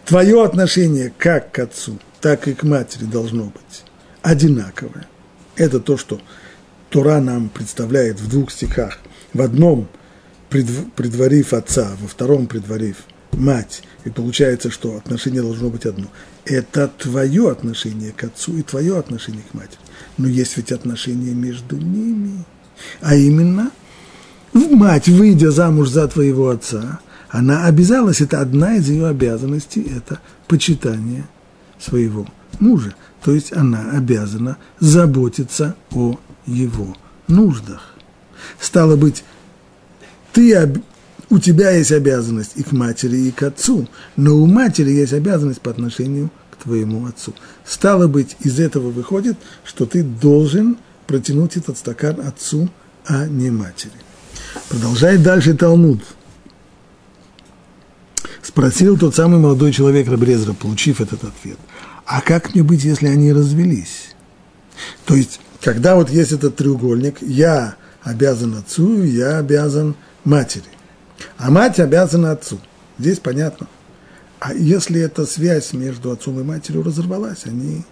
твое 0.08 0.42
отношение 0.42 1.12
как 1.18 1.52
к 1.52 1.58
отцу, 1.58 1.98
так 2.22 2.48
и 2.48 2.54
к 2.54 2.62
матери 2.62 3.04
должно 3.04 3.44
быть 3.44 3.84
одинаковое. 4.22 5.06
Это 5.54 5.80
то, 5.80 5.98
что 5.98 6.18
Тора 6.88 7.20
нам 7.20 7.50
представляет 7.50 8.18
в 8.18 8.28
двух 8.28 8.50
стихах. 8.50 8.98
В 9.34 9.42
одном 9.42 9.86
предварив 10.48 11.52
отца, 11.52 11.90
во 12.00 12.08
втором 12.08 12.46
предварив 12.46 12.96
мать, 13.32 13.82
и 14.06 14.10
получается, 14.10 14.70
что 14.70 14.96
отношение 14.96 15.42
должно 15.42 15.68
быть 15.68 15.84
одно. 15.84 16.06
Это 16.46 16.88
твое 16.88 17.50
отношение 17.50 18.12
к 18.12 18.24
отцу 18.24 18.56
и 18.56 18.62
твое 18.62 18.98
отношение 18.98 19.42
к 19.50 19.52
матери. 19.52 19.78
Но 20.16 20.26
есть 20.26 20.56
ведь 20.56 20.72
отношения 20.72 21.34
между 21.34 21.76
ними. 21.76 22.46
А 23.02 23.14
именно, 23.14 23.70
мать, 24.54 25.06
выйдя 25.06 25.50
замуж 25.50 25.90
за 25.90 26.08
твоего 26.08 26.48
отца, 26.48 27.00
она 27.30 27.66
обязалась, 27.66 28.20
это 28.20 28.40
одна 28.40 28.76
из 28.76 28.88
ее 28.88 29.06
обязанностей, 29.06 29.82
это 29.94 30.20
почитание 30.46 31.24
своего 31.78 32.26
мужа. 32.58 32.94
То 33.22 33.32
есть 33.32 33.52
она 33.52 33.90
обязана 33.92 34.56
заботиться 34.80 35.76
о 35.90 36.18
его 36.46 36.96
нуждах. 37.26 37.94
Стало 38.60 38.96
быть, 38.96 39.24
ты 40.32 40.82
у 41.30 41.38
тебя 41.38 41.70
есть 41.70 41.92
обязанность 41.92 42.52
и 42.56 42.62
к 42.62 42.72
матери, 42.72 43.16
и 43.16 43.30
к 43.30 43.42
отцу, 43.42 43.88
но 44.16 44.34
у 44.34 44.46
матери 44.46 44.90
есть 44.90 45.12
обязанность 45.12 45.60
по 45.60 45.70
отношению 45.70 46.30
к 46.50 46.62
твоему 46.62 47.06
отцу. 47.06 47.34
Стало 47.66 48.06
быть, 48.06 48.36
из 48.40 48.58
этого 48.58 48.90
выходит, 48.90 49.36
что 49.64 49.84
ты 49.84 50.02
должен 50.02 50.78
протянуть 51.06 51.56
этот 51.56 51.76
стакан 51.76 52.20
отцу, 52.20 52.70
а 53.06 53.26
не 53.26 53.50
матери. 53.50 53.92
Продолжает 54.68 55.22
дальше 55.22 55.54
Талмуд. 55.54 56.00
Спросил 58.48 58.96
тот 58.96 59.14
самый 59.14 59.38
молодой 59.38 59.72
человек 59.72 60.08
Рабрезра, 60.08 60.54
получив 60.54 61.02
этот 61.02 61.22
ответ. 61.22 61.58
А 62.06 62.22
как 62.22 62.54
мне 62.54 62.62
быть, 62.62 62.82
если 62.82 63.06
они 63.06 63.30
развелись? 63.30 64.14
То 65.04 65.14
есть, 65.14 65.38
когда 65.60 65.96
вот 65.96 66.08
есть 66.08 66.32
этот 66.32 66.56
треугольник, 66.56 67.20
я 67.20 67.74
обязан 68.02 68.56
отцу, 68.56 69.02
я 69.02 69.36
обязан 69.36 69.96
матери. 70.24 70.64
А 71.36 71.50
мать 71.50 71.78
обязана 71.78 72.32
отцу. 72.32 72.58
Здесь 72.98 73.18
понятно. 73.18 73.68
А 74.40 74.54
если 74.54 74.98
эта 74.98 75.26
связь 75.26 75.74
между 75.74 76.10
отцом 76.10 76.40
и 76.40 76.42
матерью 76.42 76.82
разорвалась, 76.82 77.44
они 77.44 77.84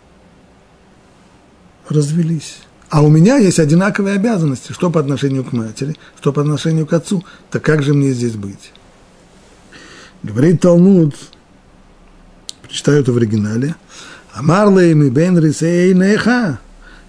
развелись. 1.91 2.61
А 2.89 3.03
у 3.03 3.11
меня 3.11 3.37
есть 3.37 3.59
одинаковые 3.59 4.15
обязанности, 4.15 4.73
что 4.73 4.91
по 4.91 5.01
отношению 5.01 5.45
к 5.45 5.53
матери, 5.53 5.97
что 6.19 6.33
по 6.33 6.41
отношению 6.41 6.87
к 6.87 6.95
отцу. 6.95 7.23
Так 7.51 7.63
как 7.63 7.83
же 7.83 7.93
мне 7.93 8.13
здесь 8.13 8.37
быть? 8.37 8.73
Говорит 10.23 10.61
Талмуд, 10.61 11.15
прочитаю 12.63 13.01
это 13.01 13.13
в 13.13 13.17
оригинале, 13.17 13.77
Амарлейм 14.33 15.03
и 15.03 15.11
бен 15.11 15.39
рисей 15.39 15.95
неха, 15.95 16.59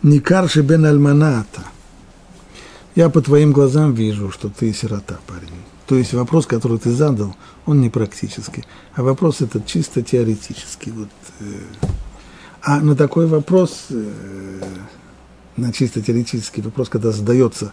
никарши 0.04 0.62
бен 0.62 0.86
альманата. 0.86 1.64
Я 2.96 3.10
по 3.10 3.22
твоим 3.22 3.52
глазам 3.52 3.94
вижу, 3.94 4.32
что 4.32 4.50
ты 4.50 4.74
сирота, 4.74 5.20
парень. 5.28 5.50
То 5.88 5.96
есть 5.96 6.14
вопрос, 6.14 6.46
который 6.46 6.80
ты 6.80 6.92
задал, 6.92 7.36
он 7.66 7.82
не 7.82 7.90
практический, 7.90 8.64
а 8.94 9.04
вопрос 9.04 9.42
этот 9.42 9.66
чисто 9.66 10.02
теоретический. 10.02 10.92
Вот, 10.92 11.10
э, 11.40 11.46
а 12.62 12.82
на 12.82 12.96
такой 12.96 13.28
вопрос, 13.28 13.88
э, 13.90 14.62
на 15.56 15.72
чисто 15.72 16.02
теоретический 16.02 16.62
вопрос, 16.62 16.90
когда 16.90 17.12
задается 17.12 17.72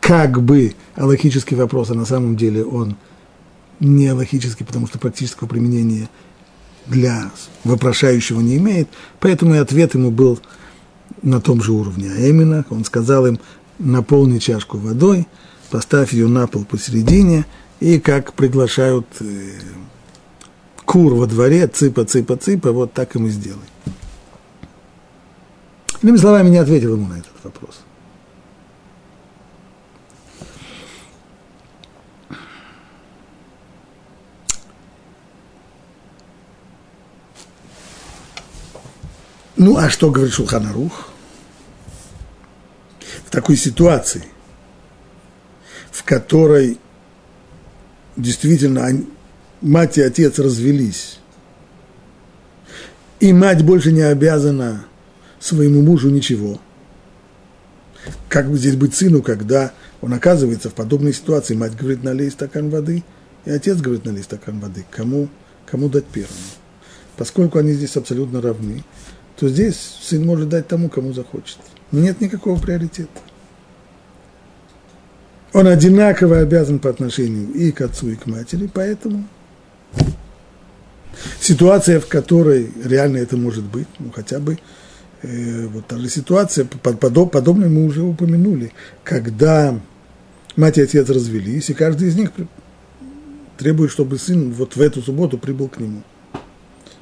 как 0.00 0.42
бы 0.42 0.74
аллахический 0.94 1.56
вопрос, 1.56 1.90
а 1.90 1.94
на 1.94 2.06
самом 2.06 2.36
деле 2.36 2.64
он 2.64 2.96
не 3.80 4.08
аллахический, 4.08 4.64
потому 4.64 4.86
что 4.86 4.98
практического 4.98 5.48
применения 5.48 6.08
для 6.86 7.30
вопрошающего 7.64 8.40
не 8.40 8.56
имеет, 8.56 8.88
поэтому 9.20 9.54
и 9.54 9.58
ответ 9.58 9.94
ему 9.94 10.10
был 10.10 10.38
на 11.22 11.40
том 11.40 11.62
же 11.62 11.72
уровне. 11.72 12.10
А 12.14 12.20
именно, 12.20 12.64
он 12.70 12.84
сказал 12.84 13.26
им, 13.26 13.38
наполни 13.78 14.38
чашку 14.38 14.78
водой– 14.78 15.26
поставь 15.74 16.12
ее 16.12 16.28
на 16.28 16.46
пол 16.46 16.64
посередине, 16.64 17.46
и 17.80 17.98
как 17.98 18.34
приглашают 18.34 19.06
э, 19.18 19.58
кур 20.84 21.14
во 21.14 21.26
дворе, 21.26 21.66
цыпа, 21.66 22.04
цыпа, 22.04 22.36
цыпа, 22.36 22.70
вот 22.70 22.92
так 22.92 23.16
и 23.16 23.18
мы 23.18 23.30
сделаем. 23.30 23.66
Иными 26.00 26.16
словами, 26.16 26.50
не 26.50 26.58
ответил 26.58 26.94
ему 26.94 27.08
на 27.08 27.14
этот 27.14 27.32
вопрос. 27.42 27.80
Ну, 39.56 39.76
а 39.76 39.88
что 39.88 40.10
говорит 40.10 40.34
Шулханарух? 40.34 41.10
В 43.26 43.30
такой 43.30 43.56
ситуации, 43.56 44.24
в 45.90 46.02
которой 46.02 46.78
действительно 48.16 48.88
мать 49.60 49.98
и 49.98 50.02
отец 50.02 50.38
развелись, 50.38 51.18
и 53.20 53.32
мать 53.32 53.64
больше 53.64 53.92
не 53.92 54.02
обязана 54.02 54.86
своему 55.38 55.82
мужу 55.82 56.10
ничего. 56.10 56.60
Как 58.28 58.50
бы 58.50 58.58
здесь 58.58 58.76
быть 58.76 58.94
сыну, 58.94 59.22
когда 59.22 59.72
он 60.00 60.12
оказывается 60.12 60.68
в 60.68 60.74
подобной 60.74 61.12
ситуации, 61.12 61.54
мать 61.54 61.76
говорит, 61.76 62.02
налей 62.02 62.30
стакан 62.30 62.70
воды, 62.70 63.04
и 63.44 63.50
отец 63.50 63.78
говорит, 63.78 64.04
налей 64.04 64.22
стакан 64.22 64.58
воды. 64.58 64.84
Кому, 64.90 65.28
кому 65.64 65.88
дать 65.88 66.06
первому? 66.06 66.34
Поскольку 67.16 67.58
они 67.58 67.72
здесь 67.72 67.96
абсолютно 67.96 68.40
равны, 68.42 68.84
то 69.36 69.48
здесь 69.48 69.76
сын 69.76 70.24
может 70.24 70.48
дать 70.48 70.68
тому, 70.68 70.88
кому 70.88 71.12
захочет. 71.12 71.58
Нет 71.92 72.20
никакого 72.20 72.58
приоритета. 72.58 73.20
Он 75.52 75.68
одинаково 75.68 76.38
обязан 76.38 76.80
по 76.80 76.90
отношению 76.90 77.52
и 77.52 77.70
к 77.70 77.80
отцу, 77.80 78.10
и 78.10 78.16
к 78.16 78.26
матери, 78.26 78.68
поэтому 78.72 79.24
ситуация, 81.40 82.00
в 82.00 82.08
которой 82.08 82.72
реально 82.84 83.18
это 83.18 83.36
может 83.36 83.62
быть, 83.62 83.86
ну 84.00 84.10
хотя 84.10 84.40
бы 84.40 84.58
э, 85.22 85.66
вот 85.68 85.86
та 85.86 85.98
же 85.98 86.08
ситуация, 86.08 86.64
подоб, 86.64 87.30
подобное 87.30 87.68
мы 87.68 87.84
уже 87.84 88.02
упомянули, 88.02 88.72
когда 89.04 89.78
мать 90.56 90.78
и 90.78 90.82
отец 90.82 91.08
развелись, 91.08 91.70
и 91.70 91.74
каждый 91.74 92.08
из 92.08 92.16
них 92.16 92.32
требует, 93.56 93.92
чтобы 93.92 94.18
сын 94.18 94.52
вот 94.52 94.74
в 94.74 94.80
эту 94.80 95.02
субботу 95.02 95.38
прибыл 95.38 95.68
к 95.68 95.78
нему. 95.78 96.02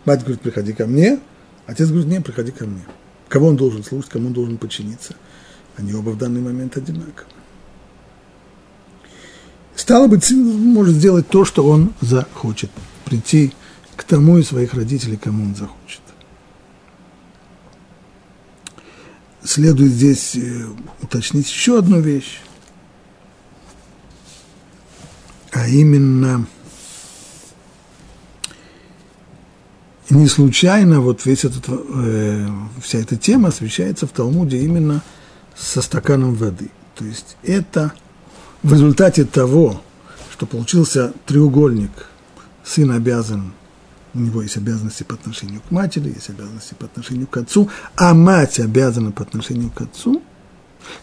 Мать 0.05 0.21
говорит, 0.21 0.43
приходи 0.43 0.75
ко 0.75 0.87
мне, 0.87 1.21
Отец 1.67 1.89
говорит, 1.89 2.09
не, 2.09 2.21
приходи 2.21 2.51
ко 2.51 2.67
мне. 2.67 2.85
Кого 3.29 3.49
он 3.49 3.57
должен 3.57 3.85
слушать, 3.85 4.11
кому 4.11 4.29
он 4.29 4.33
должен 4.33 4.59
подчиниться. 4.59 5.15
Они 5.77 5.95
оба 5.95 6.11
в 6.11 6.19
данный 6.19 6.41
момент 6.41 6.77
одинаковы. 6.77 7.29
Стало 9.75 10.07
быть, 10.07 10.25
сын 10.25 10.39
может 10.39 10.95
сделать 10.95 11.29
то, 11.29 11.45
что 11.45 11.67
он 11.67 11.95
захочет. 12.01 12.71
Прийти 13.05 13.55
к 13.97 14.05
тому 14.05 14.39
из 14.39 14.49
своих 14.49 14.75
родителей, 14.75 15.17
кому 15.17 15.45
он 15.45 15.55
захочет. 15.55 16.01
Следует 19.43 19.93
здесь 19.93 20.37
э, 20.37 20.67
уточнить 21.01 21.49
еще 21.49 21.79
одну 21.79 22.01
вещь, 22.01 22.41
а 25.53 25.67
именно– 25.69 26.47
не 30.13 30.29
случайно 30.29 31.01
вот 31.01 31.25
весь 31.25 31.45
этот, 31.45 31.65
э, 31.69 32.47
вся 32.83 32.99
эта 32.99 33.17
тема 33.17 33.49
освещается 33.49 34.07
в 34.07 34.11
Талмуде 34.11 34.59
именно 34.59 35.03
со 35.57 35.81
стаканом 35.81 36.35
воды. 36.35 36.71
То 36.95 37.05
есть 37.05 37.37
это 37.43 37.93
в 38.63 38.73
результате 38.73 39.25
того, 39.25 39.81
что 40.33 40.47
получился 40.47 41.13
треугольник, 41.27 41.91
сын 42.63 42.91
обязан, 42.91 43.53
у 44.15 44.19
него 44.19 44.43
есть 44.43 44.59
обязанности 44.59 45.03
по 45.03 45.15
отношению 45.15 45.63
к 45.67 45.71
матери, 45.71 46.09
есть 46.09 46.29
обязанности 46.29 46.75
по 46.75 46.85
отношению 46.85 47.27
к 47.27 47.37
отцу, 47.39 47.71
а 47.97 48.13
мать 48.13 48.61
обязана 48.61 49.13
по 49.13 49.23
отношению 49.23 49.71
к 49.71 49.81
отцу, 49.81 50.23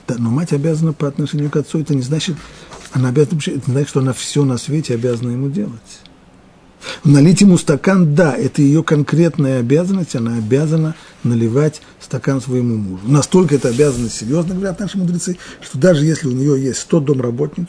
да, 0.08 0.16
но 0.20 0.30
мать 0.30 0.54
обязана 0.54 0.94
по 0.94 1.08
отношению 1.08 1.50
к 1.50 1.56
отцу, 1.56 1.80
это 1.80 1.96
не 1.96 2.04
значит, 2.04 2.36
она 2.92 3.10
обязана, 3.10 3.40
это 3.40 3.72
значит, 3.72 3.90
что 3.90 4.02
она 4.02 4.14
все 4.14 4.46
на 4.46 4.58
свете 4.58 4.94
обязана 4.94 5.32
ему 5.32 5.50
делать. 5.50 6.02
Налить 7.04 7.42
ему 7.42 7.58
стакан, 7.58 8.16
да, 8.16 8.36
это 8.36 8.62
ее 8.62 8.84
конкретная 8.84 9.60
обязанность, 9.60 10.16
она 10.16 10.38
обязана 10.38 10.96
наливать 11.24 11.82
стакан 12.00 12.42
своему 12.42 12.78
мужу. 12.78 13.04
Настолько 13.06 13.56
это 13.56 13.70
обязанность 13.70 14.16
серьезно, 14.16 14.56
говорят 14.56 14.80
наши 14.80 14.98
мудрецы, 14.98 15.38
что 15.62 15.78
даже 15.78 16.06
если 16.06 16.28
у 16.28 16.32
нее 16.32 16.62
есть 16.62 16.80
100 16.80 17.02
домработниц, 17.02 17.68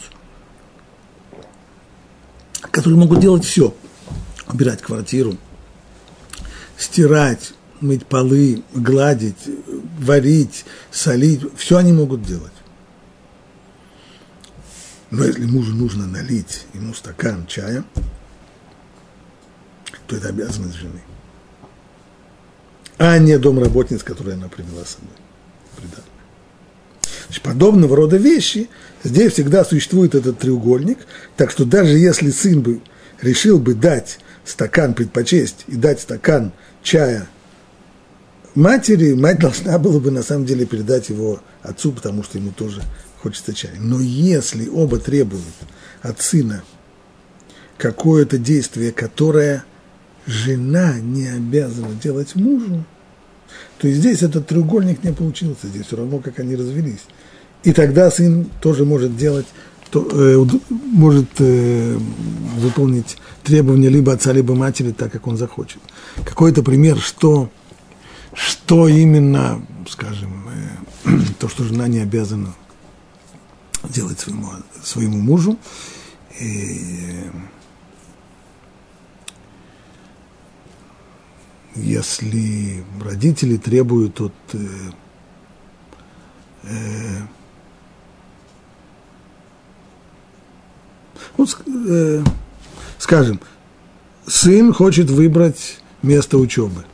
которые 2.61 2.98
могут 2.98 3.20
делать 3.20 3.44
все, 3.44 3.74
убирать 4.48 4.80
квартиру, 4.80 5.36
стирать, 6.76 7.54
мыть 7.80 8.06
полы, 8.06 8.62
гладить, 8.74 9.48
варить, 9.98 10.64
солить, 10.92 11.42
все 11.56 11.78
они 11.78 11.92
могут 11.92 12.22
делать. 12.22 12.52
Но 15.11 15.24
если 15.24 15.46
мужу 15.46 15.74
нужно 15.74 16.06
налить 16.06 16.66
ему 16.74 16.94
стакан 16.94 17.46
чая– 17.48 17.84
то 20.11 20.16
это 20.16 20.28
обязанность 20.28 20.76
жены. 20.76 21.00
А 22.98 23.16
не 23.18 23.38
домработниц, 23.38 24.02
которые 24.02 24.34
она 24.34 24.48
привела 24.48 24.84
с 24.84 24.96
собой. 24.96 25.14
Значит, 27.26 27.44
подобного 27.44 27.96
рода 27.96 28.16
вещи, 28.16 28.68
здесь 29.04 29.34
всегда 29.34 29.64
существует 29.64 30.16
этот 30.16 30.40
треугольник, 30.40 30.98
так 31.36 31.52
что 31.52 31.64
даже 31.64 31.96
если 31.96 32.30
сын 32.30 32.61
бы 32.61 32.80
решил 33.22 33.61
бы 33.61 33.74
дать 33.74 34.18
стакан, 34.44 34.94
предпочесть 34.94 35.64
и 35.68 35.76
дать 35.76 36.00
стакан 36.00 36.52
чая 36.82 37.28
матери, 38.56 39.12
мать 39.12 39.38
должна 39.38 39.78
была 39.78 40.00
бы 40.00 40.11
на 40.11 40.24
самом 40.24 40.44
деле 40.44 40.66
передать 40.66 41.08
его 41.08 41.40
отцу, 41.62 41.92
потому 41.92 42.24
что 42.24 42.38
ему 42.38 42.50
тоже 42.50 42.82
хочется 43.22 43.54
чая. 43.54 43.76
Но 43.78 44.00
если 44.00 44.68
оба 44.68 44.98
требуют 44.98 45.44
от 46.02 46.20
сына 46.20 46.64
какое-то 47.78 48.38
действие, 48.38 48.90
которое 48.90 49.64
жена 50.31 50.99
не 51.01 51.26
обязана 51.26 51.95
делать 52.03 52.35
мужу, 52.35 52.85
то 53.78 53.89
и 53.89 53.93
здесь 53.93 54.22
этот 54.22 54.47
треугольник 54.47 55.03
не 55.05 55.12
получился, 55.12 55.66
здесь 55.66 55.87
все 55.87 55.97
равно, 55.97 56.18
как 56.18 56.39
они 56.39 56.55
развелись. 56.57 57.05
И 57.64 57.72
тогда 57.72 58.11
сын 58.11 58.47
тоже 58.61 58.85
может 58.85 59.16
делать, 59.16 59.47
то, 59.91 60.07
э, 60.11 60.45
может 60.70 61.28
э, 61.39 61.99
выполнить 62.59 63.16
требования 63.43 63.89
либо 63.89 64.12
отца, 64.12 64.33
либо 64.33 64.55
матери, 64.55 64.93
так 64.93 65.11
как 65.11 65.26
он 65.26 65.37
захочет. 65.37 65.81
Какой-то 66.24 66.62
пример, 66.62 66.99
что, 66.99 67.51
что 68.33 68.87
именно, 68.89 69.61
скажем, 69.89 70.49
э, 71.05 71.11
то, 71.39 71.49
что 71.49 71.64
жена 71.64 71.89
не 71.89 71.99
обязана 71.99 72.55
делать 73.89 74.20
своему, 74.20 74.51
своему 74.83 75.18
мужу. 75.18 75.59
И, 76.41 77.24
если 81.75 82.85
родители 83.01 83.57
требуют 83.57 84.21
от 84.21 84.33
э, 84.53 84.59
э, 86.64 87.21
вот, 91.37 91.62
э, 91.66 92.25
скажем, 92.99 93.41
сын 94.27 94.73
хочет 94.73 95.11
выбрать 95.11 95.81
место 96.03 96.39
учебы. 96.39 96.85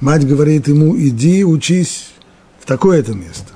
Мать 0.00 0.26
говорит 0.26 0.68
ему, 0.68 0.96
иди 0.98 1.44
учись 1.44 2.10
в 2.60 2.66
такое-то 2.66 3.14
место, 3.14 3.52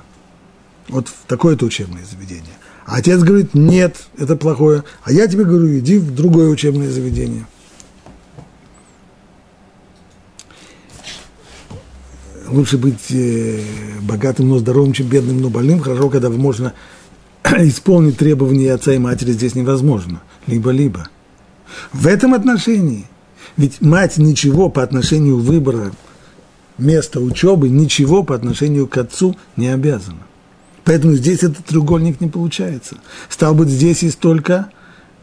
вот 0.87 1.07
в 1.07 1.25
такое-то 1.27 1.65
учебное 1.65 2.03
заведение. 2.05 2.53
А 2.85 2.97
отец 2.97 3.21
говорит, 3.21 3.53
нет, 3.53 4.07
это 4.17 4.35
плохое. 4.35 4.83
А 5.03 5.11
я 5.11 5.27
тебе 5.27 5.45
говорю, 5.45 5.77
иди 5.77 5.97
в 5.97 6.13
другое 6.13 6.49
учебное 6.49 6.89
заведение. 6.89 7.45
Лучше 12.53 12.77
быть 12.77 13.09
э, 13.09 13.59
богатым, 14.01 14.49
но 14.49 14.59
здоровым, 14.59 14.93
чем 14.93 15.07
бедным, 15.07 15.41
но 15.41 15.49
больным. 15.49 15.79
Хорошо, 15.79 16.09
когда 16.09 16.29
можно 16.29 16.73
исполнить 17.43 18.17
требования 18.17 18.73
отца 18.73 18.93
и 18.93 18.99
матери, 18.99 19.31
здесь 19.31 19.55
невозможно. 19.55 20.21
Либо-либо. 20.47 21.09
В 21.91 22.07
этом 22.07 22.33
отношении, 22.33 23.05
ведь 23.57 23.81
мать 23.81 24.17
ничего 24.17 24.69
по 24.69 24.83
отношению 24.83 25.39
выбора 25.39 25.91
места 26.77 27.19
учебы, 27.19 27.69
ничего 27.69 28.23
по 28.23 28.35
отношению 28.35 28.87
к 28.87 28.97
отцу 28.97 29.35
не 29.57 29.67
обязана. 29.69 30.19
Поэтому 30.83 31.13
здесь 31.13 31.43
этот 31.43 31.65
треугольник 31.65 32.21
не 32.21 32.27
получается. 32.27 32.97
Стал 33.29 33.55
быть, 33.55 33.69
здесь 33.69 34.03
есть 34.03 34.19
только 34.19 34.69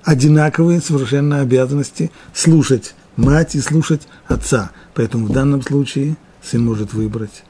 одинаковые 0.02 0.80
совершенно 0.80 1.40
обязанности 1.40 2.10
слушать 2.34 2.94
мать 3.16 3.54
и 3.54 3.60
слушать 3.60 4.02
отца. 4.26 4.70
Поэтому 4.94 5.26
в 5.26 5.32
данном 5.32 5.62
случае– 5.62 6.16
сын 6.42 6.64
может 6.64 6.92
выбрать 6.92 7.44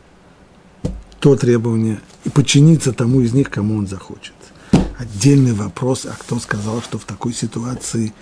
то 1.20 1.36
требование 1.36 2.00
и 2.24 2.30
подчиниться 2.30 2.92
тому 2.92 3.20
из 3.20 3.32
них, 3.32 3.50
кому 3.50 3.76
он 3.76 3.86
захочет. 3.86 4.34
Отдельный 4.98 5.52
вопрос, 5.52 6.06
а 6.06 6.16
кто 6.18 6.38
сказал, 6.38 6.82
что 6.82 6.98
в 6.98 7.04
такой 7.04 7.32
ситуации 7.32 8.12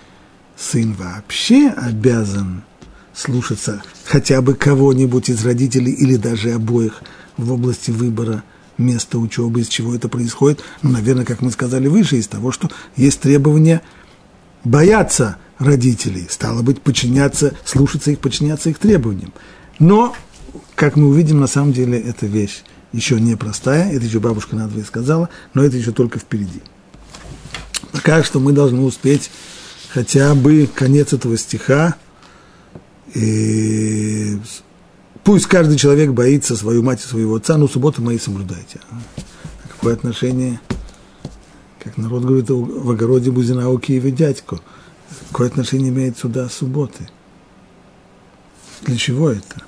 сын 0.57 0.93
вообще 0.93 1.69
обязан 1.69 2.63
слушаться 3.13 3.81
хотя 4.05 4.41
бы 4.41 4.53
кого-нибудь 4.53 5.29
из 5.29 5.43
родителей 5.45 5.91
или 5.91 6.15
даже 6.15 6.51
обоих 6.53 7.01
в 7.37 7.51
области 7.51 7.91
выбора 7.91 8.43
места 8.77 9.17
учебы, 9.17 9.61
из 9.61 9.67
чего 9.67 9.95
это 9.95 10.07
происходит. 10.07 10.63
Ну, 10.81 10.91
наверное, 10.91 11.25
как 11.25 11.41
мы 11.41 11.51
сказали 11.51 11.87
выше, 11.87 12.17
из 12.17 12.27
того, 12.27 12.51
что 12.51 12.69
есть 12.95 13.19
требования 13.19 13.81
бояться 14.63 15.37
родителей, 15.57 16.27
стало 16.29 16.61
быть, 16.61 16.81
подчиняться, 16.81 17.53
слушаться 17.65 18.11
их, 18.11 18.19
подчиняться 18.19 18.69
их 18.69 18.79
требованиям. 18.79 19.33
Но, 19.79 20.15
как 20.75 20.95
мы 20.95 21.07
увидим, 21.07 21.39
на 21.39 21.47
самом 21.47 21.73
деле 21.73 21.99
эта 21.99 22.25
вещь 22.25 22.63
еще 22.91 23.19
не 23.19 23.35
простая, 23.35 23.91
это 23.91 24.05
еще 24.05 24.19
бабушка 24.19 24.55
надвое 24.55 24.83
сказала, 24.83 25.29
но 25.53 25.63
это 25.63 25.77
еще 25.77 25.91
только 25.91 26.19
впереди. 26.19 26.61
Пока 27.91 28.23
что 28.23 28.39
мы 28.39 28.51
должны 28.51 28.81
успеть 28.81 29.29
хотя 29.89 30.35
бы 30.35 30.69
конец 30.73 31.13
этого 31.13 31.37
стиха, 31.37 31.95
и 33.13 34.39
пусть 35.23 35.47
каждый 35.47 35.77
человек 35.77 36.11
боится 36.11 36.55
свою 36.55 36.83
мать 36.83 37.03
и 37.03 37.07
своего 37.07 37.35
отца, 37.35 37.57
но 37.57 37.67
субботы 37.67 38.01
мои 38.01 38.19
соблюдайте. 38.19 38.79
А 38.91 39.67
какое 39.67 39.93
отношение, 39.93 40.59
как 41.83 41.97
народ 41.97 42.23
говорит, 42.23 42.49
в 42.49 42.91
огороде 42.91 43.31
Бузина 43.31 43.69
у 43.69 43.79
Киеве 43.79 44.11
дядьку, 44.11 44.59
какое 45.29 45.47
отношение 45.47 45.89
имеет 45.89 46.17
сюда 46.17 46.49
субботы? 46.49 47.09
Для 48.83 48.97
чего 48.97 49.31
это? 49.31 49.63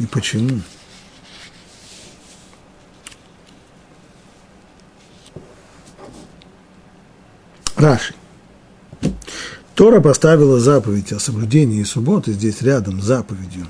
И 0.00 0.06
почему? 0.06 0.60
Раши. 7.76 8.14
Тора 9.74 10.00
поставила 10.00 10.58
заповедь 10.58 11.12
о 11.12 11.20
соблюдении 11.20 11.84
субботы 11.84 12.32
здесь 12.32 12.62
рядом 12.62 13.00
с 13.00 13.04
заповедью 13.04 13.66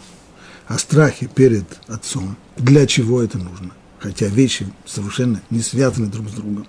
о 0.66 0.78
страхе 0.78 1.26
перед 1.26 1.64
отцом. 1.88 2.36
Для 2.56 2.86
чего 2.86 3.22
это 3.22 3.38
нужно? 3.38 3.72
Хотя 3.98 4.26
вещи 4.26 4.72
совершенно 4.86 5.42
не 5.50 5.60
связаны 5.60 6.06
друг 6.06 6.28
с 6.28 6.32
другом. 6.32 6.66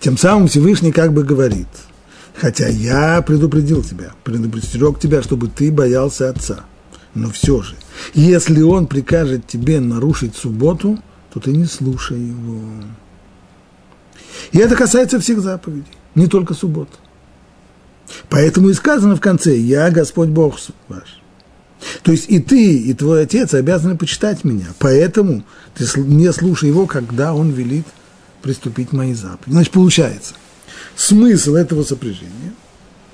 Тем 0.00 0.16
самым 0.16 0.48
Всевышний 0.48 0.92
как 0.92 1.12
бы 1.12 1.22
говорит, 1.22 1.68
хотя 2.34 2.68
я 2.68 3.20
предупредил 3.20 3.82
тебя, 3.82 4.12
предупредил 4.24 4.94
тебя, 4.94 5.22
чтобы 5.22 5.48
ты 5.48 5.70
боялся 5.70 6.30
отца. 6.30 6.64
Но 7.14 7.30
все 7.30 7.62
же, 7.62 7.74
если 8.14 8.62
он 8.62 8.86
прикажет 8.86 9.46
тебе 9.46 9.80
нарушить 9.80 10.36
субботу, 10.36 10.98
то 11.32 11.40
ты 11.40 11.52
не 11.52 11.64
слушай 11.64 12.18
его. 12.18 12.60
И 14.52 14.58
это 14.58 14.76
касается 14.76 15.20
всех 15.20 15.40
заповедей 15.40 15.86
не 16.14 16.26
только 16.26 16.54
суббот. 16.54 16.88
Поэтому 18.28 18.70
и 18.70 18.74
сказано 18.74 19.16
в 19.16 19.20
конце, 19.20 19.56
я 19.56 19.90
Господь 19.90 20.28
Бог 20.28 20.58
ваш. 20.88 21.20
То 22.02 22.12
есть 22.12 22.26
и 22.28 22.40
ты, 22.40 22.76
и 22.76 22.94
твой 22.94 23.22
отец 23.22 23.54
обязаны 23.54 23.96
почитать 23.96 24.44
меня. 24.44 24.66
Поэтому 24.78 25.44
ты 25.74 25.84
не 26.00 26.32
слушай 26.32 26.68
его, 26.68 26.86
когда 26.86 27.34
он 27.34 27.50
велит 27.50 27.86
приступить 28.42 28.90
к 28.90 28.92
моей 28.92 29.14
заповеди. 29.14 29.52
Значит, 29.52 29.72
получается, 29.72 30.34
смысл 30.96 31.54
этого 31.54 31.84
сопряжения 31.84 32.54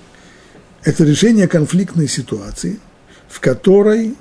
–это 0.85 1.05
решение 1.05 1.49
конфликтной 1.49 2.09
ситуации, 2.09 2.79
в 3.29 3.41
которой 3.41 4.15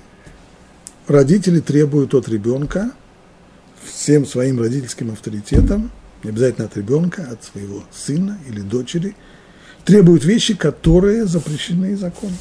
родители 1.08 1.60
требуют 1.60 2.14
от 2.14 2.28
ребенка 2.30 2.91
всем 3.84 4.26
своим 4.26 4.60
родительским 4.60 5.12
авторитетом– 5.12 5.91
не 6.24 6.30
обязательно 6.30 6.66
от 6.68 6.78
ребенка, 6.78 7.28
от 7.30 7.43
своего 7.43 7.84
сына 7.91 8.39
или 8.47 8.62
дочери, 8.62 9.16
требуют 9.84 10.24
вещи, 10.24 10.56
которые 10.56 11.26
запрещены 11.26 11.97
законом, 11.97 12.38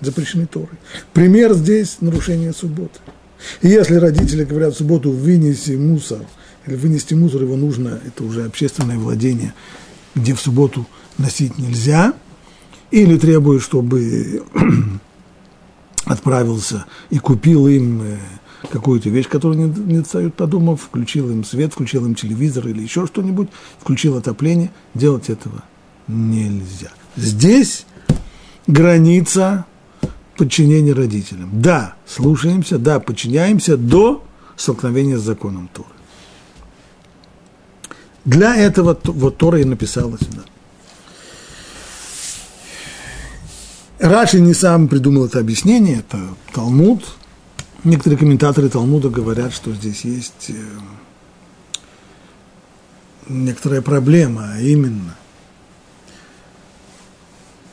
запрещены 0.00 0.46
Торой. 0.46 0.78
Пример 1.12 1.54
здесь– 1.54 1.98
нарушение 2.00 2.52
субботы. 2.52 3.00
И 3.60 3.68
если 3.68 3.96
родители 3.96 4.44
говорят 4.44 4.74
в 4.74 4.78
субботу 4.78 5.10
«вынеси 5.10 5.72
мусор», 5.72 6.20
или 6.66 6.76
«вынести 6.76 7.14
мусор 7.14 7.42
его 7.42 7.56
нужно», 7.56 8.00
это 8.06 8.24
уже 8.24 8.44
общественное 8.44 8.98
владение, 8.98 9.52
где 10.14 10.34
в 10.34 10.40
субботу 10.40 10.86
носить 11.18 11.58
нельзя, 11.58 12.14
или 12.90 13.18
требуют, 13.18 13.62
чтобы 13.62 14.44
отправился 16.04 16.86
и 17.10 17.18
купил 17.18 17.66
им 17.66 18.02
э, 18.02 18.18
какую-то 18.70 19.08
вещь, 19.08 19.28
которую 19.28 19.68
не, 19.68 19.92
не 19.92 19.98
достают 19.98 20.34
подумав, 20.34 20.82
включил 20.82 21.30
им 21.30 21.44
свет, 21.44 21.72
включил 21.72 22.04
им 22.06 22.14
телевизор 22.14 22.68
или 22.68 22.82
еще 22.82 23.06
что-нибудь, 23.06 23.48
включил 23.80 24.16
отопление, 24.16 24.70
делать 24.94 25.30
этого 25.30 25.62
нельзя. 26.08 26.90
Здесь 27.16 27.86
граница 28.66 29.66
подчинения 30.36 30.92
родителям. 30.92 31.50
Да, 31.60 31.94
слушаемся, 32.06 32.78
да, 32.78 33.00
подчиняемся 33.00 33.76
до 33.76 34.24
столкновения 34.56 35.18
с 35.18 35.22
законом 35.22 35.68
Торы. 35.72 35.88
Для 38.24 38.56
этого 38.56 38.98
вот 39.04 39.36
Тора 39.36 39.60
и 39.60 39.64
написала 39.64 40.16
сюда. 40.18 40.42
Раши 43.98 44.40
не 44.40 44.54
сам 44.54 44.88
придумал 44.88 45.26
это 45.26 45.38
объяснение, 45.38 45.98
это 46.00 46.18
Талмуд, 46.52 47.04
Некоторые 47.84 48.18
комментаторы 48.18 48.70
Талмуда 48.70 49.10
говорят, 49.10 49.52
что 49.52 49.74
здесь 49.74 50.06
есть 50.06 50.48
э, 50.48 50.54
некоторая 53.28 53.82
проблема, 53.82 54.52
а 54.54 54.60
именно 54.60 55.14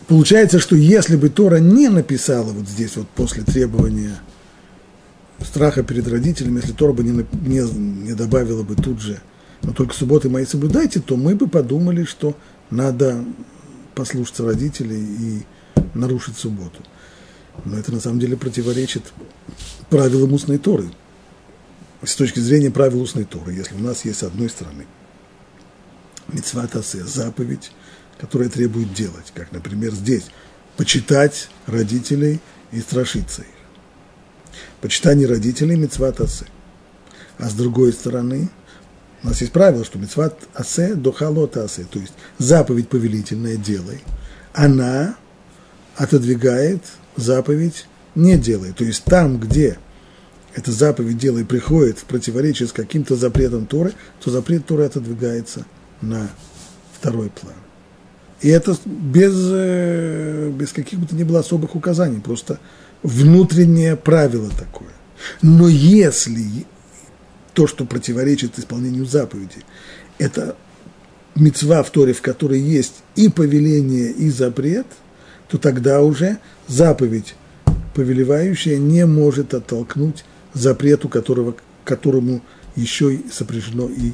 получается, 0.10 0.60
что 0.60 0.76
если 0.76 1.16
бы 1.16 1.30
Тора 1.30 1.60
не 1.60 1.88
написала 1.88 2.52
вот 2.52 2.68
здесь 2.68 2.98
вот 2.98 3.08
после 3.08 3.44
требования 3.44 4.20
страха 5.40 5.82
перед 5.82 6.10
родителями, 6.10 6.58
если 6.58 6.74
Тора 6.74 6.92
бы 6.92 7.06
не, 7.06 7.26
не, 7.48 7.62
не 7.72 8.14
добавила 8.14 8.64
бы 8.64 8.76
тут 8.76 9.00
же, 9.00 9.22
но 9.62 9.72
только 9.72 9.96
субботы 9.96 10.28
мои 10.28 10.46
соблюдайте, 10.46 11.00
то 11.00 11.16
мы 11.16 11.36
бы 11.36 11.48
подумали, 11.48 12.04
что 12.04 12.36
надо 12.70 13.24
послушаться 13.96 14.44
родителей 14.44 15.02
и 15.02 15.46
нарушить 15.94 16.38
субботу. 16.38 16.82
Но 17.66 17.78
это 17.78 17.92
на 17.92 18.00
самом 18.00 18.20
деле 18.20 18.38
противоречит 18.38 19.04
правилам 19.90 20.34
устной 20.34 20.58
Торы. 20.58 20.90
С 22.04 22.16
точки 22.16 22.40
зрения 22.40 22.72
правил 22.72 23.02
устной 23.02 23.26
Торы, 23.26 23.54
если 23.54 23.76
у 23.76 23.80
нас 23.80 24.06
есть 24.06 24.20
с 24.20 24.24
одной 24.24 24.50
стороны 24.50 24.86
митцватасе, 26.30 27.04
заповедь, 27.04 27.72
которая 28.20 28.50
требует 28.50 28.94
делать, 28.94 29.32
как, 29.34 29.52
например, 29.52 29.92
здесь, 29.92 30.26
почитать 30.78 31.50
родителей 31.68 32.40
и 32.72 32.80
страшиться 32.80 33.42
их. 33.42 33.48
Почитание 34.80 35.28
родителей– 35.28 35.76
митцват 35.78 36.22
асе. 36.22 36.46
А 37.38 37.50
с 37.50 37.54
другой 37.54 37.94
стороны, 37.94 38.50
у 39.24 39.28
нас 39.28 39.42
есть 39.42 39.54
правило, 39.54 39.86
что 39.86 40.00
митцват 40.00 40.40
асе 40.54 40.96
до 40.96 41.12
халота 41.12 41.64
асе, 41.64 41.86
то 41.90 42.00
есть 42.00 42.14
заповедь 42.38 42.90
повелительная 42.90 43.58
делай, 43.58 44.02
она 44.54 45.16
отодвигает 46.02 46.82
заповедь 47.16 47.86
не 48.16 48.36
делай. 48.36 48.74
То 48.74 48.84
есть 48.84 49.04
там, 49.04 49.40
где 49.40 49.78
эта 50.56 50.72
заповедь 50.72 51.20
делай 51.20 51.46
приходит 51.46 52.00
в 52.00 52.06
противоречие 52.06 52.68
с 52.68 52.72
каким-то 52.72 53.16
запретом 53.16 53.68
Торы, 53.68 53.94
то 54.20 54.32
запрет 54.32 54.66
Торы 54.66 54.86
отодвигается 54.86 55.66
на 56.02 56.32
второй 56.98 57.30
план. 57.30 57.54
И 58.42 58.50
это 58.50 58.76
без, 58.86 59.34
э, 59.36 60.50
без 60.50 60.74
каких 60.74 61.00
бы 61.00 61.06
то 61.06 61.16
ни 61.16 61.24
было 61.24 61.40
особых 61.40 61.76
указаний, 61.76 62.20
просто 62.20 62.60
внутреннее 63.04 63.96
правило 63.96 64.50
такое. 64.50 64.90
Но 65.44 65.68
если 65.68 66.66
то, 67.54 67.68
что 67.68 67.86
противоречит 67.86 68.58
исполнению 68.58 69.06
заповеди, 69.06 69.64
это 70.18 70.56
мецва 71.36 71.84
в 71.84 71.92
Торе, 71.92 72.14
в 72.14 72.22
которой 72.24 72.60
есть 72.60 73.04
и 73.16 73.30
повеление, 73.30 74.10
и 74.12 74.32
запрет, 74.32 74.88
то 75.52 75.58
тогда 75.58 76.02
уже 76.02 76.38
заповедь 76.70 77.36
повелевающая 77.94 78.78
не 78.78 79.06
может 79.06 79.54
оттолкнуть 79.54 80.24
запрету, 80.54 81.10
которого, 81.10 81.56
которому 81.84 82.42
еще 82.78 83.16
и 83.16 83.26
сопряжено 83.30 83.90
и 83.90 84.14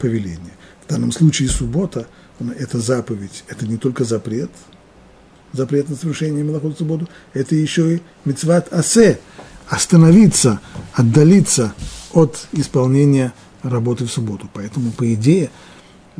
повеление. 0.00 0.52
В 0.86 0.88
данном 0.88 1.10
случае 1.10 1.48
суббота– 1.48 2.06
это 2.58 2.78
заповедь, 2.78 3.42
это 3.48 3.66
не 3.66 3.78
только 3.78 4.04
запрет, 4.04 4.50
запрет 5.52 5.88
на 5.88 5.96
совершение 5.96 6.44
Мелоход 6.44 6.78
субботу, 6.78 7.08
это 7.34 7.56
еще 7.56 7.96
и 7.96 8.02
мецват 8.24 8.72
асе– 8.72 9.18
остановиться, 9.68 10.60
отдалиться 10.92 11.74
от 12.12 12.46
исполнения 12.52 13.32
работы 13.64 14.06
в 14.06 14.12
субботу. 14.12 14.48
Поэтому, 14.52 14.92
по 14.92 15.12
идее, 15.14 15.50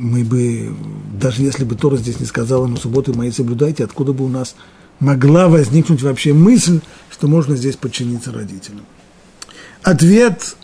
мы 0.01 0.25
бы, 0.25 0.75
даже 1.21 1.43
если 1.43 1.65
бы 1.65 1.77
Тора 1.77 1.97
здесь 1.97 2.21
не 2.21 2.27
сказала, 2.27 2.67
но 2.67 2.77
субботы 2.77 3.13
мои 3.13 3.31
соблюдайте, 3.31 3.85
откуда 3.85 4.13
бы 4.13 4.25
у 4.25 4.29
нас 4.29 4.57
могла 4.99 5.49
возникнуть 5.49 6.03
вообще 6.03 6.33
мысль, 6.33 6.81
что 7.11 7.29
можно 7.29 7.55
здесь 7.55 7.77
подчиниться 7.77 8.33
родителям. 8.33 8.87
Ответ 9.83 10.57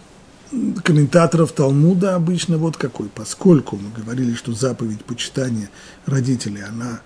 комментаторов 0.82 1.52
Талмуда 1.52 2.14
обычно 2.14 2.56
вот 2.56 2.76
какой. 2.76 3.08
Поскольку 3.08 3.76
мы 3.76 3.90
говорили, 3.90 4.34
что 4.34 4.52
заповедь 4.52 5.04
почитания 5.04 5.68
родителей, 6.06 6.62
она 6.62 7.00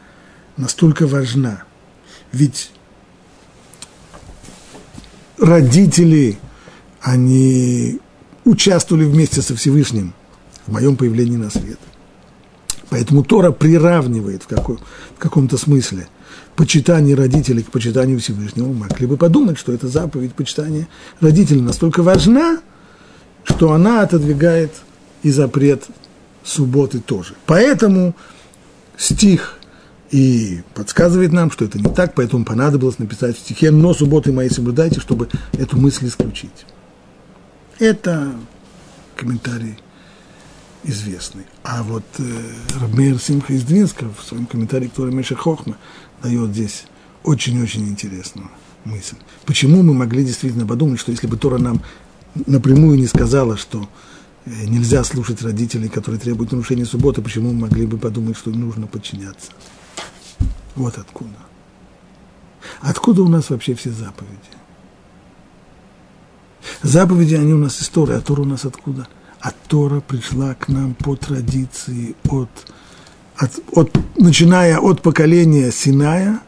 настолько 0.57 1.09
важна, 1.09 1.64
ведь 2.33 2.70
родители, 5.39 6.39
они 7.01 7.99
участвовали 8.45 9.05
вместе 9.05 9.43
со 9.43 9.57
Всевышним 9.57 10.14
в 10.66 10.72
моем 10.72 10.97
появлении 10.97 11.37
на 11.37 11.51
свет. 11.51 11.78
Поэтому 12.91 13.22
Тора 13.22 13.53
приравнивает 13.53 14.43
в, 14.43 14.47
какой, 14.49 14.76
в 14.76 15.18
каком-то 15.18 15.57
смысле 15.57 16.09
почитание 16.57 17.14
родителей 17.14 17.62
к 17.62 17.70
почитанию 17.70 18.18
Всевышнего. 18.18 18.72
Могли 18.72 19.07
бы 19.07 19.16
подумать, 19.16 19.59
что 19.59 19.72
эта 19.72 19.88
заповедь 19.88 20.34
почитания 20.34 20.88
родителей 21.20 21.62
настолько 21.62 22.03
важна, 22.03 22.59
что 23.45 23.72
она 23.72 24.03
отодвигает 24.03 24.72
и 25.22 25.30
запрет 25.30 25.84
субботы 26.43 26.99
тоже. 26.99 27.34
Поэтому 27.47 28.14
стих 28.97 29.57
и 30.11 30.62
подсказывает 30.74 31.32
нам, 31.32 31.53
что 31.53 31.64
это 31.64 31.78
не 31.78 31.95
так, 31.95 32.14
поэтому 32.14 32.45
понадобилось 32.45 32.99
написать 32.99 33.36
в 33.36 33.41
стихе 33.41 33.70
«но 33.70 33.95
субботы 33.95 34.32
мои 34.32 34.49
соблюдайте», 34.49 34.99
чтобы 34.99 35.28
эту 35.53 35.78
мысль 35.78 36.09
исключить. 36.09 36.66
Это 37.78 38.32
комментарий 39.14 39.78
известный. 40.85 41.45
А 41.62 41.83
вот 41.83 42.05
э, 42.18 42.22
Рабмейр 42.81 43.18
Симха 43.18 43.53
из 43.53 43.64
Двинска 43.64 44.07
в 44.09 44.24
своем 44.24 44.47
комментарии 44.47 44.89
к 44.89 44.93
Торе 44.93 45.12
Меша 45.12 45.35
Хохма 45.35 45.76
дает 46.22 46.51
здесь 46.51 46.85
очень-очень 47.22 47.89
интересную 47.89 48.51
мысль. 48.85 49.16
Почему 49.45 49.83
мы 49.83 49.95
могли 49.95 50.24
действительно 50.24 50.66
подумать, 50.66 51.01
что 51.01 51.12
если 51.12 51.26
бы 51.26 51.37
Тора 51.37 51.59
нам 51.59 51.83
напрямую 52.47 52.99
не 52.99 53.07
сказала, 53.07 53.57
что 53.57 53.89
э, 54.47 54.64
нельзя 54.66 55.05
слушать 55.05 55.43
родителей, 55.43 55.89
которые 55.89 56.20
требуют 56.20 56.53
нарушения 56.53 56.87
субботы, 56.87 57.22
почему 57.22 57.53
мы 57.53 57.61
могли 57.61 57.87
бы 57.87 57.99
подумать, 57.99 58.37
что 58.37 58.51
нужно 58.51 58.87
подчиняться? 58.87 59.53
Вот 60.76 60.99
откуда. 60.99 61.37
Откуда 62.81 63.22
у 63.22 63.28
нас 63.28 63.51
вообще 63.51 63.74
все 63.74 63.91
заповеди? 63.91 64.39
Заповеди, 66.83 67.35
они 67.35 67.53
у 67.53 67.59
нас 67.59 67.81
история, 67.81 68.16
а 68.16 68.20
Тора 68.20 68.43
у 68.43 68.47
нас 68.47 68.64
откуда? 68.64 69.09
А 69.41 69.53
Тора 69.68 70.01
пришла 70.01 70.55
к 70.55 70.68
нам 70.68 70.95
по 70.95 71.16
традиции 71.16 72.14
от, 72.28 72.51
от, 73.36 73.51
от, 73.72 73.99
начиная 74.18 74.78
от 74.78 75.01
поколения 75.01 75.72
Синая, 75.72 76.41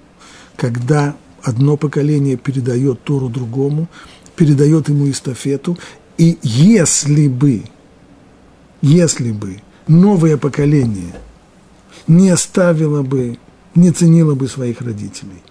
когда 0.57 1.17
одно 1.43 1.77
поколение 1.77 2.37
передает 2.37 3.03
Тору 3.03 3.29
другому, 3.29 3.89
передает 4.37 4.89
ему 4.91 5.11
эстафету, 5.11 5.79
и 6.19 6.39
если 6.43 7.29
бы, 7.29 7.65
если 8.83 9.33
бы 9.33 9.63
новое 9.89 10.37
поколение 10.37 11.15
не 12.07 12.29
оставило 12.29 13.03
бы, 13.03 13.39
не 13.75 13.91
ценило 13.91 14.35
бы 14.35 14.49
своих 14.49 14.83
родителей, 14.83 15.43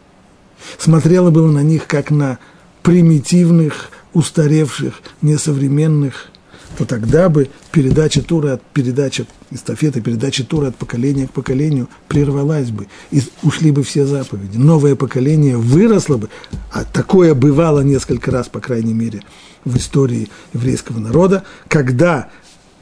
смотрело 0.78 1.32
бы 1.32 1.42
на 1.52 1.64
них 1.64 1.88
как 1.88 2.12
на 2.12 2.38
примитивных, 2.84 3.90
устаревших, 4.14 5.02
несовременных, 5.22 6.32
то 6.78 6.86
тогда 6.86 7.30
бы 7.30 7.50
передача 7.72 8.22
тура 8.22 8.54
от 8.54 8.62
передачи 8.62 9.26
эстафеты, 9.52 10.02
передача 10.02 10.46
тура 10.46 10.68
от 10.68 10.76
поколения 10.76 11.28
к 11.28 11.32
поколению 11.32 11.90
прервалась 12.08 12.70
бы, 12.70 12.88
и 13.12 13.22
ушли 13.44 13.72
бы 13.72 13.84
все 13.84 14.06
заповеди. 14.06 14.58
Новое 14.58 14.96
поколение 14.96 15.58
выросло 15.58 16.18
бы, 16.18 16.30
а 16.72 16.84
такое 16.84 17.36
бывало 17.36 17.82
несколько 17.82 18.32
раз, 18.32 18.48
по 18.48 18.60
крайней 18.60 18.94
мере, 18.94 19.22
в 19.66 19.78
истории 19.78 20.30
еврейского 20.54 21.00
народа, 21.00 21.44
когда 21.68 22.30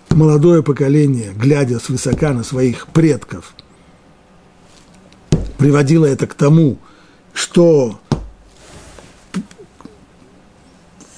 молодое 0.09 0.63
поколение, 0.63 1.33
глядя 1.35 1.79
свысока 1.79 2.33
на 2.33 2.43
своих 2.43 2.87
предков, 2.87 3.53
приводило 5.57 6.05
это 6.05 6.27
к 6.27 6.33
тому, 6.33 6.77
что 7.33 7.99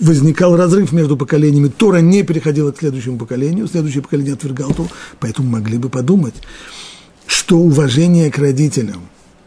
возникал 0.02 0.58
разрыв 0.58 0.92
между 0.92 1.16
поколениями, 1.16 1.70
Тора 1.70 2.00
не 2.00 2.24
переходила 2.24 2.72
к 2.72 2.80
следующему 2.80 3.18
поколению, 3.18 3.68
следующее 3.68 4.02
поколение 4.02 4.34
отвергало 4.34 4.74
Тору, 4.74 4.90
поэтому 5.20 5.50
могли 5.50 5.78
бы 5.78 5.90
подумать, 5.90 6.34
что 7.28 7.60
уважение 7.60 8.32
к 8.32 8.38
родителям, 8.40 9.02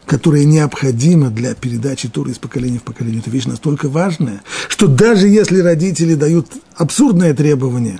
которое 0.05 0.45
необходимо 0.45 1.29
для 1.29 1.53
передачи 1.53 2.07
Торы 2.07 2.31
из 2.31 2.39
поколения 2.39 2.79
в 2.79 2.83
поколение, 2.83 3.19
это 3.19 3.29
вещь 3.29 3.45
настолько 3.45 3.89
важная, 3.89 4.41
что 4.69 4.87
даже 4.87 5.27
если 5.27 5.59
родители 5.59 6.15
дают 6.15 6.47
абсурдное 6.75 7.33
требование 7.33 7.99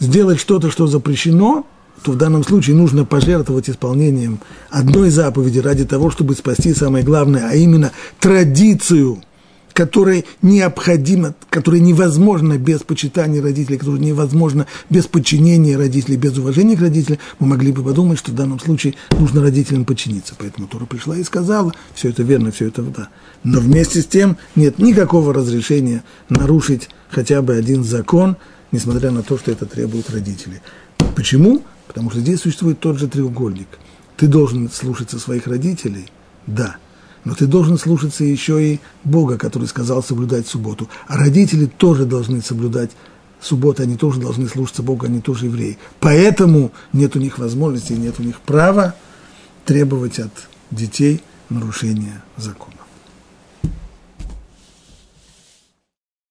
сделать 0.00 0.40
что-то, 0.40 0.70
что 0.70 0.86
запрещено, 0.86 1.66
то 2.02 2.12
в 2.12 2.16
данном 2.16 2.44
случае 2.44 2.76
нужно 2.76 3.04
пожертвовать 3.04 3.70
исполнением 3.70 4.40
одной 4.68 5.08
заповеди 5.08 5.60
ради 5.60 5.86
того, 5.86 6.10
чтобы 6.10 6.34
спасти 6.34 6.74
самое 6.74 7.04
главное, 7.04 7.48
а 7.48 7.54
именно 7.54 7.92
традицию– 8.18 9.22
которое 9.74 10.24
необходимо, 10.40 11.34
которое 11.50 11.80
невозможно 11.80 12.56
без 12.56 12.80
почитания 12.82 13.42
родителей, 13.42 13.76
которое 13.76 13.98
невозможно 13.98 14.66
без 14.88 15.06
подчинения 15.06 15.76
родителей, 15.76 16.16
без 16.16 16.38
уважения 16.38 16.76
к 16.76 16.80
родителям, 16.80 17.18
мы 17.40 17.48
могли 17.48 17.72
бы 17.72 17.82
подумать, 17.82 18.18
что 18.18 18.30
в 18.30 18.36
данном 18.36 18.60
случае 18.60 18.94
нужно 19.18 19.42
родителям 19.42 19.84
подчиниться. 19.84 20.34
Поэтому 20.38 20.68
Тора 20.68 20.86
пришла 20.86 21.16
и 21.16 21.24
сказала, 21.24 21.74
все 21.92 22.10
это 22.10 22.22
верно, 22.22 22.52
все 22.52 22.68
это 22.68 22.82
да. 22.82 23.08
Но 23.42 23.60
вместе 23.60 24.00
с 24.00 24.06
тем 24.06 24.38
нет 24.54 24.78
никакого 24.78 25.34
разрешения 25.34 26.04
нарушить 26.28 26.88
хотя 27.10 27.42
бы 27.42 27.54
один 27.56 27.82
закон, 27.82 28.36
несмотря 28.70 29.10
на 29.10 29.24
то, 29.24 29.36
что 29.36 29.50
это 29.50 29.66
требуют 29.66 30.08
родители. 30.10 30.62
Почему? 31.16 31.62
Потому 31.88 32.10
что 32.10 32.20
здесь 32.20 32.40
существует 32.40 32.78
тот 32.78 32.98
же 32.98 33.08
треугольник. 33.08 33.68
Ты 34.16 34.28
должен 34.28 34.70
слушаться 34.70 35.18
своих 35.18 35.48
родителей, 35.48 36.06
да– 36.46 36.76
но 37.24 37.34
ты 37.34 37.46
должен 37.46 37.78
слушаться 37.78 38.24
еще 38.24 38.62
и 38.62 38.80
Бога, 39.02 39.38
который 39.38 39.66
сказал 39.66 40.02
соблюдать 40.02 40.46
субботу. 40.46 40.88
А 41.06 41.16
родители 41.16 41.66
тоже 41.66 42.04
должны 42.04 42.42
соблюдать 42.42 42.90
субботу, 43.40 43.82
они 43.82 43.96
тоже 43.96 44.20
должны 44.20 44.48
слушаться 44.48 44.82
Бога, 44.82 45.06
они 45.06 45.20
тоже 45.20 45.46
евреи. 45.46 45.78
Поэтому 46.00 46.72
нет 46.92 47.16
у 47.16 47.18
них 47.18 47.38
возможности, 47.38 47.92
нет 47.92 48.16
у 48.18 48.22
них 48.22 48.40
права 48.40 48.94
требовать 49.64 50.18
от 50.18 50.32
детей 50.70 51.22
нарушения 51.48 52.22
закона. 52.36 52.73